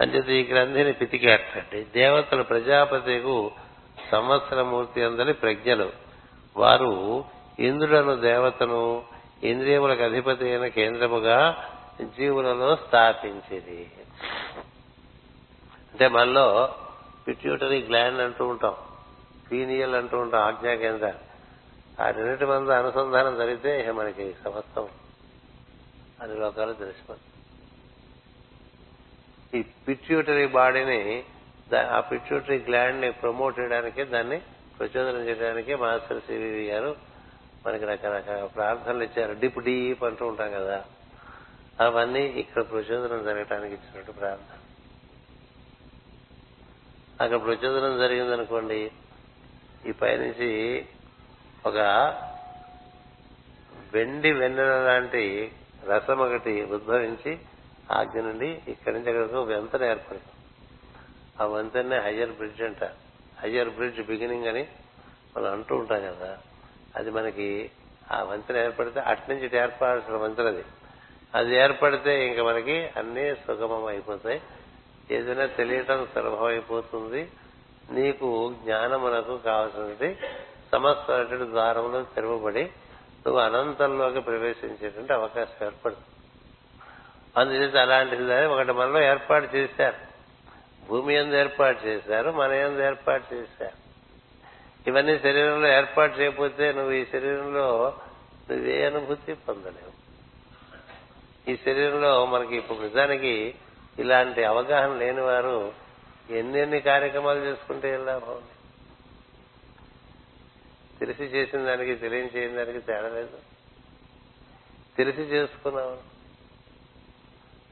అంచేత 0.00 0.28
ఈ 0.28 0.52
గ్రంథిని 0.52 0.92
పితికేటండి 0.92 1.84
దేవతలు 1.84 2.42
ప్రజాపతికు 2.42 3.52
సంవత్సరమూర్తి 4.12 5.02
అందరి 5.02 5.32
ప్రజ్ఞలు. 5.32 5.92
వారు 6.56 7.24
ఇంద్రులను 7.58 8.16
దేవతను 8.16 9.04
ఇంద్రియములకు 9.42 10.02
అధిపతి 10.02 10.50
అయిన 10.50 10.66
కేంద్రముగా 10.66 11.68
జీవులలో 12.02 12.76
స్థాపించింది. 12.76 13.90
అంటే 15.92 16.08
మనలో 16.08 16.74
పిట్యూటరీ 17.28 17.82
గ్లాండ్ 17.82 18.20
అంటూ 18.20 18.46
ఉంటాం. 18.46 18.74
పీనియల్ 19.52 19.94
అంటూ 19.94 20.18
ఉంటాం 20.18 20.42
ఆజ్ఞా 20.42 20.74
కేంద్రాలు. 20.74 21.26
ఆ 22.02 22.10
రెండింటి 22.10 22.44
మంది 22.44 22.74
అనుసంధానం 22.74 23.36
జరిగితే 23.36 23.90
మనకి 23.90 24.34
సమస్తం. 24.44 24.88
అన్ని 26.22 26.40
లోకాలు 26.40 26.72
తెలిసిపోతుంది 26.72 27.45
ఈ 29.54 29.62
పిట్యూటరీ 29.62 30.46
బాడీని 30.46 31.24
ఆ 31.90 32.00
పిట్యూటరీ 32.00 32.58
గ్లాండ్ని 32.58 33.12
ప్రమోట్ 33.12 33.60
చేయడానికి 33.60 34.04
దాన్ని 34.04 34.38
ప్రచోదనం 34.78 35.28
చేయడానికి 35.28 35.74
మాస్టర్ 35.74 36.20
సివి 36.20 36.66
గారు 36.66 36.96
మనకి 37.66 37.84
రకరకాల 37.84 38.44
ప్రార్థనలు 38.44 39.02
ఇచ్చారు. 39.04 39.32
డిప్ 39.32 39.58
డీప్ 39.58 40.04
అంటూ 40.04 40.26
ఉంటాం 40.26 40.50
కదా. 40.50 40.84
అవన్నీ 41.80 42.20
ఇక్కడ 42.20 42.62
ప్రచోదనం 42.62 43.24
జరగడానికి 43.24 43.74
ఇచ్చినట్టు 43.74 44.12
ప్రార్థన. 44.12 44.58
అక్కడ 47.20 47.42
ప్రచోదనం 47.42 47.98
జరిగిందనుకోండి 47.98 48.90
ఈ 49.86 49.92
పైనుంచి 49.92 50.86
ఒక 51.66 51.76
వెండి 53.94 54.32
వెన్నెల 54.32 54.78
లాంటి 54.82 55.52
రసం 55.84 56.18
ఒకటి 56.18 56.64
ఉద్భవించి 56.64 57.38
ఆజ్ఞ 57.92 58.20
నుండి 58.20 58.62
ఇక్కడి 58.68 58.96
నుంచి 58.98 59.08
అక్కడికి 59.10 59.34
వంతెన 59.34 59.84
ఏర్పడింది. 59.84 60.22
ఆ 61.40 61.46
వంతెనే 61.46 61.98
హయ్యర్ 61.98 62.30
బ్రిడ్జ్ 62.30 62.62
అంట. 62.62 62.84
హయ్యర్ 63.38 63.70
బ్రిడ్జ్ 63.70 64.02
బిగినింగ్ 64.02 64.46
అని 64.46 64.68
మనం 65.36 65.52
అంటూ 65.52 65.76
ఉంటాం 65.76 66.00
కదా 66.00 66.38
అది 66.96 67.10
మనకి 67.10 67.70
ఆ 68.12 68.22
వంతెన 68.22 68.56
ఏర్పడితే 68.56 69.00
అటు 69.00 69.30
నుంచి 69.30 69.44
ఇటు 69.44 69.56
ఏర్పడాల్సిన 69.56 70.16
వంతెన 70.16 70.46
అది. 70.46 70.64
అది 71.34 71.56
ఏర్పడితే 71.56 72.26
ఇంకా 72.26 72.42
మనకి 72.42 72.90
అన్నీ 72.96 73.34
సుగమం 73.34 73.84
అయిపోతాయి. 73.84 74.42
ఏదైనా 75.10 75.46
తెలియటం 75.46 76.06
సులభం 76.14 76.44
అయిపోతుంది. 76.44 77.30
నీకు 77.90 78.54
జ్ఞానమునకు 78.62 79.36
కావాల్సినది 79.36 80.18
సమస్త 80.72 81.24
ద్వారంలో 81.44 82.02
తెరవబడి 82.02 82.64
నువ్వు 83.26 83.40
అనంతంలోకి 83.40 84.20
ప్రవేశించేటువంటి 84.20 85.12
అవకాశం 85.12 85.66
ఏర్పడుతుంది. 85.66 86.15
అందుచేత 87.36 87.76
అలాంటిది 87.76 88.46
ఒకటి 88.46 88.72
మనలో 88.72 89.02
ఏర్పాటు 89.02 89.56
చేశారు. 89.56 90.06
భూమి 90.88 91.14
ఎందు 91.14 91.36
ఏర్పాటు 91.36 91.86
చేశారు 91.86 92.30
మన 92.30 92.52
ఎందు 92.52 92.82
ఏర్పాటు 92.82 93.34
చేశారు. 93.34 93.86
ఇవన్నీ 94.90 95.18
శరీరంలో 95.18 95.68
ఏర్పాటు 95.68 96.18
చేయకపోతే 96.18 96.72
నువ్వు 96.72 96.92
ఈ 96.92 97.04
శరీరంలో 97.04 97.98
నువ్వే 98.50 98.86
అనుభూతి 98.86 99.34
పొందలేవు. 99.34 100.06
ఈ 101.50 101.56
శరీరంలో 101.56 102.26
మనకి 102.26 102.56
ఇప్పుడు 102.56 102.78
నిజానికి 102.78 103.54
ఇలాంటి 103.98 104.44
అవగాహన 104.44 104.94
లేని 104.94 105.20
వారు 105.20 105.72
ఎన్నెన్ని 106.30 106.80
కార్యక్రమాలు 106.80 107.38
చేసుకుంటే 107.38 107.94
ఎలా 107.94 108.18
బాగుంది? 108.18 108.46
తెలిసి 110.98 111.22
చేసిన 111.22 111.64
దానికి 111.64 111.94
తెలియని 111.94 112.28
చేయని 112.36 112.56
దానికి 112.56 112.80
తేడా 112.80 113.08
లేదు. 113.08 113.38
తెలిసి 114.96 115.20
చేసుకున్నావు? 115.20 116.15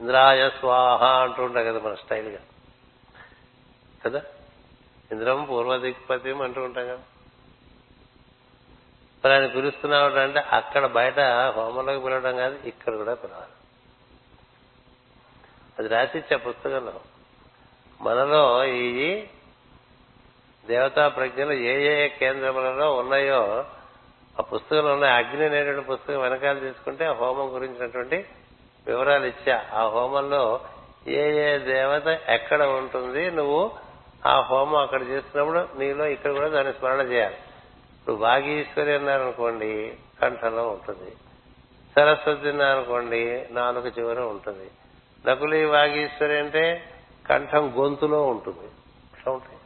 ఇంద్రాయ 0.00 0.48
స్వాహ 0.48 1.04
అంటుంటా 1.04 1.62
కదా 1.62 1.80
మన 1.80 1.94
స్టైల్గా 1.94 2.38
కదా? 4.04 4.22
ఇంద్రం 5.12 5.44
పూర్వదిక్పతిం 5.44 6.42
అంటూ 6.42 6.62
ఉంటాం 6.62 6.84
కదా. 6.84 6.98
మరి 9.24 9.34
ఆయన 9.34 9.46
పిలుస్తున్నావు 9.46 10.10
అంటే 10.10 10.40
అక్కడ 10.40 10.86
బయట 10.86 11.20
హోమంలోకి 11.56 12.04
పిలవడం 12.04 12.36
కాదు 12.36 12.58
ఇక్కడ 12.66 12.96
కూడా 12.96 13.14
పిలవాలి. 13.14 13.52
అది 15.78 15.88
రాసిచ్చే 15.88 16.36
పుస్తకంలో. 16.36 17.00
మనలో 18.00 18.64
ఈ 18.64 19.26
దేవతా 20.66 21.08
ప్రజ్ఞలు 21.08 21.52
ఏ 21.52 22.04
ఏ 22.04 22.08
కేంద్రములలో 22.08 22.96
ఉన్నాయో 22.96 23.64
ఆ 24.38 24.42
పుస్తకంలో 24.42 24.92
ఉన్న 24.92 25.04
అగ్ని 25.04 25.46
అనేటువంటి 25.46 25.86
పుస్తకం 25.86 26.20
వెనకాల 26.20 26.58
తీసుకుంటే 26.58 27.06
ఆ 27.06 27.12
హోమం 27.12 27.54
గురించినటువంటి 27.54 28.26
వివరాలు 28.86 29.26
ఇచ్చా. 29.26 29.66
ఆ 29.72 29.88
హోమంలో 29.88 30.60
ఏ 31.06 31.54
ఏ 31.54 31.58
దేవత 31.58 32.06
ఎక్కడ 32.06 32.62
ఉంటుంది 32.62 33.30
నువ్వు 33.30 33.70
ఆ 34.26 34.40
హోమం 34.40 34.76
అక్కడ 34.76 35.02
చేస్తున్నప్పుడు 35.02 35.78
నీలో 35.78 36.06
ఇక్కడ 36.06 36.32
కూడా 36.32 36.48
దాన్ని 36.48 36.72
స్మరణ 36.72 37.00
చేయాలి. 37.00 37.34
ఇప్పుడు 38.00 38.14
వాగీశ్వరి 38.14 38.94
అన్నారనుకోండి 38.94 39.96
కంఠంలో 40.22 40.68
ఉంటుంది. 40.68 41.16
సరస్వతి 41.96 42.48
అన్నారనుకోండి 42.48 43.48
నాలుగు 43.50 43.88
చివర 43.88 44.20
ఉంటుంది. 44.20 44.70
నకులి 45.26 45.64
వాగీశ్వరి 45.64 46.38
అంటే 46.38 46.90
కంఠం 47.26 47.74
గొంతులో 47.78 48.22
ఉంటుంది. 48.22 48.66
ఇట్లా 49.14 49.32
ఉంటాయి. 49.32 49.58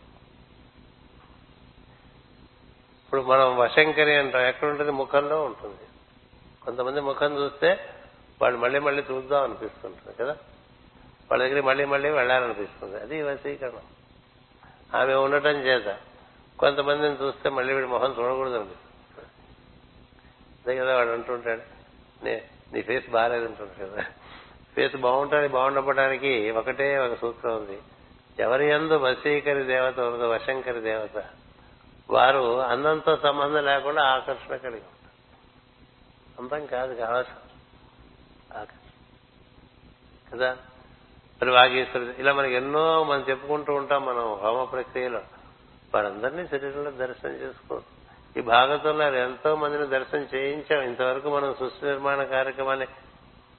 ఇప్పుడు 3.04 3.20
మనం 3.20 3.58
వశంకరి 3.58 4.14
అంటాం 4.14 4.42
ఎక్కడ 4.42 4.68
ఉంటుంది? 4.68 4.92
ముఖంలో 4.92 5.42
ఉంటుంది. 5.42 5.86
కొంతమంది 6.64 7.00
ముఖం 7.00 7.36
చూస్తే 7.36 7.80
వాళ్ళు 8.42 8.58
మళ్ళీ 8.58 8.78
మళ్ళీ 8.78 9.04
చూద్దాం 9.10 9.44
అనిపిస్తుంటుంది 9.44 10.16
కదా? 10.16 10.36
వాళ్ళ 11.30 11.44
దగ్గర 11.44 11.60
మళ్ళీ 11.60 11.84
మళ్ళీ 11.84 12.10
వెళ్ళాలనిపిస్తుంది. 12.10 12.96
అది 13.00 13.22
వశీకరణం. 13.22 13.82
ఆమె 15.00 15.14
ఉండటం 15.14 15.50
చేత 15.50 15.98
కొంతమందిని 16.58 17.16
చూస్తే 17.22 17.48
మళ్ళీ 17.48 17.74
వీడి 17.74 17.86
మొహం 17.86 18.10
చూడకూడదు 18.10 18.54
అనిపిస్తుంది. 18.54 19.28
అదే 20.66 20.80
కదా 20.80 20.96
వాడు 20.96 21.08
అంటుంటాడు. 21.08 21.60
నే- 22.24 22.74
నీ 22.74 22.82
ఫేస్ 22.82 23.10
బాగాలేదంటుంటాడు 23.10 23.90
కదా. 23.90 24.02
ఫేస్ 24.74 24.96
బాగుంటుంది 24.96 25.48
బాగుండపడానికి 25.48 26.50
ఒకటే 26.50 26.98
ఒక 26.98 27.20
సూత్రం 27.20 27.56
ఉంది. 27.56 27.78
ఎవరి 28.38 28.70
ఎందు 28.70 28.94
వశీకరి 28.94 29.64
దేవత 29.64 30.00
ఉన్నదో 30.00 30.30
వశంకరి 30.30 30.80
దేవత 30.80 31.24
వారు 32.10 32.60
అందంతో 32.60 33.16
సంబంధం 33.16 33.64
లేకుండా 33.64 34.02
ఆకర్షణ 34.02 34.56
కలిగి 34.56 34.80
ఉంటారు. 34.80 35.08
అందం 36.42 36.66
కాదు 36.66 36.94
కావాల్సిన 36.94 37.34
కదా? 40.32 40.56
మరి 41.42 41.50
వాగేశ్వరి 41.50 42.06
ఇలా 42.18 42.32
మనకి 42.32 42.54
ఎన్నో 42.54 43.04
మనం 43.04 43.24
చెప్పుకుంటూ 43.30 43.74
ఉంటాం 43.74 44.06
మనం 44.06 44.34
హోమ 44.34 44.64
ప్రక్రియలో. 44.64 45.20
వారందరినీ 45.94 46.46
శరీరంలో 46.46 46.90
దర్శనం 46.90 47.32
చేసుకో. 47.32 47.82
ఈ 48.36 48.40
భాగంలో 48.40 49.14
ఎంతో 49.14 49.56
మందిని 49.56 49.86
దర్శనం 49.86 50.28
చేయించాం. 50.34 50.82
ఇంతవరకు 50.82 51.36
మనం 51.36 51.54
సృష్టి 51.58 51.86
నిర్మాణ 51.86 52.22
కార్యక్రమాన్ని 52.22 52.86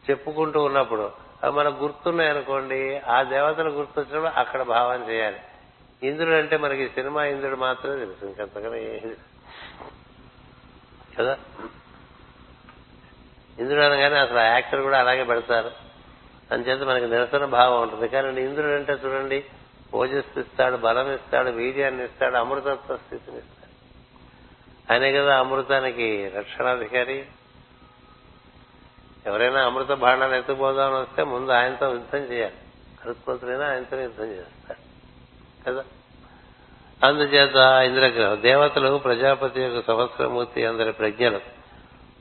చెప్పుకుంటూ 0.09 0.63
ఉన్నప్పుడు 0.63 1.11
అవి 1.43 1.51
మనకు 1.51 1.83
గుర్తున్నాయనుకోండి 1.83 2.97
ఆ 2.97 3.23
దేవతలు 3.23 3.69
గుర్తొచ్చినప్పుడు 3.69 4.39
అక్కడ 4.39 4.61
భావం 4.61 5.09
చేయాలి. 5.09 5.39
ఇంద్రుడు 6.03 6.35
అంటే 6.35 6.57
మనకి 6.57 6.89
సినిమా 6.89 7.25
ఇంద్రుడు 7.25 7.55
మాత్రమే 7.55 7.99
తెలుసు. 7.99 8.25
ఇంకంతకన్నా 8.25 8.77
ఏది 8.77 9.15
కదా? 11.19 11.37
ఇంద్రుడు 13.59 13.81
అనగానే 13.81 14.17
అసలు 14.19 14.39
యాక్టర్ 14.39 14.81
కూడా 14.81 14.99
అలాగే 14.99 15.23
పెడతారు. 15.23 15.71
అంచేత 16.51 16.81
మనకి 16.81 17.05
నిరసన 17.05 17.45
భావం 17.45 17.81
ఉంటుంది. 17.81 18.07
కానీ 18.07 18.41
ఇంద్రుడు 18.41 18.71
అంటే 18.71 18.93
చూడండి 18.93 19.45
ఓజస్సు 19.93 20.39
ఇస్తాడు 20.39 20.77
బలం 20.77 21.13
ఇస్తాడు 21.13 21.49
వీర్యాన్ని 21.49 22.05
ఇస్తాడు 22.05 22.35
అమృతత్వ 22.35 22.97
స్థితిని 22.97 23.37
ఇస్తాడు 23.37 23.59
ఆయనే 24.93 25.19
కదా 25.19 25.39
అమృతానికి 25.39 26.31
రక్షణాధికారి. 26.35 27.25
ఎవరైనా 29.25 29.65
అమృత 29.65 29.87
బాణాలు 29.87 30.35
ఎత్తుకుపోదామని 30.35 31.01
వస్తే 31.01 31.23
ముందు 31.23 31.51
ఆయనతో 31.51 31.91
యుద్ధం 31.91 32.19
చేయాలి. 32.19 32.55
కరుత్పతులైనా 33.03 33.65
ఆయనతో 33.69 34.01
యుద్ధం 34.01 34.25
చేస్తాడు 34.25 34.79
కదా? 35.67 35.83
అందుచేత 37.03 37.55
ఇంద్రగ్రహం 37.89 38.41
దేవతలు 38.41 38.97
ప్రజాపతి 38.97 39.61
యొక్క 39.61 39.87
సంవత్సరమూర్తి 39.87 40.65
అందరి 40.65 40.91
ప్రజ్ఞలు 40.91 41.39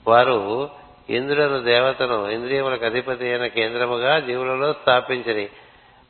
వారు 0.06 0.70
ఇంద్రులను 1.10 1.62
దేవతను 1.62 2.28
ఇంద్రియములకు 2.28 2.84
అధిపతి 2.84 3.30
అయిన 3.30 3.46
కేంద్రముగా 3.46 4.20
జీవులలో 4.20 4.72
స్థాపించని 4.72 5.48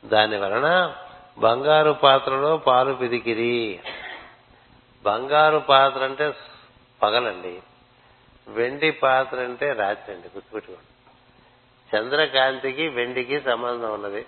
దాని 0.05 0.37
వలన 0.37 0.95
బంగారు 1.37 1.91
పాత్రలో 1.91 2.57
పాలు 2.57 2.93
పిదికిరి. 2.93 3.79
బంగారు 5.03 5.57
పాత్ర 5.57 6.03
అంటే 6.03 6.33
పగలండి. 7.03 7.61
వెండి 8.47 8.91
పాత్ర 8.91 9.39
అంటే 9.39 9.71
రాత్రి 9.71 10.15
అండి 10.15 10.27
గుర్తుపెట్టుకోండి. 10.27 10.85
చంద్రకాంతికి 11.97 12.87
వెండికి 12.87 13.41
సంబంధం 13.41 13.93
ఉన్నది. 13.93 14.25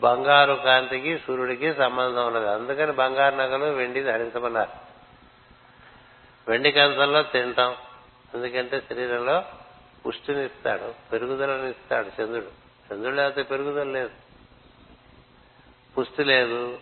బంగారు 0.00 0.52
కాంతికి 0.52 1.18
సూర్యుడికి 1.18 1.74
సంబంధం 1.74 2.26
ఉన్నది. 2.26 2.50
అందుకని 2.50 2.92
బంగారు 2.92 3.34
నగలు 3.34 3.64
వెండి 3.64 4.02
ధరించమన్నారు. 4.02 4.70
వెండి 6.50 6.72
కంచంలో 6.72 7.22
తింటాం. 7.22 7.74
ఎందుకంటే 8.34 8.80
శరీరంలో 8.80 9.44
పుష్టినిస్తాడు 10.06 10.94
పెరుగుదలనిస్తాడు 11.12 12.06
చంద్రుడు. 12.06 12.50
చంద్రుడు 12.94 13.16
లేకపోతే 13.16 13.42
పెరుగుదల 13.42 13.88
లేదు. 13.88 14.10
పుష్టి 15.98 16.24
లేదు 16.24 16.78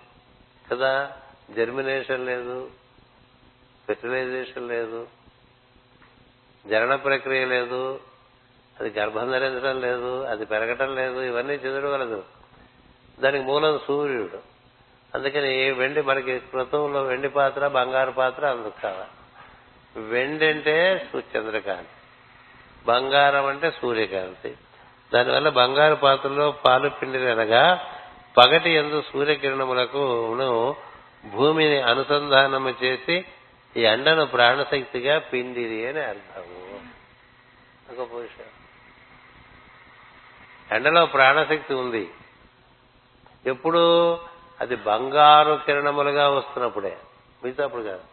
కదా 0.73 1.13
జర్మినేషన్ 1.57 2.27
లేదు 2.27 2.71
ఫెర్టిలైజేషన్ 3.87 4.69
లేదు 4.69 5.09
జరణ 6.67 6.95
ప్రక్రియ 6.95 7.45
లేదు 7.45 8.01
అది 8.81 8.99
గర్భం 8.99 9.31
ధరించడం 9.31 9.81
లేదు 9.81 10.25
అది 10.25 10.47
పెరగటం 10.47 10.95
లేదు 10.95 11.21
ఇవన్నీ 11.21 11.55
చంద్రుడు 11.55 11.93
కలదు 11.93 12.25
దానికి 13.21 13.45
మూలం 13.45 13.81
సూర్యుడు. 13.87 14.39
అందుకని 15.15 15.71
వెండి 15.71 16.03
మనకి 16.03 16.39
కృతంలో 16.39 17.03
వెండి 17.03 17.29
పాత్ర 17.29 17.69
బంగారు 17.69 18.11
పాత్ర 18.11 18.47
అందుకు 18.47 18.83
కావాలి. 18.83 19.11
వెండి 20.09 20.47
అంటే 20.47 21.09
చంద్రకాంతి. 21.17 22.02
బంగారం 22.87 23.47
అంటే 23.47 23.71
సూర్యకాంతి. 23.71 24.55
దానివల్ల 25.15 25.49
బంగారు 25.49 25.95
పాత్రలో 25.95 26.51
పాలు 26.51 26.89
పిండిని 26.89 27.31
అనగా 27.31 27.91
పగటి 28.37 28.71
ఎందు 28.71 29.03
సూర్యకిరణములకు 29.13 30.77
భూమిని 31.27 31.83
అనుసంధానము 31.83 32.75
చేసి 32.85 33.25
ఈ 33.77 33.85
అండను 33.85 34.27
ప్రాణశక్తిగా 34.27 35.19
పిండిది 35.19 35.89
అని 35.89 36.01
అర్థము. 36.01 36.81
ఒక 37.93 38.13
పురుష 38.15 38.41
ఎండలో 40.73 41.07
ప్రాణశక్తి 41.07 41.75
ఉంది. 41.75 42.11
ఎప్పుడు 43.47 44.15
అది 44.61 44.77
బంగారు 44.77 45.61
కిరణములుగా 45.67 46.29
వస్తున్నప్పుడే. 46.29 46.97
మిగతా 47.45 47.65
అప్పుడు 47.65 47.83
కాదు. 47.83 48.12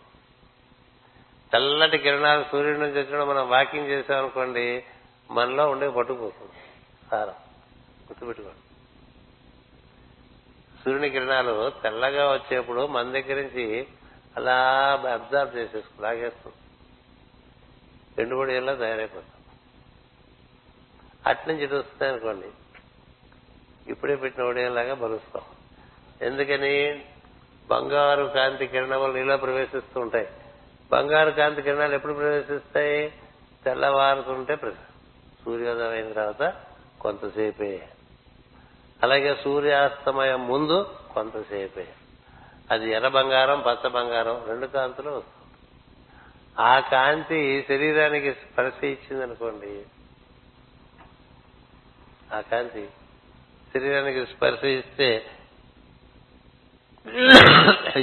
తెల్లటి 1.52 1.98
కిరణాలు 1.98 2.46
సూర్యుడి 2.52 2.80
నుంచి 2.80 3.04
వచ్చిన 3.04 3.24
మనం 3.24 3.50
వాకింగ్ 3.50 3.88
చేసామనుకోండి 3.88 4.84
మనలో 5.32 5.70
ఉండే 5.70 5.90
పట్టుకుపోతుంది 5.90 6.52
సారం. 7.12 7.34
గుర్తుపెట్టుకోండి. 8.10 8.60
సూర్యుని 10.84 11.10
కిరణాలు 11.10 11.72
తెల్లగా 11.84 12.34
వచ్చేప్పుడు 12.34 12.88
మన 12.88 13.04
దగ్గర 13.04 13.36
నుంచి 13.42 13.88
అలా 14.38 14.56
అబ్జర్వ్ 15.14 15.58
చేసేసుకు 15.58 16.02
లాగేస్తుంది 16.02 16.56
ఎండుబడి 18.22 18.54
ఎలా 18.54 18.74
తయారైపోతాం. 18.74 19.42
అట్నుంచి 21.28 21.64
ఇటు 21.64 21.76
వస్తాయి 21.76 22.12
అనుకోండి 22.12 22.48
ఇప్పుడే 23.92 24.16
పెట్టిన 24.16 24.44
ఒడియంలాగా 24.44 24.94
బలుస్తాం. 24.94 25.44
ఎందుకని? 26.22 27.06
బంగారు 27.70 28.24
కాంతి 28.24 28.68
కిరణములు 28.68 29.14
నీలో 29.14 29.38
ప్రవేశిస్తూ 29.38 30.00
ఉంటాయి. 30.00 30.28
బంగారు 30.92 31.32
కాంతి 31.32 31.62
కిరణాలు 31.62 31.96
ఎప్పుడు 31.96 32.14
ప్రవేశిస్తాయి? 32.14 33.14
తెల్లవారుతుంటే 33.66 34.56
సూర్యోదయం 35.44 35.92
అయిన 35.92 36.14
తర్వాత 36.14 36.44
కొంతసేపే. 37.02 37.90
అలాగే 39.04 39.36
సూర్యాస్తమయం 39.44 40.48
ముందు 40.48 40.78
కొంతసేపే. 41.14 41.88
అది 42.72 42.92
ఎర్ర 42.92 43.08
బంగారం 43.08 43.60
పచ్చ 43.68 43.88
బంగారం 43.88 44.38
రెండు 44.48 44.66
కాంతులు 44.66 45.10
వస్తుంది 45.10 45.36
ఆ 46.62 46.80
కాంతి 46.80 47.66
శరీరానికి 47.70 48.32
స్పర్శ 48.34 48.84
ఇచ్చింది 48.84 49.24
అనుకోండి 49.24 49.86
ఆ 52.34 52.42
కాంతి 52.52 52.84
శరీరానికి 53.74 54.26
స్పర్శ 54.34 54.64
ఇస్తే 54.64 55.10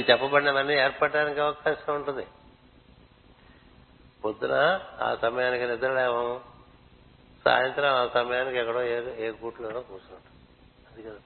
చెప్పబడినవన్నీ 0.09 0.73
ఏర్పడడానికి 0.73 1.39
అవకాశం 1.39 1.93
ఉంటుంది. 1.95 2.25
పొద్దున 4.27 4.81
ఆ 5.01 5.15
సమయానికి 5.15 5.67
నిద్రలేము. 5.67 6.41
సాయంత్రం 7.45 7.85
ఆ 7.85 8.07
సమయానికి 8.13 8.57
ఎక్కడో 8.57 8.83
ఏ 8.83 9.27
ఏ 9.27 9.31
కూట్లోనో 9.31 9.81
కూర్చుంటాం. 9.81 10.33
అది 10.91 11.03
కదా. 11.03 11.19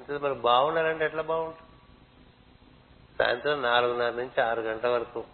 అంటే 0.00 0.18
మరి 0.18 0.34
బాగుండాలంటే 0.34 1.04
ఎట్లా 1.04 1.22
బాగుంటుంది? 1.22 1.68
సాయంత్రం 3.18 3.62
నాలుగున్నర 3.62 4.10
నుంచి 4.10 4.42
ఆరు 4.42 4.60
గంటల 4.60 4.88
వరకు 4.88 5.24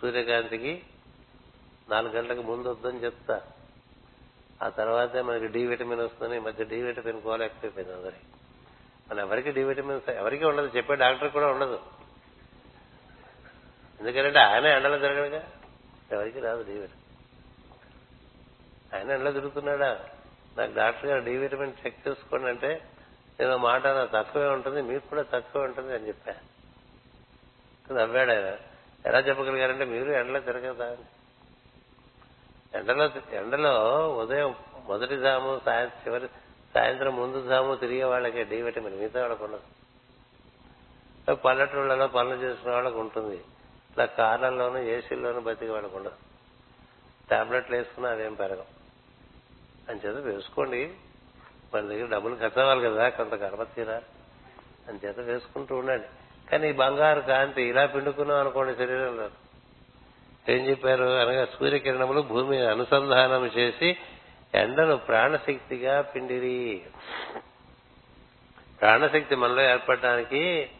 సూర్యకాంతికి 0.00 0.82
నాలుగు 1.90 2.12
గంటలకు 2.12 2.42
ముందు 2.42 2.68
వద్దని 2.68 3.04
చెప్తా. 3.04 3.42
ఆ 4.62 4.68
తర్వాతే 4.68 5.22
మనకి 5.22 5.46
డి 5.46 5.66
విటమిన్ 5.66 6.00
వస్తుంది. 6.00 6.36
ఈ 6.36 6.40
మధ్య 6.40 6.64
డి 6.64 6.82
విటమిన్ 6.82 7.22
కోల 7.22 7.42
ఎక్కువైపోయింది 7.42 7.96
అందరికి. 7.96 8.24
మన 9.10 9.18
ఎవరికి 9.18 9.50
డి 9.50 9.64
విటమిన్ 9.64 10.10
ఎవరికి 10.10 10.44
ఉండదు. 10.44 10.76
చెప్పే 10.76 10.94
డాక్టర్ 10.94 11.32
కూడా 11.32 11.46
ఉండదు. 11.46 11.99
ఎందుకంటే 14.00 14.38
ఆయన 14.38 14.66
ఎండలో 14.66 14.98
తిరగడుగా? 14.98 15.42
ఎవరికి 16.12 16.40
రాదు 16.40 16.62
డి 16.62 16.72
విటమిన్ 16.72 17.00
ఆయన 18.94 19.10
ఎండలో 19.10 19.32
తిరుగుతున్నాడా? 19.32 20.06
నాకు 20.58 20.72
డాక్టర్ 20.74 21.06
గారు 21.06 21.24
డి 21.24 21.36
విటమిన్ 21.36 21.72
చెక్ 21.86 22.08
చేసుకోండి 22.08 22.48
అంటే 22.48 22.82
నేను 23.40 23.56
మాట 23.56 23.86
నా 23.86 24.04
తక్కువే 24.04 24.48
ఉంటుంది 24.48 24.82
మీకు 24.82 25.06
కూడా 25.06 25.22
తక్కువే 25.22 25.64
ఉంటుంది 25.64 25.94
అని 25.94 26.08
చెప్పా. 26.08 26.34
నవ్వాడు 27.94 28.30
ఆయన. 28.30 28.56
ఎలా 29.06 29.18
చెప్పగలిగారంటే 29.18 29.84
మీరు 29.84 30.10
ఎండలో 30.10 30.40
తిరగదా 30.40 30.96
ఎండలో 32.74 33.10
ఎండలో 33.32 34.08
ఉదయం 34.10 34.54
మొదటి 34.84 35.18
జాము 35.18 35.60
సాయంత్రం 35.64 36.00
చివరి 36.06 36.28
సాయంత్రం 36.74 37.16
ముందు 37.16 37.48
జాము 37.48 37.74
తిరిగే 37.74 38.04
వాళ్ళకి 38.04 38.44
డి 38.44 38.62
విటమిన్ 38.62 38.98
మిగతా 38.98 39.20
వాళ్ళకు 39.20 39.44
ఉండదు. 39.44 39.62
పల్లెటూళ్ళలో 41.34 42.06
పనులు 42.06 42.34
చేసుకునే 42.34 42.74
వాళ్ళకు 42.74 43.00
ఉంటుంది. 43.00 43.40
ఇట్లా 43.90 44.04
కార్లలోనూ 44.04 44.78
ఏసీల్లోనూ 44.78 45.40
బతికి 45.40 45.72
వాళ్ళకు 45.72 45.96
ఉండదు. 45.96 46.14
టాబ్లెట్లు 47.30 47.76
వేసుకున్నా 47.76 48.10
అదేం 48.10 48.34
పెరగం. 48.34 48.64
అని 49.88 49.98
చేత 49.98 50.16
వేసుకోండి. 50.16 50.94
మన 51.74 51.80
దగ్గర 51.80 52.06
డబ్బులు 52.06 52.34
ఖర్చవ్వాలి 52.34 52.84
కదా 52.84 53.08
కొంత 53.08 53.34
గర్భ 53.34 53.62
తీరా 53.62 54.02
అని 54.88 54.98
చేత 55.06 55.18
వేసుకుంటూ 55.18 55.76
ఉండండి. 55.76 56.06
కానీ 56.50 56.68
ఈ 56.68 56.72
బంగారు 56.72 57.20
కాంతి 57.20 57.62
ఇలా 57.62 57.86
పిండుకున్నాం 57.86 58.38
అనుకోండి 58.38 58.74
శరీరంలో 58.74 59.30
ఏం 60.48 60.66
చెప్పారు? 60.66 61.04
అనగా 61.04 61.44
సూర్యకిరణములు 61.44 62.20
భూమిని 62.20 62.66
అనుసంధానం 62.66 63.46
చేసి 63.46 63.96
ఎండను 64.54 64.96
ప్రాణశక్తిగా 64.96 66.00
పిండిరి. 66.00 66.82
ప్రాణశక్తి 68.80 69.36
మనలో 69.36 69.62
ఏర్పడడానికి 69.62 70.70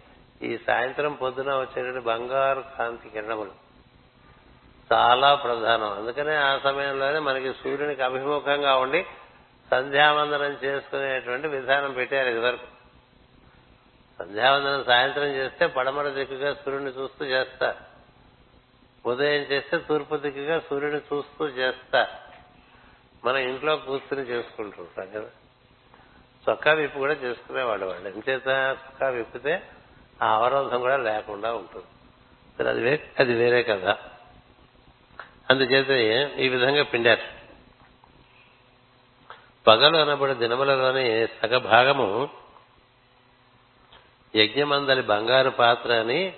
ఈ 0.43 0.59
సాయంత్రం 0.66 1.12
పొద్దున 1.12 1.55
వచ్చేటువంటి 1.55 2.01
బంగారు 2.01 2.64
కాంతి 2.78 3.09
కిరణములు 3.09 3.51
చాలా 4.93 5.34
ప్రధానం. 5.34 5.93
అందుకనే 5.93 6.36
ఆ 6.36 6.59
సమయంలోనే 6.59 7.18
మనకి 7.18 7.53
సూర్యునికి 7.53 8.03
అభిముఖంగా 8.03 8.76
ఉండి 8.76 9.07
సంధ్యావందనం 9.70 10.53
చేసుకునేటువంటి 10.64 11.49
విధానం 11.49 11.93
పెట్టారు 11.93 12.28
ఇదివరకు. 12.28 12.66
సంధ్యావందనం 14.18 14.84
సాయంత్రం 14.84 15.24
చేస్తే 15.24 15.66
పడమర 15.66 16.09
దిక్కుగా 16.09 16.55
సూర్యుని 16.55 16.91
చూస్తూ 16.91 17.24
చేస్తా. 17.24 17.76
ఉదయం 19.07 19.43
చేస్తే 19.43 19.78
తూర్పు 19.78 20.16
దిక్కుగా 20.16 20.61
సూర్యుని 20.61 20.99
చూస్తూ 20.99 21.47
చేస్తా. 21.47 22.09
మన 23.24 23.36
ఇంట్లో 23.36 23.76
కూర్చుని 23.76 24.22
చేసుకుంటుంటాం 24.22 25.11
కదా. 25.11 25.30
చొక్కా 26.51 26.72
విప్పు 26.72 26.99
కూడా 26.99 27.12
చేసుకునేవాడు 27.12 27.84
వాళ్ళు. 27.84 28.09
ఎంచేత 28.09 28.49
చొక్కా 28.49 29.09
విప్పితే 29.09 29.62
ఆ 30.23 30.35
అవరోధం 30.35 30.81
కూడా 30.81 30.97
లేకుండా 30.97 31.55
ఉంటుంది. 31.55 31.87
అది 32.68 32.81
వేరే 32.81 33.11
అది 33.18 33.35
వేరే 33.35 33.62
కదా 33.62 33.99
అందుచేత 35.51 35.91
ఈ 36.39 36.49
విధంగా 36.49 36.83
పిండారు. 36.83 37.41
పగలు 39.66 39.97
అనబడి 39.97 40.35
దినములలోని 40.35 41.27
సగభాగము 41.27 42.29
యజ్ఞమందలి 44.37 45.03
బంగారు 45.03 45.51
పాత్ర 45.51 45.93
అని 45.93 46.35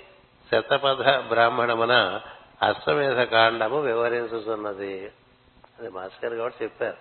శతపథ 0.53 1.03
బ్రాహ్మణమున 1.29 2.21
అశ్వమేధ 2.63 3.21
కాండము 3.21 3.81
వివరించుతున్నది. 3.81 5.13
అది 5.79 5.89
మాస్టర్ 5.89 6.35
కాబట్టి 6.35 6.65
చెప్పారు. 6.65 6.97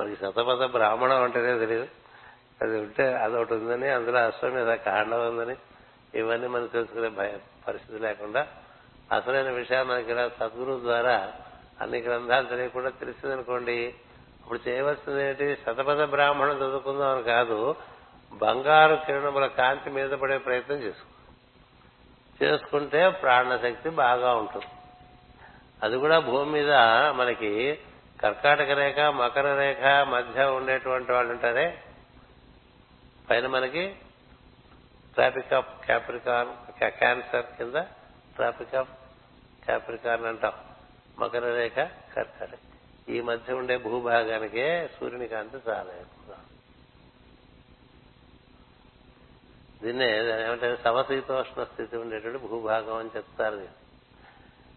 మనకి 0.00 0.16
శతపథ 0.16 0.64
బ్రాహ్మణం 0.70 1.22
అంటేనే 1.22 1.58
తెలియదు 1.58 1.88
అది 2.62 2.80
ఉంటే 2.80 3.14
అదొకటి 3.14 3.54
ఉందని 3.54 3.88
అందులో 3.88 4.18
అశ్వమేధ 4.18 4.68
కాండం 4.68 5.36
ఉందని. 5.36 5.56
ఇవన్నీ 6.14 6.46
మనం 6.46 6.66
తెలుసుకునే 6.66 7.08
భయ 7.08 7.32
పరిస్థితి 7.68 7.98
లేకుండా 7.98 8.46
అసలైన 9.12 9.50
విషయాలు 9.50 9.88
మనకి 9.88 10.10
ఇలా 10.10 10.28
సద్గురు 10.28 10.80
ద్వారా 10.80 11.32
అన్ని 11.80 11.98
గ్రంథాలు 11.98 12.46
తెలియకుండా 12.46 12.90
తెలిసిందనుకోండి 12.90 13.94
ఇప్పుడు 14.40 14.68
చేయవలసింది 14.68 15.24
ఏంటి 15.24 15.56
శతపథ 15.56 16.02
బ్రాహ్మణం 16.02 16.56
చదువుకుందాం 16.56 17.14
అని 17.14 17.22
కాదు 17.22 17.74
బంగారు 18.32 18.94
కిరణముల 19.06 19.46
కాంతి 19.46 19.90
మీద 19.90 20.10
పడే 20.10 20.38
ప్రయత్నం 20.38 20.76
చేసుకో. 20.76 21.06
చేసుకుంటే 22.44 23.08
ప్రాణశక్తి 23.08 23.90
బాగా 23.90 24.34
ఉంటుంది. 24.34 24.66
అది 25.82 25.96
కూడా 25.96 26.18
భూమి 26.18 26.52
మీద 26.52 26.72
మనకి 27.10 27.78
కర్కాటక 28.22 28.70
రేఖ 28.70 29.00
మకర 29.00 29.54
రేఖ 29.54 29.84
మధ్య 29.84 30.44
ఉండేటువంటి 30.44 31.12
వాళ్ళు 31.12 31.32
ఉంటారే? 31.32 31.82
పైన 33.30 33.46
మనకి 33.46 33.96
ట్రాఫిక్ 35.14 35.52
ఆఫ్ 35.52 35.84
క్యాప్రికాన్ 35.84 36.50
క్యాన్సర్ 36.98 37.46
కింద 37.58 37.78
ట్రాఫిక్ 38.36 38.74
ఆఫ్ 38.74 38.90
క్యాప్రికాన్ 39.64 40.24
అంటాం. 40.24 40.52
మకర 41.18 41.46
రేఖ 41.54 41.76
కర్కాటక 42.14 42.58
ఈ 43.08 43.20
మధ్య 43.20 43.52
ఉండే 43.52 43.76
భూభాగానికే 43.76 44.66
సూర్యుని 45.00 45.28
కాంతి 45.28 45.58
చాలా 45.68 45.92
ఎక్కువ 46.00 46.34
దీన్నే 49.82 50.08
ఏమంటే 50.46 50.76
సమశీతోష్ణ 50.84 51.64
స్థితి 51.64 51.96
ఉండేటువంటి 51.96 52.38
భూభాగం 52.46 52.96
అని 52.96 53.10
చెప్తారు 53.16 53.68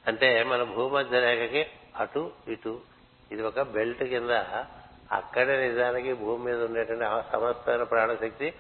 అంటే 0.07 0.43
మన 0.43 0.63
భూమధ్య 0.63 1.19
రేఖకి 1.19 1.63
అటు 1.99 2.23
ఇటు. 2.47 2.81
ఇది 3.31 3.41
ఒక 3.41 3.61
బెల్ట్ 3.75 4.03
కింద 4.03 4.33
అక్కడే 5.11 5.55
నిజానికి 5.67 6.13
భూమి 6.13 6.43
మీద 6.45 6.59
ఉండేటువంటి 6.63 7.05
సమస్తమైన 7.31 7.83
ప్రాణశక్తి 7.83 8.53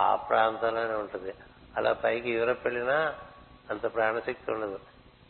ఆ 0.00 0.16
ప్రాంతంలోనే 0.16 0.94
ఉంటుంది. 0.94 1.34
అలా 1.76 1.92
పైకి 1.92 2.30
యూరప్ 2.30 2.66
వెళ్ళినా 2.66 3.14
అంత 3.70 3.94
ప్రాణశక్తి 3.94 4.52
ఉండదు. 4.52 4.80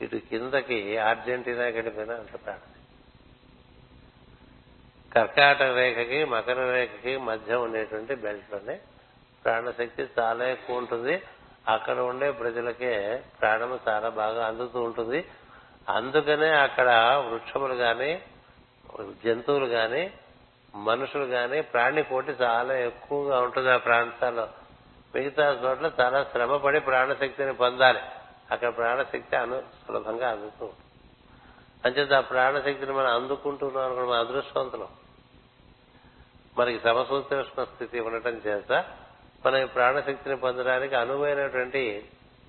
ఇటు 0.00 0.16
కిందకి 0.16 0.98
అర్జెంటీనాకి 0.98 1.76
వెళ్ళిపోయినా 1.76 2.14
అంత 2.14 2.44
ప్రాణశక్తి. 2.44 2.74
కర్కాటక 5.14 5.62
రేఖకి 5.62 6.24
మకర 6.24 6.70
రేఖకి 6.72 7.16
మధ్య 7.16 7.54
ఉండేటువంటి 7.54 8.14
బెల్ట్లోనే 8.14 8.80
ప్రాణశక్తి 9.44 10.08
చాలా 10.18 10.44
ఎక్కువ 10.44 10.76
ఉంటుంది. 10.76 11.22
అక్కడ 11.68 11.98
ఉండే 11.98 12.30
ప్రజలకే 12.30 13.22
ప్రాణము 13.40 13.78
చాలా 13.88 14.08
బాగా 14.08 14.46
అందుతూ 14.46 14.80
ఉంటుంది. 14.82 15.24
అందుకనే 15.88 16.48
అక్కడ 16.48 16.88
వృక్షములు 17.28 17.74
కానీ 17.74 18.22
జంతువులు 19.24 19.66
కానీ 19.66 20.12
మనుషులు 20.74 21.24
కానీ 21.24 21.60
ప్రాణి 21.60 22.02
కోటి 22.02 22.32
చాలా 22.32 22.74
ఎక్కువగా 22.74 23.40
ఉంటుంది 23.40 23.70
ఆ 23.70 23.76
ప్రాంతాల్లో. 23.76 24.48
మిగతా 25.14 25.50
చోట్ల 25.50 25.90
చాలా 26.00 26.24
శ్రమపడి 26.24 26.80
ప్రాణశక్తిని 26.80 27.54
పొందాలి. 27.54 28.00
అక్కడ 28.50 28.76
ప్రాణశక్తి 28.76 29.36
అను 29.36 29.62
సులభంగా 29.86 30.30
అందుతూ 30.30 30.72
అంచేత 31.84 32.12
ఆ 32.12 32.20
ప్రాణశక్తిని 32.20 32.92
మనం 32.92 33.14
అందుకుంటున్నాం 33.14 33.84
అనుకోవడం 33.84 34.10
మన 34.10 34.18
అదృష్టవంతులం. 34.18 34.88
మనకి 36.58 36.80
సమసూత్రష్ణ 36.80 37.64
స్థితి 37.64 38.00
ఉండటం 38.00 38.30
చేత 38.30 38.84
మనం 39.46 39.56
ఈ 39.56 39.64
ప్రాణశక్తిని 39.64 40.36
పొందడానికి 40.36 40.94
అనువైనటువంటి 40.94 42.08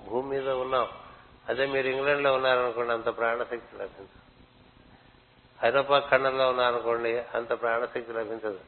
భూమి 0.09 0.29
మీద 0.29 0.49
ఉన్నాం. 0.49 0.87
అదే 1.49 1.65
మీరు 1.65 1.87
ఇంగ్లాండ్లో 1.87 2.33
ఉన్నారనుకోండి 2.33 2.93
అంత 2.93 3.17
ప్రాణశక్తి 3.17 3.75
లభించదు. 3.75 4.28
ఐరోపా 5.65 5.99
ఖండంలో 5.99 6.49
ఉన్నారనుకోండి 6.49 7.23
అంత 7.35 7.61
ప్రాణశక్తి 7.61 8.13
లభించదు. 8.13 8.59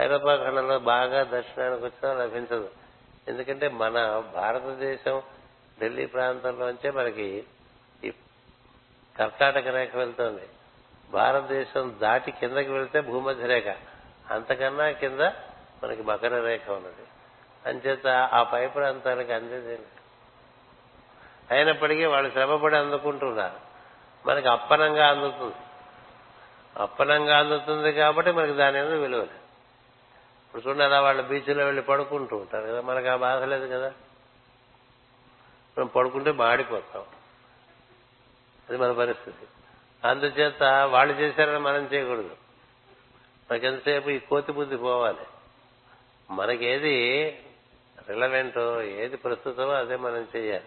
ఐరోపా 0.00 0.36
ఖండంలో 0.36 0.78
బాగా 0.78 1.22
దర్శనానికి 1.22 1.84
వచ్చినా 1.84 2.12
లభించదు. 2.12 2.70
ఎందుకంటే 3.28 3.68
మన 3.68 4.24
భారతదేశం 4.34 5.22
ఢిల్లీ 5.80 6.06
ప్రాంతంలోంచే 6.06 6.90
మనకి 6.90 7.44
ఈ 8.04 8.12
కర్ణాటక 9.18 9.68
రేఖ 9.68 9.96
వెళ్తుంది. 9.96 10.42
భారతదేశం 11.10 11.96
దాటి 12.02 12.30
కిందకి 12.30 12.72
వెళ్తే 12.72 13.00
భూమధ్య 13.00 13.46
రేఖ. 13.46 13.76
అంతకన్నా 14.32 14.90
కింద 14.90 15.20
మనకి 15.84 16.02
మకర 16.02 16.40
రేఖ 16.40 16.70
ఉన్నది. 16.70 17.06
అంచేత 17.66 18.06
ఆ 18.06 18.42
పై 18.42 18.66
ప్రాంతానికి 18.66 19.32
అందేది 19.32 19.78
అయినప్పటికీ 21.50 22.04
వాళ్ళు 22.04 22.30
శ్రమపడి 22.30 22.76
అందుకుంటున్నారు. 22.76 23.56
మనకి 24.28 24.48
అప్పనంగా 24.48 25.08
అందుతుంది. 25.08 25.54
అప్పనంగా 26.76 27.38
అందుతుంది 27.38 27.92
కాబట్టి 27.92 28.32
మనకి 28.32 28.52
దాని 28.52 28.82
మీద 28.82 28.92
విలువ 28.92 29.22
ఇప్పుడు 29.22 30.68
చూడండి 30.68 30.84
అలా 30.84 31.00
వాళ్ళు 31.00 31.22
బీచ్లో 31.22 31.64
వెళ్ళి 31.64 31.82
పడుకుంటూ 31.82 32.36
ఉంటారు 32.36 32.66
కదా 32.66 32.80
మనకు 32.80 33.08
ఆ 33.08 33.16
బాధ 33.16 33.42
లేదు 33.42 33.66
కదా. 33.66 33.92
మనం 35.78 35.86
పడుకుంటే 35.86 36.32
మాడిపోతాం. 36.32 37.02
అది 38.68 38.78
మన 38.78 38.92
పరిస్థితి. 38.92 39.46
అందుచేత 40.04 40.62
వాళ్ళు 40.62 41.14
చేశారని 41.14 41.58
మనం 41.58 41.88
చేయకూడదు. 41.92 42.30
మనకెంతసేపు 43.50 44.10
ఈ 44.10 44.18
కోతి 44.18 44.52
బుద్ధి 44.52 44.76
పోవాలి? 44.76 45.26
మనకేది 46.30 47.24
రిలవెంటో 48.08 48.82
ఏది 48.82 49.16
ప్రస్తుతమో 49.16 49.70
అదే 49.70 49.96
మనం 49.96 50.28
చేయాలి. 50.36 50.64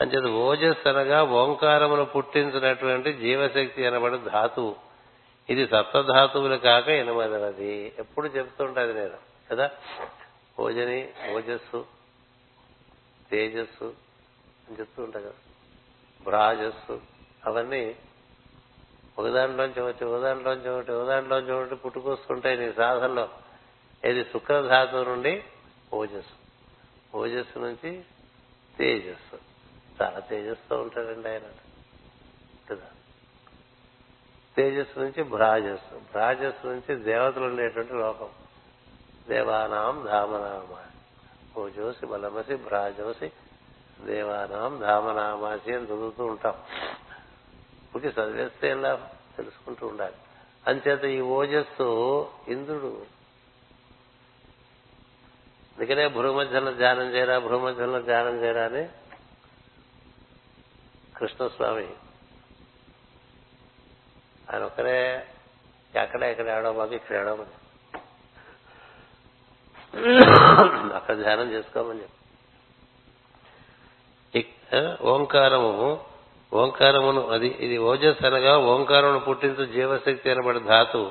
అంచేత 0.00 0.24
ఓజస్ 0.24 0.86
అనగా 0.86 1.24
ఓంకారమును 1.24 2.04
పుట్టించినటువంటి 2.04 3.12
జీవశక్తి 3.12 3.86
అనబడి 3.86 4.18
ధాతువు. 4.18 4.87
ఇది 5.50 5.68
సప్తధాతువులు 5.68 6.56
కాక 6.56 6.88
ఎనిమిదవది 6.88 7.92
ఎప్పుడు 7.98 8.26
చెప్తుంటది 8.26 8.94
నేను 8.94 9.16
కదా? 9.50 9.70
ఓజని 10.60 11.12
ఓజస్సు 11.32 11.86
తేజస్సు 13.30 13.94
అని 14.68 14.80
చెప్తూ 14.80 15.02
ఉంటా 15.02 15.20
కదా. 15.20 15.32
భ్రాజస్సు 16.22 17.00
అవన్నీ 17.46 17.96
ఒకదాంట్లోంచి 19.18 19.80
ఒకటి 19.80 20.04
ఒకదాంట్లోంచి 20.04 20.68
ఒకటి 20.68 20.92
ఒకదాంట్లోంచి 20.92 21.52
ఒకటి 21.52 21.74
పుట్టుకొస్తుంటాయి 21.74 22.58
నీ 22.58 22.72
సాధనలో. 22.72 23.28
ఇది 24.04 24.24
శుక్రధాతువు 24.24 25.04
నుండి 25.04 25.44
ఓజస్సు 25.94 26.48
ఓజస్సు 27.16 27.58
నుంచి 27.58 28.02
తేజస్సు. 28.78 29.38
చాలా 30.02 30.18
తేజస్తో 30.18 30.76
ఉంటాడండి 30.76 31.28
ఆయన. 31.28 31.42
కదా? 32.70 32.86
తేజస్సు 34.58 35.00
నుంచి 35.00 35.22
భ్రాజస్సు. 35.22 35.94
భ్రాజస్సు 35.94 36.66
నుంచి 36.66 36.94
దేవతలు 36.94 37.44
ఉండేటువంటి 37.44 37.92
లోకం. 37.92 38.28
దేవానాం 39.28 40.04
ధామనామ 40.04 40.76
ఓజోసి 41.60 42.06
బలమసి 42.06 42.54
భ్రాజోసి 42.54 43.32
దేవానాం 44.00 44.80
ధామనామాసి 44.80 45.74
అని 45.74 45.84
చదువుతూ 45.84 46.24
ఉంటాం. 46.24 46.54
పుట్టి 47.94 48.08
చదివేస్తే 48.08 48.70
ఎలా 48.70 49.10
తెలుసుకుంటూ 49.36 49.86
ఉండాలి. 49.86 50.14
అంచేత 50.66 51.04
ఈ 51.04 51.20
ఓజస్సు 51.20 52.28
ఇంద్రుడు. 52.48 53.06
అందుకనే 55.78 56.08
భూమధ్యంలో 56.08 56.72
ధ్యానం 56.72 57.14
చేయరా 57.14 57.38
భూమధ్యంలో 57.38 58.02
ధ్యానం 58.02 58.44
చేయరా 58.44 58.64
అని 58.64 58.88
కృష్ణస్వామి 61.16 61.88
ఆయన 64.50 64.62
ఒక్కరే 64.68 64.98
ఎక్కడ 66.02 66.22
ఎక్కడ 66.32 66.68
బాబు 66.78 66.94
ఇక్కడ 66.98 67.14
ఏడవమని 67.20 67.56
అక్కడ 70.98 71.14
ధ్యానం 71.22 71.48
చేసుకోమని 71.54 72.00
చెప్పి. 72.02 72.14
ఓంకారము 75.12 75.72
ఓంకారమును 76.52 77.22
అది 77.34 77.48
ఇది 77.64 77.76
ఓజస్ 77.90 78.22
అనగా 78.28 78.52
ఓంకారమును 78.72 79.20
పుట్టించు 79.28 79.64
జీవశక్తి 79.74 80.28
అనబడి 80.32 80.60
ధాతువు. 80.70 81.08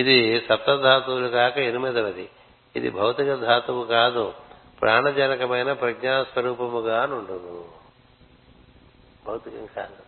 ఇది 0.00 0.16
సప్తధాతువులు 0.48 1.28
కాక 1.38 1.56
ఎనిమిదవది. 1.70 2.26
ఇది 2.74 2.88
భౌతిక 2.98 3.30
ధాతువు 3.46 3.82
కాదు 3.96 4.24
ప్రాణజనకమైన 4.80 5.70
ప్రజ్ఞాస్వరూపముగా 5.82 6.98
నుండును 7.12 7.56
భౌతికం 9.26 9.66
కాదు. 9.76 9.98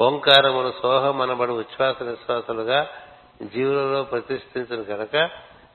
ఓంకారమును 0.00 0.72
సోహం 0.82 1.20
అనబడి 1.20 1.52
ఉచ్ఛ్వాస 1.52 2.02
నిశ్వాసలుగా 2.02 2.88
జీవులలో 3.42 4.02
ప్రతిష్ఠించిన 4.02 4.82
కనుక 4.82 5.30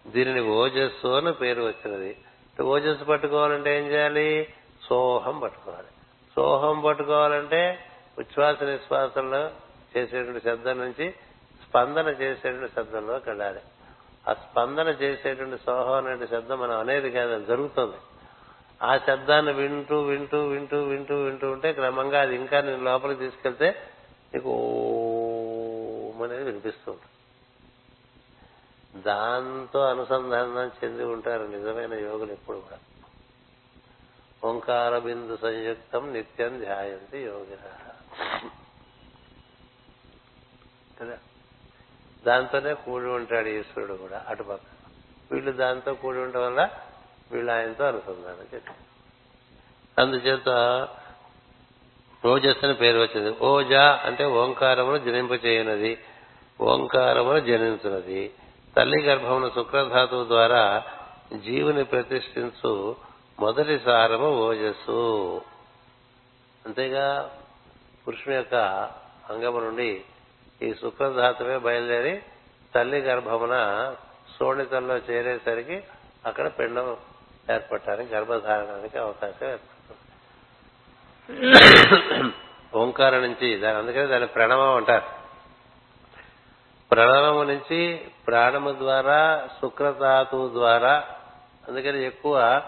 దీనిని 0.07 0.41
ఓజస్సు 0.41 1.07
అని 1.07 1.33
పేరు 1.33 1.61
వచ్చినది. 1.61 2.17
ఓజస్సు 2.61 3.03
పట్టుకోవాలంటే 3.03 3.77
ఏం 3.77 3.85
చేయాలి? 3.85 4.53
సోహం 4.89 5.39
పట్టుకోవాలి. 5.39 5.87
సోహం 6.35 6.81
పట్టుకోవాలంటే 6.81 7.79
ఉచ్ఛ్వాస 8.17 8.63
నిశ్వాసంలో 8.63 9.49
చేసేటువంటి 9.97 10.45
శబ్దం 10.45 10.79
నుంచి 10.79 11.13
స్పందన 11.69 12.07
చేసేటువంటి 12.07 12.73
శబ్దంలోకి 12.75 13.29
వెళ్ళాలి. 13.29 13.59
ఆ 14.29 14.33
స్పందన 14.33 14.87
చేసేటువంటి 14.87 15.57
సోహం 15.65 16.05
అనే 16.05 16.27
శబ్దం 16.27 16.59
మనం 16.59 16.79
అనేది 16.79 17.11
కాదు 17.11 17.45
జరుగుతుంది. 17.45 17.97
ఆ 18.83 18.97
శబ్దాన్ని 18.97 19.53
వింటూ 19.53 20.01
వింటూ 20.01 20.47
వింటూ 20.47 20.83
వింటూ 20.83 21.15
వింటూ 21.15 21.51
ఉంటే 21.51 21.73
క్రమంగా 21.73 22.21
అది 22.21 22.35
ఇంకా 22.35 22.61
నేను 22.61 22.83
లోపలికి 22.83 23.19
తీసుకెళ్తే 23.19 23.75
నీకు 24.33 24.49
ఓం 24.49 26.21
అనేది 26.23 26.43
వినిపిస్తూ 26.43 26.91
ఉంటుంది 26.91 27.11
దాంతో 29.01 29.79
అనుసంధానం 29.89 30.71
చెంది 30.83 31.03
ఉంటారు 31.03 31.43
నిజమైన 31.43 31.93
యోగులు 31.93 32.31
ఎప్పుడు 32.31 32.57
కూడా. 32.57 32.79
ఓంకార 34.43 34.97
బిందు 34.97 35.37
సంయుక్తం 35.37 36.13
నిత్యం 36.13 36.59
ధ్యాయంతి 36.59 37.19
యోగి 37.19 37.57
కదా? 41.01 41.17
దాంతోనే 42.25 42.73
కూడి 42.73 43.05
ఉంటాడు 43.05 43.47
ఈశ్వరుడు 43.47 43.93
కూడా 43.93 44.25
అటుపక్క 44.27 44.65
వీళ్ళు 45.31 45.51
దాంతో 45.51 45.93
కూడి 45.93 46.19
ఉండటం 46.19 46.41
వల్ల 46.41 46.69
వీళ్ళు 47.31 47.51
ఆయనతో 47.51 47.83
అనుసంధానం 47.83 48.47
చేస్తారు. 48.53 48.91
అందుచేత 50.01 50.49
ఓజస్ 52.25 52.63
అని 52.63 52.73
పేరు 52.73 52.99
వచ్చింది. 52.99 53.39
ఓజా 53.41 54.01
అంటే 54.05 54.25
ఓంకారమును 54.25 54.97
జనింపచేయనది. 54.97 55.97
ఓంకారమును 56.61 57.39
జనించున్నది 57.39 58.31
తల్లి 58.75 59.03
గర్భమున 59.03 59.51
శుక్రధాతువు 59.55 60.23
ద్వారా 60.23 60.83
జీవుని 61.45 61.83
ప్రతిష్ఠించు 61.83 62.95
మొదటి 63.39 63.79
సారము 63.79 64.47
ఓజస్సు. 64.47 65.41
అంతేగా 66.65 67.31
పురుషుని 68.07 68.35
యొక్క 68.35 68.55
అంగము 69.29 69.59
నుండి 69.59 70.01
ఈ 70.61 70.73
శుక్రధాతువే 70.73 71.57
బయలుదేరి 71.57 72.23
తల్లి 72.75 72.99
గర్భమున 72.99 73.55
శోణితంలో 74.39 74.97
చేరేసరికి 74.97 75.83
అక్కడ 76.25 76.47
పిండం 76.47 76.97
ఏర్పడటానికి 77.51 78.15
గర్భధారణానికి 78.15 78.97
అవకాశం 78.97 79.47
ఏర్పడుతుంది. 79.47 79.80
ఓంకారం 82.75 83.21
నుంచి 83.21 83.57
దాని 83.57 83.77
అందుకని 83.77 84.07
దాని 84.07 84.27
ప్రణవం 84.27 84.75
అంటారు. 84.75 85.21
ప్రణవము 86.91 87.43
నుంచి 87.43 88.05
ప్రాణము 88.27 88.71
ద్వారా 88.71 89.49
శుక్రధాతువు 89.61 90.49
ద్వారా 90.49 91.17
అందుకని 91.67 92.03
ఎక్కువ 92.03 92.61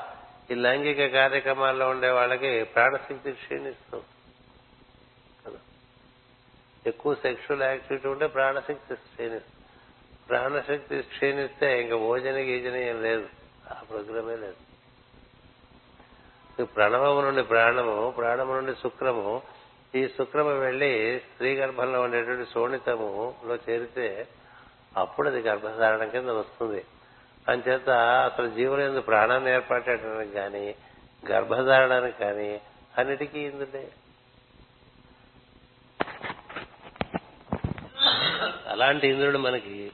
ఈ 0.51 0.55
లైంగిక 0.55 1.13
కార్యక్రమాల్లో 1.13 1.89
ఉండే 1.89 2.09
వాళ్ళకి 2.09 2.63
ప్రాణశక్తి 2.63 3.31
క్షీణిస్తుంది 3.31 4.03
ఎక్కువ 6.87 7.13
సెక్షువల్ 7.15 7.61
యాక్టివిటీ 7.61 8.07
ఉంటే 8.07 8.27
ప్రాణశక్తి 8.27 8.95
క్షీణిస్తుంది 8.95 9.63
ప్రాణశక్తి 10.29 11.01
క్షీణిస్తే 11.01 11.81
ఇంకా 11.81 11.97
భోజన 11.97 12.35
గీజన 12.35 12.75
ఏం 12.75 13.03
లేదు. 13.03 13.27
ఆ 13.71 13.83
ప్రోగ్రామే 13.89 14.35
లేదు. 14.35 14.72
ప్రణవము 16.61 17.21
నుండి 17.21 17.43
ప్రాణము 17.43 18.11
ప్రాణము 18.11 18.53
నుండి 18.53 18.73
శుక్రము 18.75 19.41
ఈ 19.95 20.07
శుక్రము 20.07 20.49
వెళ్ళి 20.49 21.19
స్త్రీ 21.19 21.55
గర్భంలో 21.55 22.01
ఉండేటువంటి 22.01 22.51
శోణితములో 22.51 23.55
చేరితే 23.55 24.27
అప్పుడు 24.97 25.29
అది 25.29 25.39
గర్భధారణ 25.39 26.03
కింద 26.03 26.29
వస్తుంది. 26.29 26.85
అంచేత 27.47 27.89
అసలు 27.89 28.49
జీవులు 28.49 28.81
ఎందుకు 28.81 29.05
ప్రాణాన్ని 29.05 29.51
ఏర్పడటానికి 29.51 30.31
కానీ 30.31 30.75
గర్భధారణానికి 31.31 32.17
కానీ 32.17 32.61
అన్నిటికీ 32.97 33.39
ఇందులే 33.39 33.91
అలాంటి 38.67 39.07
ఇంద్రుడు 39.07 39.37
మనకి 39.37 39.91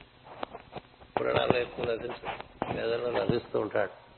పురాణాల్లో 1.19 1.59
ఎక్కువ 1.59 1.85
లభించు 1.85 2.27
వేదంలో 2.75 3.19
లభిస్తూ 3.19 3.59
ఉంటాడు. 3.59 4.08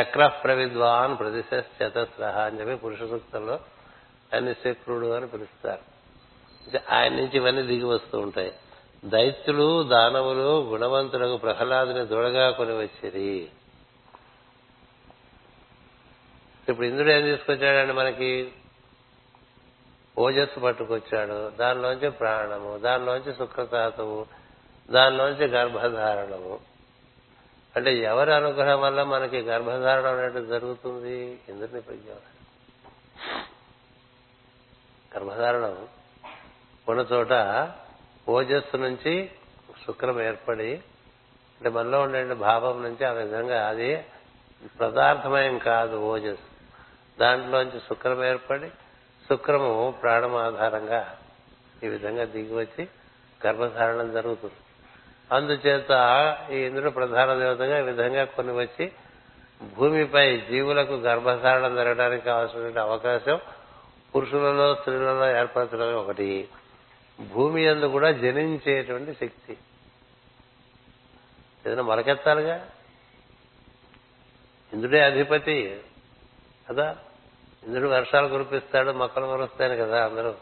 చక్ర 0.00 0.26
ప్రవిద్వాన్ 0.26 1.18
ప్రతిశతస్ర 1.18 2.24
అని 2.24 2.60
చెప్పి 2.60 2.74
పురుష 2.74 2.98
సూక్తంలో 2.98 3.60
ఆయన 4.34 4.52
శక్రుడు 4.52 5.06
అని 5.06 5.26
పిలుస్తారు. 5.26 5.92
ఆయన 6.90 7.12
నుంచి 7.12 7.30
ఇవన్నీ 7.34 7.62
దిగి 7.62 7.84
వస్తూ 7.84 8.18
ఉంటాయి. 8.18 8.52
దైత్యులు 9.04 9.82
దానవులు 9.82 10.62
గుణవంతులకు 10.62 11.36
ప్రహ్లాదుని 11.36 12.06
దృఢగా 12.06 12.50
కొని 12.50 12.72
వచ్చిరి. 12.72 13.48
ఇప్పుడు 16.68 16.86
ఇంద్రుడు 16.86 17.10
ఏం 17.10 17.22
తీసుకొచ్చాడండి 17.22 17.92
మనకి? 17.92 18.52
ఓజస్సు 20.18 20.60
పట్టుకొచ్చాడు. 20.60 21.50
దానిలోంచి 21.50 22.10
ప్రాణము 22.10 22.78
దానిలోంచి 22.78 23.34
శుక్రతాతువు 23.34 24.26
దానిలోంచి 24.90 25.46
గర్భధారణము. 25.46 26.71
అంటే 27.76 27.98
ఎవరి 27.98 28.34
అనుగ్రహం 28.34 28.80
వల్ల 28.80 29.02
మనకి 29.02 29.40
గర్భధారణ 29.40 30.06
అనేది 30.06 30.46
జరుగుతుంది? 30.46 31.40
ఇంద్రుని 31.48 31.80
ప్రజ్ఞ 31.80 32.10
గర్భధారణం 35.16 35.88
ఉన్న 36.88 37.00
చోట 37.12 37.32
ఓజస్సు 38.28 38.76
నుంచి 38.76 39.30
శుక్రం 39.86 40.22
ఏర్పడి 40.22 40.72
అంటే 41.56 41.68
మనలో 41.68 42.00
ఉండే 42.02 42.34
భావం 42.34 42.82
నుంచి 42.82 43.04
ఆ 43.04 43.12
విధంగా 43.12 43.68
అది 43.68 44.04
పదార్థమయం 44.80 45.58
కాదు 45.58 45.96
ఓజస్సు. 45.96 46.48
దాంట్లోంచి 47.20 47.80
శుక్రం 47.80 48.24
ఏర్పడి 48.24 48.68
శుక్రము 49.28 49.94
ప్రాణం 50.02 50.36
ఆధారంగా 50.36 51.18
ఈ 51.82 51.88
విధంగా 51.88 52.24
దిగి 52.24 52.54
వచ్చి 52.54 52.88
గర్భధారణం 53.46 54.12
జరుగుతుంది. 54.12 54.54
అందుచేత 55.32 55.90
ఈ 56.50 56.56
ఇంద్రుడు 56.56 56.90
ప్రధాన 56.90 57.38
దేవతగా 57.38 57.78
ఈ 57.78 57.82
విధంగా 57.82 58.24
కొన్ని 58.24 58.52
వచ్చి 58.52 58.92
భూమిపై 59.74 60.36
జీవులకు 60.36 60.92
గర్భధారణం 60.92 61.74
జరగడానికి 61.74 62.24
కావాల్సిన 62.24 62.80
అవకాశం 62.80 63.40
పురుషులలో 64.16 64.74
స్త్రీలలో 64.74 65.38
ఏర్పరచడం 65.38 65.94
ఒకటి. 65.94 66.48
భూమి 67.32 67.66
అందు 67.66 67.86
కూడా 67.86 68.12
జనించేటువంటి 68.12 69.12
శక్తి. 69.12 69.58
ఏదైనా 71.66 71.82
మొలకెత్తాలిగా? 71.82 72.70
ఇంద్రుడే 74.72 75.00
అధిపతి 75.00 75.80
కదా. 76.70 76.96
ఇంద్రుడు 77.64 77.88
వర్షాలు 77.88 78.28
కురిపిస్తాడు 78.28 78.90
మొక్కలు 78.90 79.26
మరుస్తాయని 79.26 79.76
కదా 79.76 80.04
అందరూ. 80.04 80.34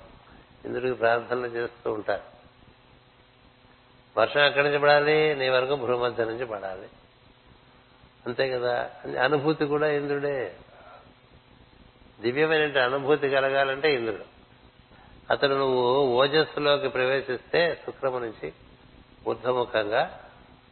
ఇంద్రుడికి 0.65 0.95
ప్రార్థనలు 0.95 1.47
చేస్తూ 1.47 1.93
ఉంటారు. 1.93 2.30
వర్షం 4.17 4.41
ఎక్కడి 4.41 4.67
నుంచి 4.67 4.79
పడాలి? 4.79 5.37
నీ 5.37 5.49
వరకు 5.49 5.75
భూమధ్య 5.75 6.25
నుంచి 6.25 6.47
పడాలి. 6.47 6.89
అంతే 8.27 8.51
కదా? 8.51 8.91
అనుభూతి 9.23 9.65
కూడా 9.65 9.91
ఇంద్రుడే. 9.91 10.57
దివ్యమైన 12.21 12.83
అనుభూతి 12.83 13.31
కలగాలంటే 13.31 13.95
ఇంద్రుడు. 13.95 14.41
అతను 15.33 15.59
నువ్వు 15.59 15.99
ఓజస్సులోకి 16.01 16.89
ప్రవేశిస్తే 16.89 17.83
శుక్రము 17.87 18.19
నుంచి 18.19 18.53
ఊర్ధముఖంగా 19.29 20.21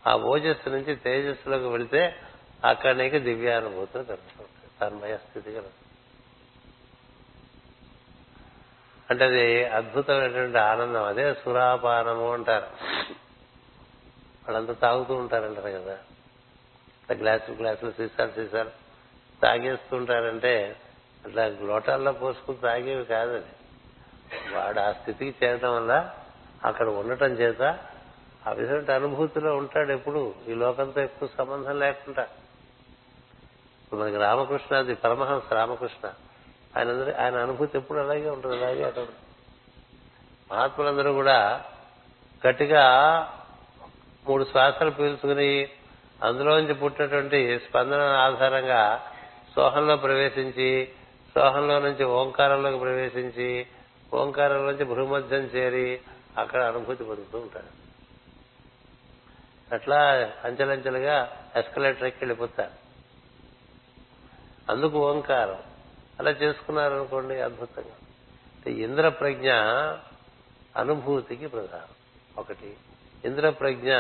ఆ 0.06 0.16
ఓజస్సు 0.16 0.70
నుంచి 0.70 0.96
తేజస్సులోకి 0.96 1.64
వెళితే 1.64 2.16
అక్కడ 2.64 2.96
నీకు 2.96 3.18
దివ్యానుభూతులు 3.18 4.02
కలుగుతుంటాయి 4.02 4.90
తన్మయ 4.90 5.16
స్థితి 5.16 5.50
కలుగుతుంది 5.50 5.72
అంటే 9.10 9.24
అది 9.24 9.64
అద్భుతమైనటువంటి 9.64 10.58
ఆనందం. 10.58 11.04
అదే 11.04 11.34
సురాపానము 11.34 12.32
అంటారు. 12.32 12.66
వాళ్ళంతా 14.48 14.72
తాగుతూ 14.72 15.14
ఉంటారంటారు 15.14 15.70
కదా. 15.70 15.98
గ్లాసులు 17.12 17.56
గ్లాసులు 17.56 17.90
సీసాలు 17.90 18.30
సీసాలు 18.30 18.70
తాగేస్తూ 19.42 19.96
ఉంటారంటే 19.96 20.76
అట్లా 21.26 21.48
లోటాల్లో 21.48 22.12
పోసుకుని 22.12 22.58
తాగేవి 22.58 23.04
కాదని 23.04 23.58
వాడు 24.54 24.80
ఆ 24.80 24.92
స్థితికి 24.92 25.46
చేరడం 25.46 25.76
వల్ల 25.76 26.14
అక్కడ 26.64 26.88
ఉండటం 26.88 27.26
చేత 27.26 27.62
ఆ 28.46 28.52
విధమైన 28.52 28.94
అనుభూతిలో 28.94 29.56
ఉంటాడు 29.56 29.92
ఎప్పుడు. 29.92 30.34
ఈ 30.48 30.54
లోకంతో 30.54 31.00
ఎక్కువ 31.00 31.28
సంబంధం 31.38 31.78
లేకుండా. 31.78 32.22
ఇప్పుడు 33.84 34.00
మనకి 34.00 34.16
రామకృష్ణ 34.16 34.76
అది 34.76 34.94
పరమహంస 34.94 35.52
రామకృష్ణ. 35.52 36.12
ఆయన 36.76 37.14
ఆయన 37.20 37.36
అనుభూతి 37.36 37.78
ఎప్పుడు 37.78 37.98
అలాగే 37.98 38.30
ఉంటుంది 38.30 38.56
అలాగే 38.56 38.84
అక్కడ 38.84 39.06
మహాత్ములందరూ 40.52 41.12
కూడా 41.12 41.64
గట్టిగా 42.48 42.84
మూడు 44.26 44.44
శ్వాసలు 44.44 44.90
పీల్చుకుని 44.90 45.68
అందులోంచి 46.24 46.74
పుట్టినటువంటి 46.74 47.58
స్పందన 47.58 48.00
ఆధారంగా 48.00 49.12
సోహంలో 49.54 49.96
ప్రవేశించి 49.96 50.92
సోహంలో 51.34 51.78
నుంచి 51.78 52.04
ఓంకారంలోకి 52.04 52.78
ప్రవేశించి 52.78 53.66
ఓంకారంలోంచి 54.14 54.84
భూమధ్యం 54.84 55.40
చేరి 55.40 56.00
అక్కడ 56.38 56.62
అనుభూతి 56.62 57.04
పొందుతూ 57.04 57.38
ఉంటాడు 57.38 57.78
అట్లా 59.74 60.32
అంచెలంచెలుగా 60.44 61.36
ఎస్కలేటర్ 61.56 62.04
ఎక్కి 62.04 62.24
వెళ్ళిపోతారు. 62.24 62.88
అందుకు 64.72 65.10
ఓంకారం. 65.10 65.62
అలా 66.18 66.30
చేసుకున్నారనుకోండి 66.30 67.40
అద్భుతంగా. 67.40 68.72
ఇంద్ర 68.72 69.08
ప్రజ్ఞ 69.08 69.52
అనుభూతికి 70.76 71.46
ప్రధానం. 71.46 71.94
ఒకటి 72.38 72.76
ఇంద్ర 73.24 73.50
ప్రజ్ఞ 73.50 73.92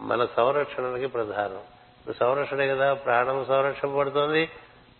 మన 0.00 0.28
సంరక్షణకి 0.36 1.06
ప్రధానం. 1.06 1.60
ఇప్పుడు 2.00 2.16
సంరక్షణే 2.16 2.68
కదా 2.68 2.94
ప్రాణం 2.94 3.44
సంరక్షింపబడుతోంది 3.44 4.48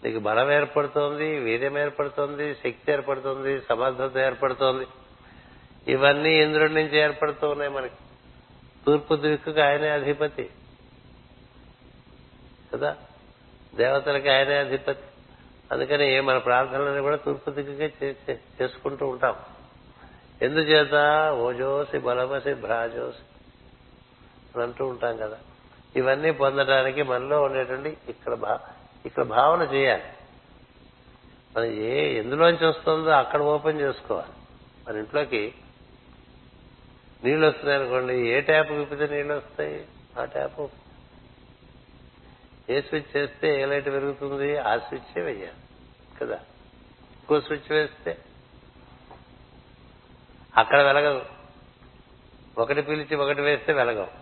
నీకు 0.05 0.19
బలం 0.19 0.53
ఏర్పడుతోంది 0.53 1.39
వీర్యం 1.39 1.79
ఏర్పడుతోంది 1.79 2.55
శక్తి 2.55 2.93
ఏర్పడుతోంది 2.93 3.61
సమర్థత 3.61 4.19
ఏర్పడుతోంది. 4.19 4.87
ఇవన్నీ 5.93 6.43
ఇంద్రుడి 6.43 6.75
నుంచి 6.75 6.99
ఏర్పడుతూ 6.99 7.49
ఉన్నాయి 7.49 7.71
మనకి. 7.71 7.95
తూర్పు 8.87 9.15
దిక్కుకు 9.15 9.61
ఆయనే 9.61 9.89
అధిపతి. 9.91 10.51
కదా? 12.73 12.97
దేవతలకి 13.75 14.29
ఆయనే 14.29 14.59
అధిపతి. 14.59 15.05
అందుకని 15.73 16.21
మన 16.21 16.39
ప్రార్థనలను 16.39 17.03
కూడా 17.03 17.17
తూర్పు 17.17 17.51
దిక్కుకే 17.51 18.37
చేసుకుంటూ 18.63 19.07
ఉంటాం. 19.07 19.37
ఎందుచేత? 20.43 20.95
ఓజోసి 21.33 21.99
బలమసి 21.99 22.55
భ్రాజోసి. 22.55 23.19
అంటూ 24.61 24.87
ఉంటాం 24.87 25.17
కదా. 25.17 25.39
ఇవన్నీ 25.97 26.31
పొందడానికి 26.31 27.03
మనలో 27.03 27.43
ఉండేటువంటి 27.43 27.97
ఇక్కడ 28.09 28.59
ఇక్కడ 29.07 29.23
భావన 29.23 29.63
చేయాలి. 29.63 30.03
మనం 31.57 31.65
ఏ 31.65 32.19
ఎందులోంచి 32.19 32.67
వస్తుందో 32.67 33.11
అక్కడ 33.11 33.41
ఓపెన్ 33.41 33.81
చేసుకోవాలి. 33.81 34.33
మన 34.89 34.97
ఇంట్లోకి 34.97 35.55
నీళ్ళు 37.25 37.47
వస్తున్నాయి 37.47 37.81
అనుకోండి 37.81 38.15
ఏ 38.15 38.41
ట్యాప్ 38.41 38.71
విప్పితే 38.71 39.07
నీళ్ళు 39.07 39.35
వస్తాయి? 39.35 39.87
ఆ 40.19 40.25
ట్యాప్ 40.25 40.61
ఏ 42.71 42.81
స్విచ్ 42.81 43.17
చేస్తే 43.17 43.63
ఏ 43.63 43.67
లైట్ 43.67 43.87
పెరుగుతుంది 43.87 44.57
ఆ 44.57 44.77
స్విచ్ 44.77 45.23
వెయ్యాలి 45.23 45.57
కదా? 46.21 46.37
ఇంకో 47.21 47.41
స్విచ్ 47.41 47.73
వేస్తే 47.73 48.19
అక్కడ 50.57 50.83
వెలగదు. 50.83 51.23
ఒకటి 52.59 52.83
పిలిచి 52.83 53.17
ఒకటి 53.17 53.41
వేస్తే 53.41 53.73
వెలగవు. 53.73 54.22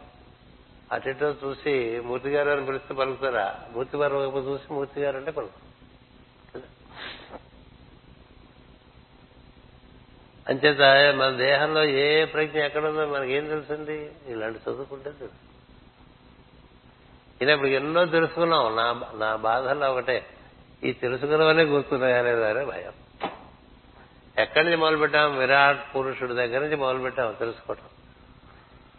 అటు 0.92 1.08
ఇటు 1.08 1.36
చూసి 1.44 2.00
మూర్తి 2.04 2.28
గారు 2.28 2.50
అని 2.50 2.66
పిలిస్తే 2.66 2.94
పలుకుతారా? 2.94 3.60
మూర్తి 3.72 3.98
గారు 3.98 4.16
వైపు 4.16 4.38
చూసి 4.38 4.72
మూర్తి 4.72 5.00
గారు 5.00 5.16
అంటే 5.16 5.30
పలుకుతారు. 5.30 5.70
అంచేత 10.48 11.14
మన 11.14 11.30
దేహంలో 11.30 11.84
ఏ 11.84 12.24
ప్రజ్ఞ 12.24 12.58
ఎక్కడుందో 12.58 13.06
మనకేం 13.06 13.44
తెలుసండి? 13.44 14.10
ఇలాంటి 14.26 14.58
చదువుకుంటే 14.58 15.10
తెలుసు. 15.10 15.50
ఇలా 17.42 17.52
ఇప్పుడు 17.52 17.68
ఎన్నో 17.68 18.04
తెలుసుకున్నాం. 18.06 18.76
నా 18.76 19.10
నా 19.18 19.36
బాధల్లో 19.36 19.92
ఒకటే. 19.92 20.26
ఈ 20.84 20.92
తెలుసుకున్నవనే 20.92 21.62
గుర్తున్నాయా 21.62 22.22
లేదా 22.22 22.64
భయం. 22.64 22.92
ఎక్కడి 24.38 24.64
నుంచి 24.64 24.76
మొదలుపెట్టాం? 24.76 25.38
విరాట్ 25.38 25.96
పురుషుడి 25.96 26.34
దగ్గర 26.34 26.60
నుంచి 26.60 26.76
మొదలుపెట్టాం 26.76 27.36
తెలుసుకోవటం. 27.38 27.99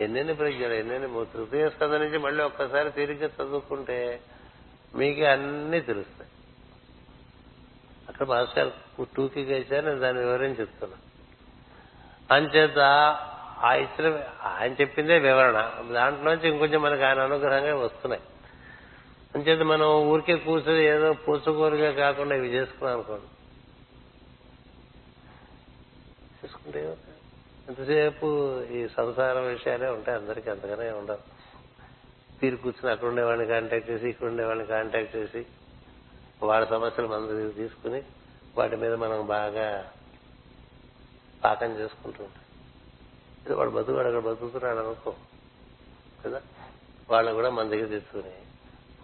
ఎన్నెన్ని 0.02 0.36
ప్రజ్ఞలు 0.36 0.74
ఎన్నెన్ని 0.74 1.26
తృతీయ 1.26 1.70
స్కంద 1.70 1.93
నుంచి 1.93 2.18
మళ్ళీ 2.18 2.43
ఒక్కసారి 2.43 2.91
తిరిగి 2.91 3.26
చదువుకుంటే 3.26 4.22
మీకే 4.95 5.26
అన్నీ 5.26 5.80
తెలుస్తాయి. 5.80 6.30
అక్కడ 8.10 8.28
మాస్టర్ 8.28 8.72
టూకి 9.16 9.41
ఇచ్చారు 9.41 9.86
నేను 9.86 9.99
దాని 9.99 10.20
వివరించి 10.20 10.60
చెప్తున్నా. 10.60 10.97
అంచేత 12.36 12.80
ఆ 13.60 13.74
ఇచ్చిన 13.74 14.24
ఆయన 14.43 14.74
చెప్పిందే 14.74 15.20
వివరణ. 15.20 15.84
దాంట్లోంచి 15.93 16.49
ఇంకొంచెం 16.49 16.82
మనకి 16.82 17.04
ఆయన 17.04 17.20
అనుగ్రహంగా 17.20 17.76
వస్తున్నాయి. 17.76 18.22
అంచేత 19.36 19.62
మనం 19.62 19.88
ఊరికే 19.88 20.36
కూర్చొని 20.36 20.84
ఏదో 20.84 21.14
పూసుకోరుగా 21.14 21.91
కాకుండా 21.91 22.36
ఇవి 22.36 22.47
చేసుకున్నాం 22.47 22.93
అనుకోండి. 22.93 23.26
చేసుకుంటే 26.45 26.97
ఎంతసేపు 27.70 28.62
ఈ 28.64 28.88
సంసార 28.88 29.39
విషయాలే 29.39 29.89
ఉంటాయి 29.89 30.18
అందరికీ 30.18 30.49
అంతగానే 30.49 30.91
ఉండవు. 30.91 31.18
తీరు 32.39 32.55
కూర్చుని 32.55 32.91
అక్కడ 32.91 33.07
ఉండేవాడిని 33.07 33.45
కాంటాక్ట్ 33.45 33.89
చేసి 33.89 34.09
ఇక్కడ 34.09 34.28
ఉండేవాడిని 34.28 34.66
కాంటాక్ట్ 34.66 35.16
చేసి 35.16 35.45
వాళ్ళ 36.43 36.66
సమస్యలు 36.66 37.07
మన 37.07 37.18
దగ్గర 37.18 37.51
తీసుకుని 37.51 38.03
వాటి 38.57 38.76
మీద 38.76 38.93
మనం 38.93 39.26
బాగా 39.28 39.91
పాకం 41.43 41.80
చేసుకుంటూ 41.80 42.24
ఉంటాం. 42.24 42.43
ఇది 43.45 43.53
వాడు 43.53 43.70
బతుకుడు 43.70 43.97
అక్కడ 43.97 44.20
బతుకుతున్నాడు 44.20 44.80
అనుకో 44.80 45.16
కదా? 46.26 46.41
వాళ్ళని 47.09 47.36
కూడా 47.36 47.49
మన 47.49 47.70
దగ్గర 47.70 47.86
తెచ్చుకుని 47.86 48.34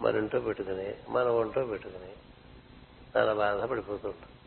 మన 0.00 0.16
ఇంట్లో 0.16 0.40
పెట్టుకుని 0.40 0.94
మన 1.08 1.22
ఒంట్లో 1.22 1.66
పెట్టుకుని 1.66 2.12
చాలా 3.16 3.34
బాధపడిపోతుంటాం 3.34 4.37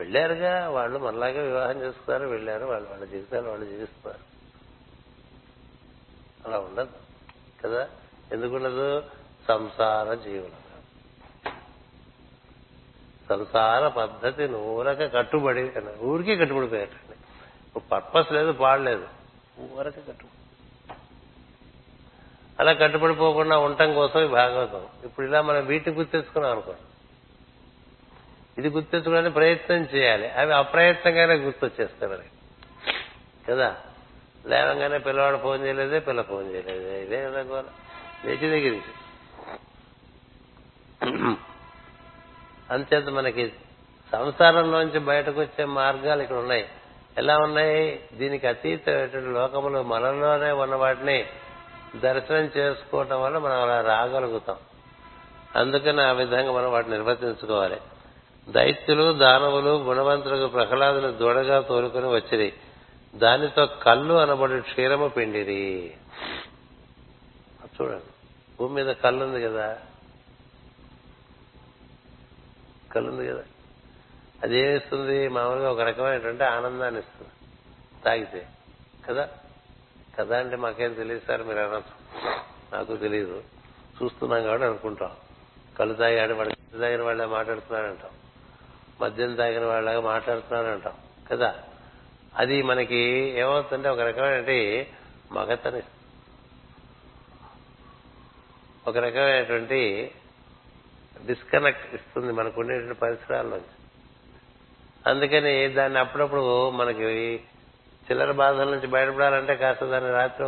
వెళ్ళారుగా 0.00 0.68
వాళ్ళు 0.68 0.98
మనలాగే 0.98 1.42
వివాహం 1.42 1.82
చేసుకున్నారు 1.82 2.26
వెళ్ళారు 2.26 2.66
వాళ్ళు 2.66 2.90
వాళ్ళ 2.90 3.04
జీవితాలు 3.04 3.48
వాళ్ళు 3.48 3.66
జీవిస్తున్నారు 3.66 4.30
అలా 6.46 6.58
ఉండదు 6.58 6.88
కదా? 7.64 7.88
ఎందుకుండదు 8.32 9.04
సంసార 9.48 10.14
జీవులు 10.14 10.70
సంసార 13.28 13.88
పద్ధతి 13.88 14.44
ఊరక 14.46 15.14
కట్టుబడి 15.14 15.72
ఊరికే 16.02 16.36
కట్టుబడిపోయాటండి 16.36 17.80
పర్పస్ 17.80 18.32
లేదు 18.32 18.52
పాడలేదు 18.52 19.08
ఊరక 19.60 19.94
కట్టుబడి. 19.96 20.94
అలా 22.60 22.72
కట్టుబడిపోకుండా 22.72 23.58
ఉండటం 23.58 23.94
కోసం 23.94 24.24
ఈ 24.24 24.28
భాగవతం. 24.28 24.86
ఇప్పుడు 25.04 25.26
ఇలా 25.26 25.42
మనం 25.42 25.66
వీటిని 25.66 25.96
గుర్తించుకున్నాం 25.96 26.52
అనుకోండి. 26.52 26.80
ఇది 28.58 28.68
గుర్తించుకోవడానికి 28.68 29.34
ప్రయత్నం 29.34 29.88
చేయాలి. 29.94 30.30
అవి 30.30 30.54
అప్రయత్నంగానే 30.54 31.34
గుర్తొచ్చేస్తాయి 31.34 32.12
మనకి. 32.12 32.28
కదా? 33.48 33.76
లేవంగానే 34.46 34.98
పిల్లవాడు 34.98 35.36
ఫోన్ 35.36 35.66
చేయలేదే 35.66 35.98
పిల్ల 35.98 36.22
ఫోన్ 36.22 36.54
చేయలేదే. 36.54 37.02
ఇదే 37.02 37.24
కదా 37.24 37.40
గోల. 37.40 37.64
లేచి 38.24 38.50
దగ్గర 38.50 38.80
అంతేత 42.70 43.08
మనకి 43.08 43.52
సంసారంలోంచి 44.12 44.98
బయటకు 44.98 45.40
వచ్చే 45.40 45.64
మార్గాలు 45.64 46.22
ఇక్కడ 46.22 46.36
ఉన్నాయి. 46.36 46.68
ఎలా 47.18 47.38
ఉన్నాయి? 47.38 48.04
దీనికి 48.12 48.46
అతీతమైనటువంటి 48.46 49.28
లోకములు 49.28 49.82
మనలోనే 49.82 50.50
ఉన్న 50.50 50.74
వాటిని 50.74 51.26
దర్శనం 51.96 52.50
చేసుకోవటం 52.56 53.22
వల్ల 53.22 53.38
మనం 53.38 53.62
అలా 53.62 53.80
రాగలుగుతాం. 53.80 54.56
అందుకని 55.56 56.02
ఆ 56.02 56.12
విధంగా 56.12 56.52
మనం 56.52 56.72
వాటిని 56.72 56.92
నిర్వర్తించుకోవాలి. 56.92 57.80
దైత్యులు 58.50 59.12
దానవులు 59.12 59.70
గుణవంతులకు 59.70 60.46
ప్రహ్లాదుని 60.46 61.12
దూడగా 61.12 61.60
తోలుకొని 61.60 62.06
వచ్చిరి. 62.06 62.52
దానితో 63.14 63.66
కళ్ళు 63.66 64.14
అనబడి 64.14 64.60
క్షీరము 64.60 65.08
పిండిరి. 65.08 65.94
చూడండి. 67.64 68.04
భూమి 68.58 68.74
మీద 68.74 68.94
కళ్ళు 68.94 69.24
ఉంది 69.24 69.42
కదా. 69.42 69.78
కళ్ళు 72.92 73.12
ఉంది 73.12 73.28
కదా 73.28 73.42
అదేమిస్తుంది 74.42 75.28
మామూలుగా 75.28 75.70
ఒక 75.70 75.80
రకమైనటువంటి 75.80 76.44
ఆనందాన్ని 76.44 77.00
ఇస్తుంది. 77.00 77.30
తాగితే. 78.04 78.46
కదా? 79.08 79.28
కదా 80.20 80.38
అంటే 80.38 80.56
మాకేం 80.56 80.92
తెలియదు 80.92 81.20
సార్ 81.28 81.42
మీరు 81.42 81.58
అనొచ్చు. 81.58 82.20
నాకు 82.72 82.96
తెలియదు 82.96 83.42
చూస్తున్నాం 84.02 84.42
కాబట్టి 84.42 84.66
అనుకుంటాం. 84.66 85.10
కళ్ళు 85.78 85.94
తాగాడు 85.94 86.34
వాడు 86.34 86.78
తాగిన 86.78 87.02
వాళ్ళే 87.02 87.24
మాట్లాడుతున్నాడంటాం 87.24 88.10
మద్యం 89.00 89.34
తాగిన 89.34 89.64
వాళ్ళగా 89.64 90.00
మాట్లాడుతున్నారంటాం 90.00 90.92
కదా? 91.30 91.54
అది 92.36 92.62
మనకి 92.62 92.98
ఏమవుతుందంటే 93.36 93.88
ఒక 93.88 94.00
రకమైనటువంటి 94.00 94.86
మగతని. 95.32 95.82
ఒక 98.88 98.96
రకమైనటువంటి 98.96 100.12
డిస్కనెక్ట్ 101.26 101.94
ఇస్తుంది 101.94 102.32
మనకు 102.32 102.60
ఉండేటువంటి 102.60 103.00
పరిసరాల్లో 103.00 103.60
అందుకని 105.06 105.68
దాన్ని 105.68 105.98
అప్పుడప్పుడు 105.98 106.70
మనకి 106.70 107.40
చిల్లర 108.10 108.32
బాధల 108.32 108.64
నుంచి 108.64 108.86
బయటపడాలంటే 108.86 109.56
కాస్త 109.56 109.84
దాన్ని 109.84 110.10
రాత్రి 110.10 110.46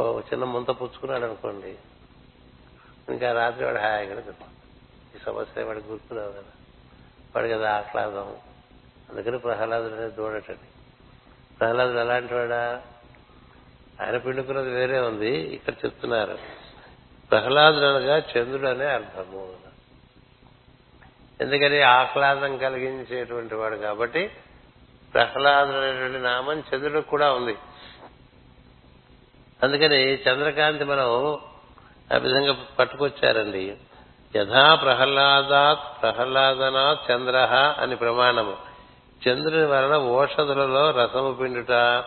ఒక 0.00 0.24
చిన్న 0.32 0.44
ముంత 0.44 0.68
పుచ్చుకున్నాడు 0.68 1.24
అనుకోండి. 1.24 1.74
ఇంకా 3.08 3.32
రాత్రి 3.32 3.64
వాడు 3.64 3.78
హాయిగా 3.78 4.20
ఈ 5.16 5.18
సమస్య 5.26 5.62
వాడికి 5.62 5.88
గుర్తురావు 5.88 6.32
కదా. 6.32 6.42
వాడు 7.36 7.48
కదా 7.48 7.72
ఆహ్లాదం. 7.72 8.36
అందుకని 9.10 9.38
ప్రహ్లాదుడు 9.38 9.94
అనేది 9.94 10.14
దూడటండి. 10.14 10.68
ప్రహ్లాదుడు 11.60 11.98
ఎలాంటి 11.98 12.34
వాడా? 12.34 12.82
ఆయన 14.02 14.16
పిండుకున్నది 14.16 14.70
వేరే 14.70 15.00
ఉంది 15.00 15.38
ఇక్కడ 15.38 15.72
చెప్తున్నారు. 15.84 16.38
ప్రహ్లాదుడు 17.30 17.84
అనగా 17.84 18.18
చంద్రుడు 18.18 18.66
అనే 18.66 18.84
అర్థము. 18.84 19.56
ఎందుకని 21.40 21.82
ఆహ్లాదం 21.82 22.56
కలిగించేటువంటి 22.56 23.54
వాడు 23.54 23.76
కాబట్టి 23.76 24.30
ప్రహ్లాదుడు 25.14 25.76
అనేటువంటి 25.76 26.18
నామం 26.18 26.60
చంద్రుడికి 26.60 27.08
కూడా 27.08 27.32
ఉంది. 27.32 27.56
అందుకని 29.62 30.14
చంద్రకాంతి 30.14 30.84
మనం 30.84 31.38
ఆ 32.14 32.16
విధంగా 32.16 32.66
పట్టుకొచ్చారండి. 32.78 33.76
యథా 34.36 34.74
ప్రహ్లాదాత్ 34.74 36.02
ప్రహ్లాదనాత్ 36.02 37.10
చంద్ర 37.10 37.36
అని 37.78 37.96
ప్రమాణము. 37.96 38.56
చంద్రుని 39.28 39.66
వలన 39.66 39.96
ఓషధులలో 39.96 40.90
రసము 40.90 41.34
పిండుట 41.34 42.04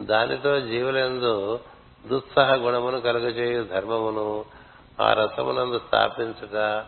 దానితో 0.00 0.60
జీవులందు 0.60 1.60
దుస్సహ 2.06 2.54
గుణమును 2.54 3.00
కలుగజేయు 3.00 3.64
ధర్మమును 3.64 4.44
ఆ 5.02 5.12
రసమునందు 5.12 5.78
స్థాపించుట 5.78 6.84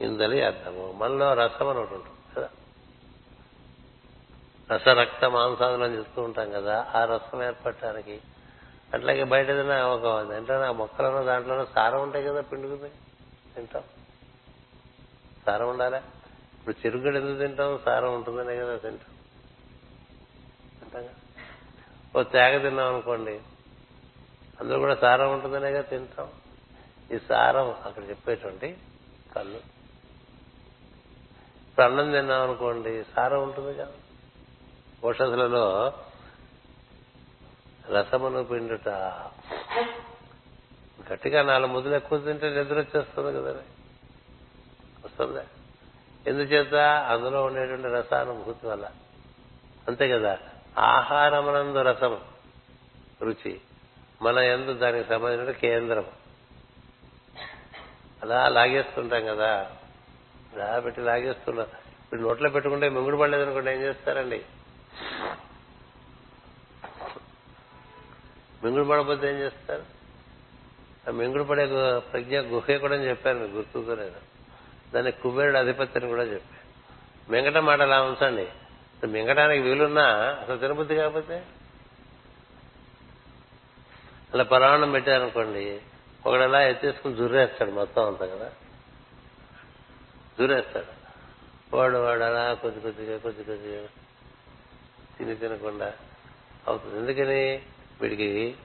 ఇందని 0.00 0.42
అర్థము. 0.42 0.94
మనలో 0.96 1.34
రసం 1.34 1.68
అని 1.68 1.78
ఒకటి 1.78 1.94
ఉంటుంది 1.94 2.36
కదా. 2.36 2.48
రసరక్త 4.72 5.24
మాంసాదులను 5.24 5.96
చూస్తూ 5.96 6.22
ఉంటాం 6.22 6.50
కదా 6.50 6.86
ఆ 6.94 7.04
రసం 7.04 7.42
ఏర్పడటానికి. 7.42 8.20
అట్లాగే 8.94 9.24
బయట 9.24 9.50
ఏదైనా 9.50 9.86
ఒక 9.86 10.06
అంటే 10.06 10.52
ఆ 10.52 10.72
మొక్కలను 10.72 11.24
దాంట్లోనే 11.24 11.64
సారం 11.74 12.02
ఉంటాయి 12.02 12.24
కదా 12.24 12.40
పిండుకుని 12.40 12.90
తింటాం. 13.54 13.82
సారం 15.48 15.68
ఉండాలా? 15.68 15.98
ఇప్పుడు 16.58 16.76
చెరుగడ 16.86 17.16
ఎందుకు 17.16 17.38
తింటాం? 17.38 17.78
సారం 17.84 18.14
ఉంటుందనే 18.14 18.56
కదా 18.56 18.76
తింటాం. 18.76 19.14
ఓ 22.16 22.22
తేగ 22.22 22.62
తిన్నాం 22.62 22.88
అనుకోండి 22.94 23.40
అందులో 24.60 24.78
కూడా 24.78 24.94
సారం 24.94 25.32
ఉంటుందనే 25.32 25.72
కదా 25.72 25.82
తింటాం. 25.82 26.28
ఈ 27.12 27.18
సారం 27.28 27.68
అక్కడ 27.84 28.08
చెప్పేటువంటి 28.10 28.76
కళ్ళు. 29.36 29.60
ఇప్పుడు 31.68 31.86
అన్నం 31.86 32.12
తిన్నాం 32.12 32.42
అనుకోండి 32.42 33.04
సారం 33.16 33.42
ఉంటుంది 33.42 33.74
కదా. 33.74 33.92
ఔషధులలో 35.06 35.92
రసమును 37.90 38.44
పిండుట 38.44 38.88
గట్టిగా 41.12 41.42
నాలుగు 41.42 41.72
ముద్దులు 41.72 41.94
ఎక్కువ 41.94 42.18
తింటే 42.18 42.48
నిద్ర 42.50 42.78
వచ్చేస్తుంది 42.78 43.32
కదా 43.38 43.52
వస్తుంది. 45.20 45.46
ఎందుచేత 46.26 46.74
అందులో 47.10 47.44
ఉండేటువంటి 47.44 47.88
రసానుభూతి 47.88 48.66
వల్ల. 48.66 48.90
అంతే 49.88 50.08
కదా? 50.08 50.38
ఆహారమునందు 50.78 51.78
రసం 51.78 52.20
రుచి 53.22 53.60
మన 54.22 54.38
ఎందు 54.38 54.72
దానికి 54.72 55.08
సంబంధించిన 55.08 55.50
కేంద్రం. 55.50 56.04
అలా 58.22 58.48
లాగేస్తుంటాం 58.48 59.26
కదా? 59.26 59.70
ఇలా 60.54 60.80
పెట్టి 60.80 61.00
లాగేస్తున్నాం. 61.00 61.66
ఇప్పుడు 62.04 62.20
నోట్లో 62.20 62.50
పెట్టుకుంటే 62.50 62.88
మింగుడు 62.88 63.16
పడలేదు 63.16 63.42
అనుకోండి 63.42 63.70
ఏం 63.70 63.82
చేస్తారండి? 63.82 64.44
మింగుడు 68.64 68.84
పడకపోతే 68.84 69.28
ఏం 69.28 69.34
చేస్తారు? 69.34 69.84
ఆ 71.08 71.12
మింగుడు 71.12 71.42
పడే 71.42 71.66
ప్రజ్ఞ 71.98 72.40
గుహే 72.40 72.78
కూడా 72.78 72.96
చెప్పాను 72.96 73.38
మీకు 73.38 73.52
గుర్తుతో 73.52 73.94
దాన్ని 74.94 75.12
కుబేరుడు 75.12 75.56
అధిపత్యం 75.56 76.08
కూడా 76.08 76.22
చెప్పాడు. 76.22 76.58
మింగటం 77.32 77.66
మాట 77.66 77.80
అలా 77.80 78.02
ఉంచండి. 78.02 78.48
మింగటానికి 79.06 79.62
వీలున్నా 79.62 80.04
అసలు 80.42 80.56
తినబుద్ధి 80.58 80.96
కాకపోతే? 80.96 81.44
అలా 84.34 84.44
పరాణం 84.44 84.90
పెట్టారనుకోండి 84.90 85.80
ఒకడు 86.26 86.42
అలా 86.42 86.62
ఎత్తేసుకుని 86.62 87.14
జుర్రేస్తాడు 87.14 87.70
మొత్తం 87.70 88.06
అంతా 88.06 88.26
కదా. 88.26 88.50
జుర్రేస్తాడు. 90.40 90.98
వాడు 91.76 91.98
వాడు 91.98 92.22
అలా 92.22 92.54
కొద్ది 92.54 92.80
కొద్దిగా 92.80 93.18
కొద్ది 93.18 93.44
కొద్దిగా 93.44 93.86
తిని 95.18 95.34
తినకుండా 95.34 95.92
అవుతుంది. 96.66 96.96
ఎందుకని? 96.96 97.62
వీడికి 98.00 98.56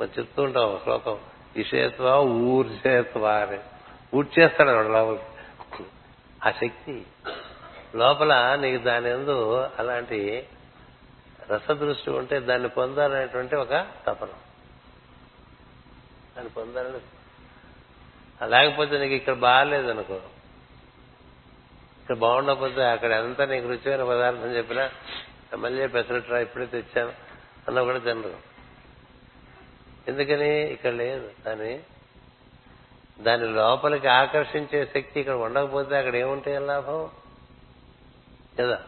మనం 0.00 0.10
చెప్తూ 0.18 0.42
ఉంటాం 0.42 0.80
శ్లోకం 0.82 1.18
ఇషేత్వ 1.56 2.18
ఊర్చేత్వ 2.20 3.26
అని. 3.26 3.58
ఊడ్చేస్తాడు 4.14 4.70
వాడు 4.70 4.88
లోపలికి. 4.88 5.31
ఆ 6.46 6.50
శక్తి. 6.50 7.06
లోపల 7.94 8.58
నీకు 8.60 8.84
దాని 8.84 9.10
ఎందు 9.10 9.66
అలాంటి 9.78 10.48
రసదృష్టి 11.50 12.10
ఉంటే 12.10 12.38
దాన్ని 12.38 12.68
పొందాలనేటువంటి 12.68 13.56
ఒక 13.56 13.86
తపన. 14.06 14.28
దాన్ని 16.36 16.48
పొందాలని 16.48 17.00
లేకపోతే 18.46 18.98
నీకు 18.98 19.14
ఇక్కడ 19.14 19.34
బాగాలేదనుకో 19.34 20.14
ఇక్కడ 22.00 22.16
బాగుండకపోతే 22.16 22.84
అక్కడ 22.84 23.12
ఎంత 23.12 23.42
నీకు 23.42 23.68
రుచిమైన 23.68 24.04
పదార్థం 24.04 24.56
చెప్పినా 24.56 24.90
మళ్ళీ 25.56 25.86
పెసరట్రా 25.86 26.38
ఇప్పుడే 26.38 26.66
తెచ్చాను 26.66 27.12
అన్న 27.68 27.82
కూడా 27.82 27.98
తినరు. 27.98 28.52
ఎందుకని? 30.08 30.60
ఇక్కడ 30.60 30.92
లేదు. 30.92 31.30
దాని 31.46 31.78
దాని 33.22 33.52
లోపలికి 33.52 34.08
ఆకర్షించే 34.08 34.84
శక్తి 34.84 35.20
ఇక్కడ 35.20 35.34
ఉండకపోతే 35.34 35.96
అక్కడ 35.96 36.16
ఏముంటాయి 36.16 36.58
లాభం? 36.58 37.10
కదా? 38.58 38.82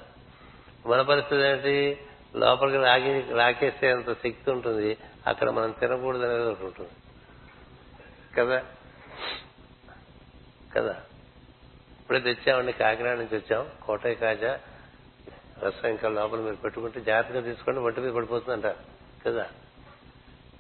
మన 0.86 1.02
పరిస్థితి 1.02 1.42
ఏంటి? 1.42 2.00
లోపలికి 2.36 2.78
లాగి 2.78 3.34
లాకేసేంత 3.34 4.12
శక్తి 4.12 4.50
ఉంటుంది. 4.50 4.96
అక్కడ 5.26 5.50
మనం 5.50 5.70
తినకూడదు 5.70 6.24
అనేది 6.24 6.50
ఒకటి 6.50 6.64
ఉంటుంది. 6.64 6.90
కదా? 8.38 8.62
కదా? 10.76 10.96
ఇప్పుడే 12.00 12.20
తెచ్చామండి 12.20 12.72
కాకినాడ 12.72 13.16
నుంచి 13.16 13.36
వచ్చాం 13.36 13.68
కోటయ్య 13.86 14.14
కాజా 14.14 14.58
రసం 15.62 15.88
ఇంకా 15.88 16.08
లోపల 16.08 16.38
మీరు 16.38 16.56
పెట్టుకుంటే 16.56 17.00
జాగ్రత్తగా 17.00 17.40
తీసుకోండి 17.40 17.80
ఒంటి 17.80 18.00
మీద 18.00 18.12
పడిపోతుందంట. 18.12 18.76
కదా? 19.26 19.48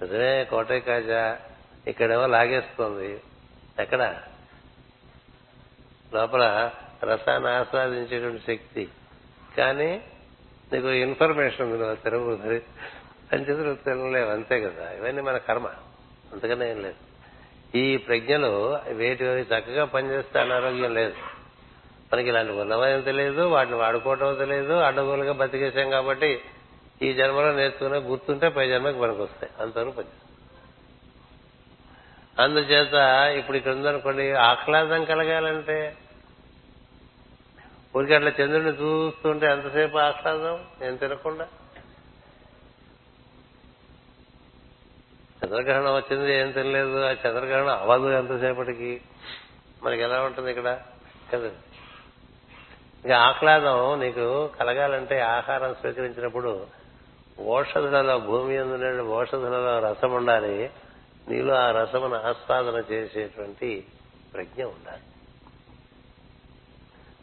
నిజమే 0.02 0.44
కోటయ్య 0.44 0.80
కాజా 0.80 1.38
ఇక్కడేమో 1.86 2.26
లాగేస్తుంది. 2.26 3.20
ఎక్కడ 3.80 4.20
లోపల 6.14 6.70
రసాన్ని 7.04 7.50
ఆస్వాదించేటువంటి 7.50 8.38
శక్తి. 8.38 8.88
కానీ 9.56 10.02
నీకు 10.72 10.90
ఇన్ఫర్మేషన్ 10.90 11.66
ఉంది 11.66 11.78
నువ్వు 11.78 11.94
తినకూడదు 11.94 12.60
అని 13.32 13.44
నువ్వు 13.44 13.74
తినలేవు 13.74 14.30
అంతే 14.30 14.60
కదా. 14.60 14.92
ఇవన్నీ 14.92 15.22
మన 15.22 15.36
కర్మ. 15.36 15.66
అంతకనే 16.32 16.70
ఏం 16.70 16.82
లేదు. 16.82 16.94
ఈ 17.76 17.96
ప్రజ్ఞలు 17.96 18.78
వేటి 18.88 19.24
చక్కగా 19.24 19.84
పనిచేస్తే 19.84 20.40
అనారోగ్యం 20.40 20.94
లేదు. 20.94 21.14
మనకి 22.12 22.28
ఇలాంటి 22.28 22.52
ఉన్నమయం 22.52 23.00
తెలియదు 23.00 23.42
వాటిని 23.42 23.76
వాడుకోవటం 23.76 24.34
తెలియదు 24.34 24.72
అడ్డగోలుగా 24.72 25.32
బతికేసాం 25.32 25.90
కాబట్టి 25.90 26.40
ఈ 27.02 27.12
జన్మలో 27.12 27.52
నేర్చుకునే 27.52 27.98
గుర్తుంటే 27.98 28.48
పై 28.48 28.68
జన్మకి 28.68 29.00
పనికి 29.00 29.22
వస్తాయి 29.22 29.62
అంతవరకు 29.62 29.90
పని 29.90 30.06
అందుచేత 32.38 32.94
ఇప్పుడు 33.38 33.56
ఇక్కడ 33.56 33.72
ఉందనుకోండి 33.72 34.32
ఆహ్లాదం 34.32 35.04
కలగాలంటే. 35.04 35.96
ఊరికి 37.96 38.14
అట్లా 38.14 38.30
చంద్రుడిని 38.30 38.72
చూస్తుంటే 38.72 39.46
ఎంతసేపు 39.46 39.98
ఆహ్లాదం? 39.98 40.64
నేను 40.80 40.96
తినకుండా. 40.96 41.48
చంద్రగ్రహణం 45.44 45.94
వచ్చింది 45.94 46.34
ఏం 46.34 46.50
తినలేదు 46.50 47.02
ఆ 47.04 47.10
చంద్రగ్రహణం 47.10 47.78
అవ్వదు 47.78 48.10
ఎంతసేపటికి. 48.10 49.00
మనకి 49.82 50.02
ఎలా 50.02 50.20
ఉంటుంది 50.22 50.50
ఇక్కడ? 50.50 50.80
కదా. 51.32 51.46
ఇంకా 53.04 53.18
ఆహ్లాదం 53.18 54.00
నీకు 54.00 54.50
కలగాలంటే 54.60 55.20
ఆహారం 55.20 55.74
స్వీకరించినప్పుడు 55.74 56.66
ఓషధులలో 57.38 58.18
భూమి 58.18 58.58
అందులో 58.58 59.04
ఓషధులలో 59.04 59.78
రసం 59.78 60.12
ఉండాలి. 60.12 60.70
నీలో 61.28 61.54
ఆ 61.54 61.70
రసమును 61.70 62.14
ఆస్వాదన 62.14 62.84
చేసేటువంటి 62.92 63.86
ప్రజ్ఞ 64.34 64.64
ఉండాలి. 64.64 65.02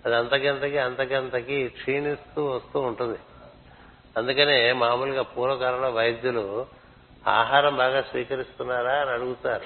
అది 0.06 0.16
అంతకంతకి 0.16 0.78
అంతకంతకి 0.78 1.68
క్షీణిస్తూ 1.68 2.46
వస్తూ 2.46 2.80
ఉంటుంది. 2.80 3.20
అందుకనే 4.18 4.74
మామూలుగా 4.74 5.22
పూర్వకాలంలో 5.22 5.90
వైద్యులు 5.90 6.66
ఆహారం 7.28 7.76
బాగా 7.76 8.02
స్వీకరిస్తున్నారా 8.02 8.94
అని 8.94 9.10
అడుగుతారు. 9.10 9.66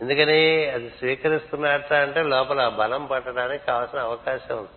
ఎందుకని 0.00 0.70
అది 0.70 0.90
స్వీకరిస్తున్నట్ట 0.90 1.92
అంటే 1.92 2.22
లోపల 2.22 2.68
బలం 2.68 3.06
పట్టడానికి 3.06 3.66
కావాల్సిన 3.66 3.98
అవకాశం 3.98 4.56
ఉంది. 4.56 4.68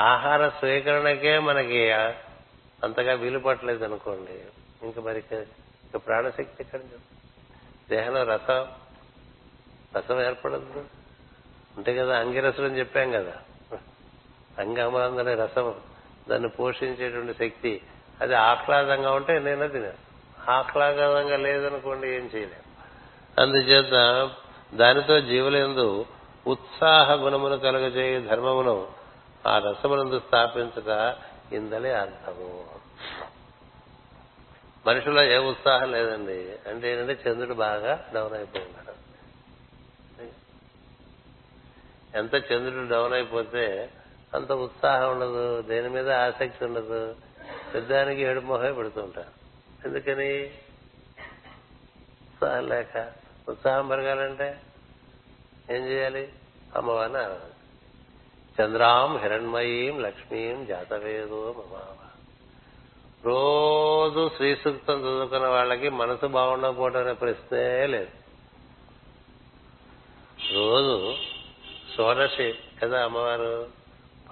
ఆహార 0.00 0.48
స్వీకరణకే 0.48 1.38
మనకి 1.38 1.92
అంతగా 1.92 3.14
వీలు 3.14 3.38
పట్టలేదు 3.38 3.84
అనుకోండి 3.84 4.40
ఇంకా 4.82 5.00
మరి 5.00 5.24
ఇంకా 5.90 5.98
ప్రాణశక్తి 5.98 6.56
ఎక్కడ 6.60 6.80
దేహంలో 7.90 8.22
రసం 8.22 8.68
రసం 9.96 10.22
ఏర్పడదు 10.22 10.84
అంతే 11.76 11.96
కదా 11.96 12.18
అంగిరసులు 12.18 12.66
అని 12.66 12.78
చెప్పాం 12.78 13.10
కదా. 13.10 13.32
అంగమాంగనే 14.58 15.34
రసం 15.34 15.74
దాన్ని 16.28 16.48
పోషించేటువంటి 16.48 17.50
శక్తి. 17.50 17.82
అది 18.20 18.34
ఆహ్లాదంగా 18.34 19.12
ఉంటే 19.12 19.38
నేను 19.38 19.68
తినే 19.68 19.92
ఆహ్లాదంగా 20.50 21.36
లేదనుకోండి 21.36 22.08
ఏం 22.08 22.30
చేయలేం. 22.34 22.62
అందుచేత 23.38 24.30
దానితో 24.74 25.20
జీవులందు 25.20 26.06
ఉత్సాహ 26.46 27.12
గుణమును 27.12 27.58
కలుగజేయ 27.58 28.20
ధర్మమును 28.20 28.88
ఆ 29.46 29.58
రసమునందు 29.58 30.18
స్థాపించక 30.18 31.16
ఇందలే 31.52 31.92
అర్థము. 31.92 32.79
మనుషుల్లో 34.86 35.22
ఏ 35.24 35.36
ఉత్సాహం 35.36 35.92
లేదండి. 35.92 36.70
అంటే 36.70 36.92
ఏంటంటే 36.92 37.30
చంద్రుడు 37.30 37.54
బాగా 37.54 38.10
డౌన్ 38.14 38.34
అయిపోయినాడు 38.34 38.90
ఎంత 42.18 42.34
చంద్రుడు 42.34 42.90
డౌన్ 42.90 43.12
అయిపోతే 43.12 43.90
అంత 44.34 44.52
ఉత్సాహం 44.52 45.12
ఉండదు. 45.12 45.62
దేని 45.62 45.88
మీద 45.88 46.10
ఆసక్తి 46.10 46.64
ఉండదు. 46.64 47.16
పెద్దానికి 47.74 48.22
ఏడు 48.22 48.40
మొహే 48.40 48.72
పెడుతుంటారు 48.72 49.32
ఎందుకని? 49.88 50.44
ఉత్సాహం 52.22 52.68
లేక. 52.68 53.12
ఉత్సాహం 53.48 53.88
పెరగాలంటే 53.88 54.60
ఏం 55.70 55.86
చేయాలి? 55.86 56.32
అమ్మవారిని 56.76 57.18
ఆరాధన 57.18 57.50
చంద్రాం 58.60 59.16
హిరణ్మయీం 59.16 60.00
లక్ష్మీం 60.00 60.66
జాతవేదో 60.66 61.54
మమావ 61.58 61.99
రోజు 63.26 64.30
శ్రీ 64.36 64.56
సూక్తం 64.56 65.00
చదువుకున్న 65.00 65.46
వాళ్ళకి 65.46 65.88
మనసు 65.88 66.26
బాగుండకపోవడం 66.26 67.00
అనే 67.00 67.12
ప్రశ్నే 67.12 67.86
లేదు. 67.86 68.08
రోజు 70.54 71.14
షోడశి 71.96 72.54
కదా 72.82 73.04
అమ్మవారు? 73.04 73.66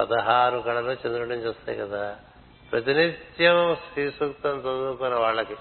పదహారు 0.01 0.59
కళలు 0.59 0.93
చంద్రుడి 0.93 1.31
నుంచి 1.31 1.48
వస్తాయి 1.48 1.78
కదా. 1.78 2.19
ప్రతినిత్యం 2.73 3.74
శ్రీ 3.74 4.10
సూక్తం 4.10 4.60
చదువుకున్న 4.60 5.15
వాళ్ళకి 5.15 5.56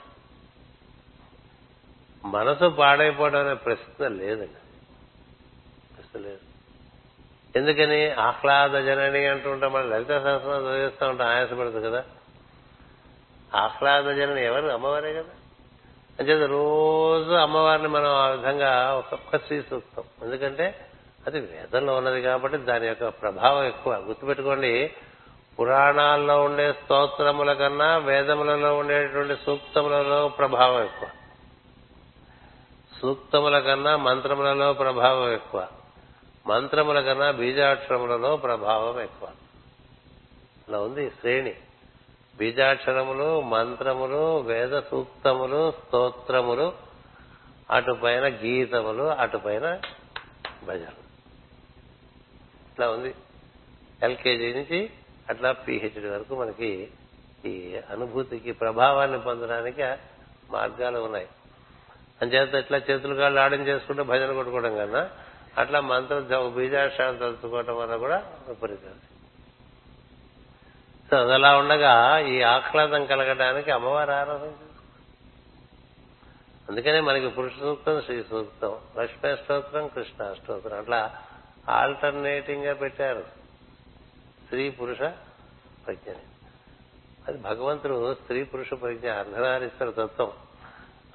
మనసు 2.26 2.70
పాడైపోవడం 2.70 3.40
అనే 3.40 3.54
ప్రశ్న 3.54 4.08
లేదండి 4.08 4.60
ప్రశ్న 5.96 6.20
లేదు. 6.20 6.40
ఎందుకని? 7.58 8.12
ఆహ్లాద 8.12 8.72
జనని 8.72 9.50
ఉంటా 9.50 9.68
మనం 9.68 9.90
లలిత 9.90 10.08
సహస్రం 10.08 10.72
చదివిస్తూ 10.72 11.10
ఉంటాం 11.10 11.28
ఆయాసపడదు 11.28 11.80
కదా. 11.80 12.06
ఆహ్లాద 13.58 14.08
ఎవరు? 14.38 14.68
అమ్మవారే 14.68 15.14
కదా. 15.14 15.30
అంచేత 16.20 16.50
రోజు 16.50 17.34
అమ్మవారిని 17.34 17.88
మనం 17.88 18.10
ఆ 18.10 18.28
విధంగా 18.28 18.96
ఒక్కొక్క 18.98 19.38
శ్రీ 19.38 19.62
సూక్తం 19.62 20.04
ఎందుకంటే 20.24 20.86
అది 21.28 21.40
వేదంలో 21.40 21.96
ఉన్నది 21.96 22.22
కాబట్టి 22.22 22.58
దాని 22.58 22.88
యొక్క 22.88 23.08
ప్రభావం 23.08 23.64
ఎక్కువ. 23.64 23.94
గుర్తుపెట్టుకోండి 23.94 24.94
పురాణాల్లో 25.60 26.44
ఉండే 26.44 26.74
స్తోత్రముల 26.74 27.54
కన్నా 27.54 27.98
వేదములలో 27.98 28.78
ఉండేటువంటి 28.78 29.36
సూక్తములలో 29.46 30.28
ప్రభావం 30.28 30.84
ఎక్కువ. 30.84 31.10
సూక్తముల 33.02 33.60
కన్నా 33.60 33.96
మంత్రములలో 33.98 34.74
ప్రభావం 34.74 35.34
ఎక్కువ. 35.34 35.68
మంత్రముల 36.48 37.02
కన్నా 37.02 37.32
బీజాక్షరములలో 37.32 38.36
ప్రభావం 38.36 39.02
ఎక్కువ. 39.02 39.30
అలా 40.70 40.80
ఉంది 40.80 41.10
శ్రేణి. 41.10 41.56
బీజాక్షరములు 42.38 43.42
మంత్రములు 43.42 44.40
వేద 44.40 44.82
సూక్తములు 44.92 45.72
స్తోత్రములు 45.72 46.74
అటుపైన 47.72 48.28
గీతములు 48.28 49.04
అటుపైన 49.04 49.80
భజనలు. 50.64 51.08
ఇట్లా 52.72 52.90
ఉంది. 52.90 53.16
ఎల్కేజీ 54.04 54.54
నుంచి 54.54 54.90
అట్లా 55.30 55.52
పిహెచ్డి 55.52 56.10
వరకు 56.10 56.36
మనకి 56.36 56.88
ఈ 57.46 57.80
అనుభూతికి 57.92 58.52
ప్రభావాన్ని 58.52 59.22
పొందడానికి 59.22 59.84
మార్గాలు 60.50 61.00
ఉన్నాయి. 61.00 61.28
అంచేత 62.22 62.54
ఇట్లా 62.54 62.78
చేతులు 62.78 63.16
కాళ్ళు 63.16 63.40
ఆడం 63.40 63.68
చేసుకుంటే 63.68 64.04
భజన 64.04 64.34
కొట్టుకోవడం 64.34 64.78
కన్నా 64.78 65.10
అట్లా 65.58 65.80
మంత్రం 65.82 66.54
బీజాక్షరాలు 66.56 67.18
తలుచుకోవడం 67.18 67.78
వల్ల 67.78 67.96
కూడా 67.96 68.18
విపరీతం. 68.48 69.17
సో 71.12 71.18
అదలా 71.18 71.58
ఉండగా 71.58 72.20
ఈ 72.20 72.42
ఆహ్లాదం 72.42 73.06
కలగడానికి 73.06 73.72
అమ్మవారు 73.72 74.12
ఆరాధన 74.12 74.52
అందుకనే 76.70 77.00
మనకి 77.00 77.28
పురుష 77.28 77.52
సూక్తం 77.60 78.02
శ్రీ 78.02 78.24
సూక్తం. 78.24 78.80
లక్ష్మీ 79.00 79.36
స్తోత్రం 79.36 79.88
కృష్ణ 79.88 80.34
స్తోత్రం. 80.34 80.80
అట్లా 80.80 81.16
ఆల్టర్నేటింగ్గా 81.70 82.74
పెట్టారు. 82.74 83.26
స్త్రీ 84.44 84.70
పురుష 84.70 84.98
ప్రజ్ఞని 85.86 86.24
అది 87.28 87.38
భగవంతుడు 87.38 88.14
స్త్రీ 88.14 88.44
పురుష 88.44 88.70
ప్రజ్ఞ 88.82 89.12
అర్ధనారీశ్వర 89.12 89.90
తత్వం. 89.90 90.32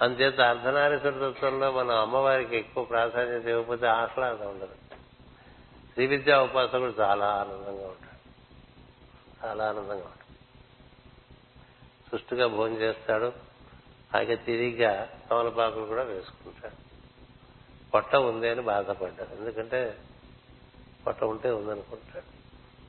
అందుచేత 0.02 0.40
అర్ధనారీశ్వర 0.40 1.30
తత్వంలో 1.30 1.72
మనం 1.72 1.90
అమ్మవారికి 1.90 2.56
ఎక్కువ 2.56 2.84
ప్రాధాన్యత 2.84 3.46
ఇవ్వకపోతే 3.46 3.86
ఆహ్లాదం 3.86 4.48
ఉండదు. 4.48 4.74
శ్రీ 5.92 6.06
విద్యా 6.06 6.42
ఉపాసకుడు 6.42 6.94
చాలా 7.00 7.26
ఆనందంగా 7.26 7.86
ఉంటాడు. 7.86 8.11
చాలా 9.44 9.64
ఆనందంగా 9.64 9.94
ఉంటుంది. 9.94 10.38
సుష్టుగా 12.10 12.46
భోజనం 12.46 12.76
చేస్తాడు. 12.76 13.32
అలాగే 14.14 14.36
తిరిగిగా 14.36 15.08
తమలపాకులు 15.30 15.84
కూడా 15.84 16.02
వేసుకుంటాడు. 16.02 16.92
పొట్ట 17.90 18.16
ఉంది 18.16 18.48
అని 18.48 18.60
బాధపడ్డాడు. 18.60 19.40
ఎందుకంటే 19.40 19.96
పొట్ట 21.06 21.24
ఉంటే 21.24 21.50
ఉందనుకుంటాడు. 21.50 22.42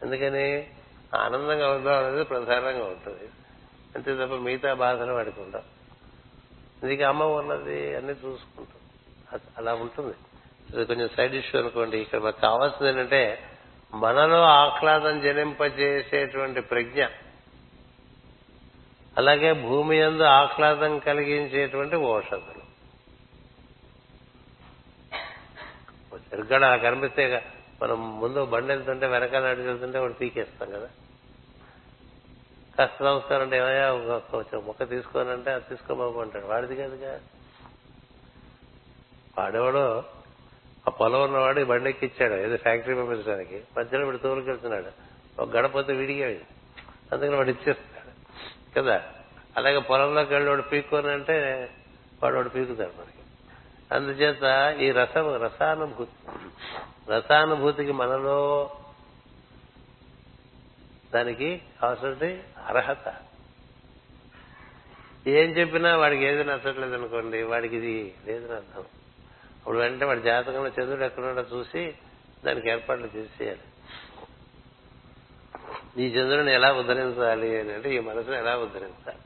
ఎందుకని? 0.05 0.73
ఆనందంగా 1.15 1.71
ఉందాం 1.71 2.05
అనేది 2.05 2.23
ప్రధానంగా 2.23 2.85
ఉంటుంది. 2.85 3.29
అంతే 3.95 4.15
తప్ప 4.15 4.33
మిగతా 4.33 4.73
బాధలు 4.73 5.13
వాడికి 5.13 5.41
ఉండవు. 5.41 6.87
ఇది 6.87 7.03
అమ్మ 7.03 7.23
ఉన్నది 7.23 7.95
అన్ని 7.95 8.11
చూసుకుంటాం. 8.11 9.41
అలా 9.57 9.73
ఉంటుంది. 9.73 10.13
కొంచెం 10.85 11.09
సైడ్ 11.17 11.35
ఇష్యూ 11.35 11.61
అనుకోండి. 11.61 11.97
ఇక్కడ 11.97 12.19
మాకు 12.19 12.41
కావాల్సింది 12.41 12.89
ఏంటంటే 12.89 13.49
మనలో 13.93 14.43
ఆహ్లాదం 14.43 15.21
జనింపజేసేటువంటి 15.21 16.61
ప్రజ్ఞ. 16.61 17.05
అలాగే 19.17 19.53
భూమి 19.53 19.97
యందు 19.97 20.23
ఆహ్లాదం 20.23 20.99
కలిగించేటువంటి 20.99 21.95
ఓషధులు. 21.95 22.63
సరిగ్గా 26.31 26.77
కనిపిస్తే 26.77 27.45
మనం 27.81 28.19
ముందు 28.19 28.45
బండి 28.45 28.67
వెళ్తుంటే 28.67 29.07
వెనకాల 29.07 29.49
నడిచి 29.49 29.67
వెళ్తుంటే 29.67 29.99
వాడు 29.99 30.13
పీకేస్తాం 30.13 30.71
కదా. 30.71 30.89
కాస్త 32.77 33.03
నమస్కారం 33.03 33.41
అంటే 33.41 33.57
ఏమయ్యా 33.57 34.17
కొంచెం 34.17 34.65
మొక్క 34.65 34.89
తీసుకోనంటే 34.89 35.51
అది 35.51 35.63
తీసుకోబాబు 35.69 36.19
అంటాడు 36.19 36.45
వాడిది 36.45 36.75
కాదుగా. 36.75 37.19
వాడేవాడు 39.37 40.03
ఆ 40.87 40.91
పొలం 40.91 41.23
ఉన్నవాడు 41.23 41.59
ఈ 41.59 41.63
బండి 41.63 41.89
ఎక్కిచ్చాడు. 41.89 42.33
ఏదో 42.33 42.57
ఫ్యాక్టరీ 42.57 42.95
పంపించడానికి. 42.95 43.63
మధ్యలో 43.77 44.05
వీడు 44.05 44.17
తోలుకెళ్తున్నాడు 44.17 44.85
ఒక 45.41 45.49
గడపోతే 45.49 45.93
విడిగాడు. 45.93 46.53
అందుకని 47.15 47.35
వాడు 47.35 47.49
ఇచ్చేస్తాడు 47.49 48.03
కదా? 48.75 49.03
అలాగే 49.57 49.79
పొలంలోకి 49.79 50.33
వెళ్ళి 50.33 50.49
వాడు 50.49 50.61
పీక్కోనంటే 50.61 51.69
వాడు 52.23 52.35
వాడు 52.35 52.49
పీకుతాడు 52.49 52.89
మనకి. 52.89 53.23
అందుచేత 53.95 54.75
ఈ 54.79 54.91
రసం 54.91 55.43
రసానుభూతి 55.43 56.31
రసానుభూతికి 57.09 57.91
మనలో 57.91 58.71
దానికి 61.13 61.61
అవసరం 61.83 62.39
అర్హత. 62.67 63.13
ఏం 65.27 65.51
చెప్పినా 65.51 65.97
వాడికి 65.97 66.25
ఏది 66.25 66.43
నచ్చట్లేదు 66.43 66.93
అనుకోండి 66.93 67.43
వాడికి 67.43 67.77
ఇది 67.77 68.13
లేదని 68.27 68.55
అర్థం. 68.55 68.83
అప్పుడు 69.63 69.77
వెంటనే 69.77 70.05
వాడి 70.05 70.21
జాతకంలో 70.21 70.67
చంద్రుడు 70.67 71.03
ఎక్కడున్నాడో 71.03 71.57
చూసి 71.57 71.93
దానికి 72.45 72.69
ఏర్పాట్లు 72.69 73.09
చేసేయాలి. 73.15 73.59
ఈ 75.97 76.07
చంద్రుని 76.07 76.53
ఎలా 76.53 76.73
ఉద్ధరించాలి 76.73 77.59
అని 77.59 77.73
అంటే 77.73 77.95
ఈ 77.95 77.99
మనసును 77.99 78.35
ఎలా 78.35 78.57
ఉద్ధరించాలి? 78.57 79.17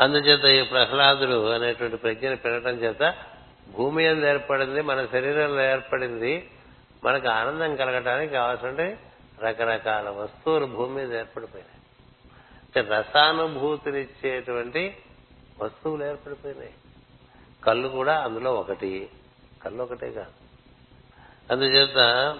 అందుచేత 0.00 0.44
ఈ 0.44 0.70
ప్రహ్లాదుడు 0.70 1.50
అనేటువంటి 1.50 1.96
ప్రజ్ఞను 1.96 2.36
పెరగటం 2.36 2.70
చేత 2.70 3.14
భూమి 3.76 4.06
అందు 4.06 4.26
ఏర్పడింది 4.26 4.80
మన 4.80 5.06
శరీరంలో 5.06 5.62
ఏర్పడింది 5.62 6.50
మనకు 7.04 7.28
ఆనందం 7.28 7.76
కలగటానికి 7.76 8.32
కావాల్సిన 8.32 8.96
రకరకాల 9.42 10.08
వస్తువులు 10.08 10.66
భూమి 10.66 10.94
మీద 10.94 11.14
ఏర్పడిపోయినాయి. 11.14 11.76
అంటే 12.64 12.94
రసానుభూతినిచ్చేటువంటి 12.94 14.96
వస్తువులు 15.62 16.04
ఏర్పడిపోయినాయి. 16.04 16.74
కళ్ళు 17.66 17.88
కూడా 17.88 18.18
అందులో 18.18 18.54
ఒకటి. 18.54 19.08
కళ్ళు 19.64 19.82
ఒకటే 19.82 20.10
కాదు 20.10 20.46
అందుచేత 21.52 21.96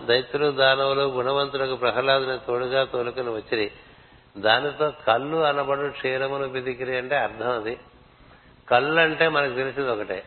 దైత్యులు 0.09 0.51
దానవులు 0.51 1.01
గుణవంతులకు 1.01 1.77
ప్రహ్లాదుని 1.77 2.39
తోడుగా 2.47 2.85
తోలుకుని 2.85 3.31
వచ్చిరి. 3.31 3.71
దానితో 4.39 4.93
కళ్ళు 5.07 5.37
అనబడు 5.37 5.89
క్షీరమును 5.89 6.49
బిదికిరి 6.49 6.97
అంటే 6.97 7.17
అర్థం 7.17 7.51
అది. 7.51 7.79
కళ్ళు 8.69 9.01
అంటే 9.01 9.29
మనకు 9.29 9.55
తెలిసింది 9.55 9.89
ఒకటే. 9.89 10.25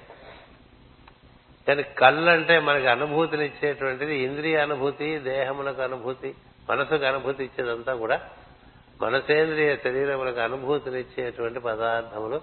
కానీ 1.68 1.84
కళ్ళు 1.84 2.32
అంటే 2.32 2.60
మనకి 2.60 2.88
అనుభూతినిచ్చేటువంటిది 2.88 4.16
ఇంద్రియ 4.16 4.58
అనుభూతి 4.58 5.20
దేహములకు 5.20 5.82
అనుభూతి 5.82 6.36
మనసుకు 6.70 7.06
అనుభూతి 7.06 7.44
ఇచ్చేదంతా 7.44 7.96
కూడా 7.96 8.22
మనసేంద్రియ 9.02 9.76
శరీరములకు 9.76 10.40
అనుభూతినిచ్చేటువంటి 10.40 11.60
పదార్థములు 11.60 12.42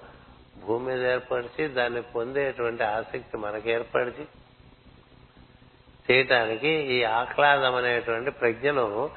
భూమి 0.64 0.86
మీద 0.86 1.06
ఏర్పరిచి 1.06 1.68
దాన్ని 1.68 2.02
పొందేటువంటి 2.02 2.82
ఆసక్తి 2.82 3.36
మనకి 3.36 3.70
ఏర్పరిచి 3.70 4.26
చేయటానికి 6.10 6.68
ఈ 6.68 7.02
ఆహ్లాదం 7.02 7.74
అనేటువంటి 7.74 8.30
ప్రజ్ఞను 8.30 9.10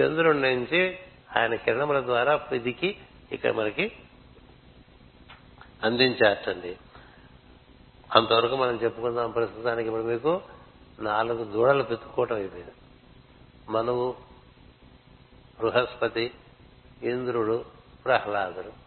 చంద్రుడి 0.00 0.40
నుంచి 0.40 0.98
ఆయన 1.36 1.54
కిరణముల 1.54 2.00
ద్వారా 2.00 2.36
పిదికి 2.36 2.96
ఇక్కడ 3.32 3.50
మనకి 3.50 3.92
అందించాటండి 5.82 6.76
అంతవరకు 8.14 8.56
మనం 8.56 8.74
చెప్పుకుందాం 8.76 9.30
ప్రస్తుతానికి 9.30 9.88
ఇప్పుడు 9.88 10.02
మీకు 10.02 10.42
నాలుగు 11.00 11.44
దూడలు 11.44 11.82
పెట్టుకోవటం 11.82 12.36
అయిపోయింది. 12.36 12.72
మనువు 13.68 14.16
బృహస్పతి 15.60 16.30
ఇంద్రుడు 17.02 17.64
ప్రహ్లాదుడు. 18.04 18.79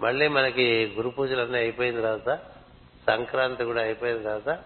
మళ్ళీ 0.00 0.28
మనకి 0.28 0.94
గురు 0.96 1.08
పూజలన్నీ 1.08 1.58
అయిపోయిన 1.58 2.00
తర్వాత 2.00 2.40
సంక్రాంతి 3.06 3.64
కూడా 3.64 3.82
అయిపోయిన 3.82 4.22
తర్వాత 4.22 4.64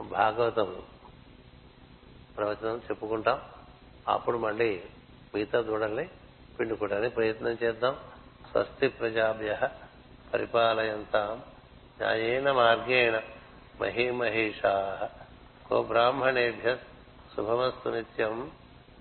భాగవతం 0.00 0.82
ప్రవచనం 2.36 2.76
చెప్పుకుంటాం. 2.76 3.40
అప్పుడు 4.08 4.38
మళ్ళీ 4.38 4.82
మిగతా 5.34 5.60
దూడల్ని 5.60 6.08
పిండుకోవడానికి 6.60 7.14
ప్రయత్నం 7.14 7.56
చేద్దాం. 7.62 7.96
స్వస్తి 8.50 8.88
ప్రజాభ్య 8.88 9.58
పరిపాలయంతాం. 10.34 11.42
న్యాయేన 12.00 12.52
మార్గేణ 12.52 13.20
మహీమహేషా. 13.80 15.08
కో 15.68 15.82
బ్రాహ్మణేభ్య 15.82 16.76
శుభమస్తు 17.36 17.88
నిత్యం. 17.88 18.50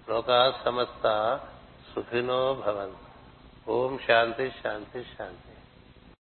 లోకా 0.10 0.62
సమస్త 0.66 1.40
సుఖినో 1.96 2.64
భవంతు. 2.66 3.72
ఓం 3.72 4.00
శాంతి 4.08 4.52
శాంతి 4.64 5.04
శాంతి. 5.04 5.53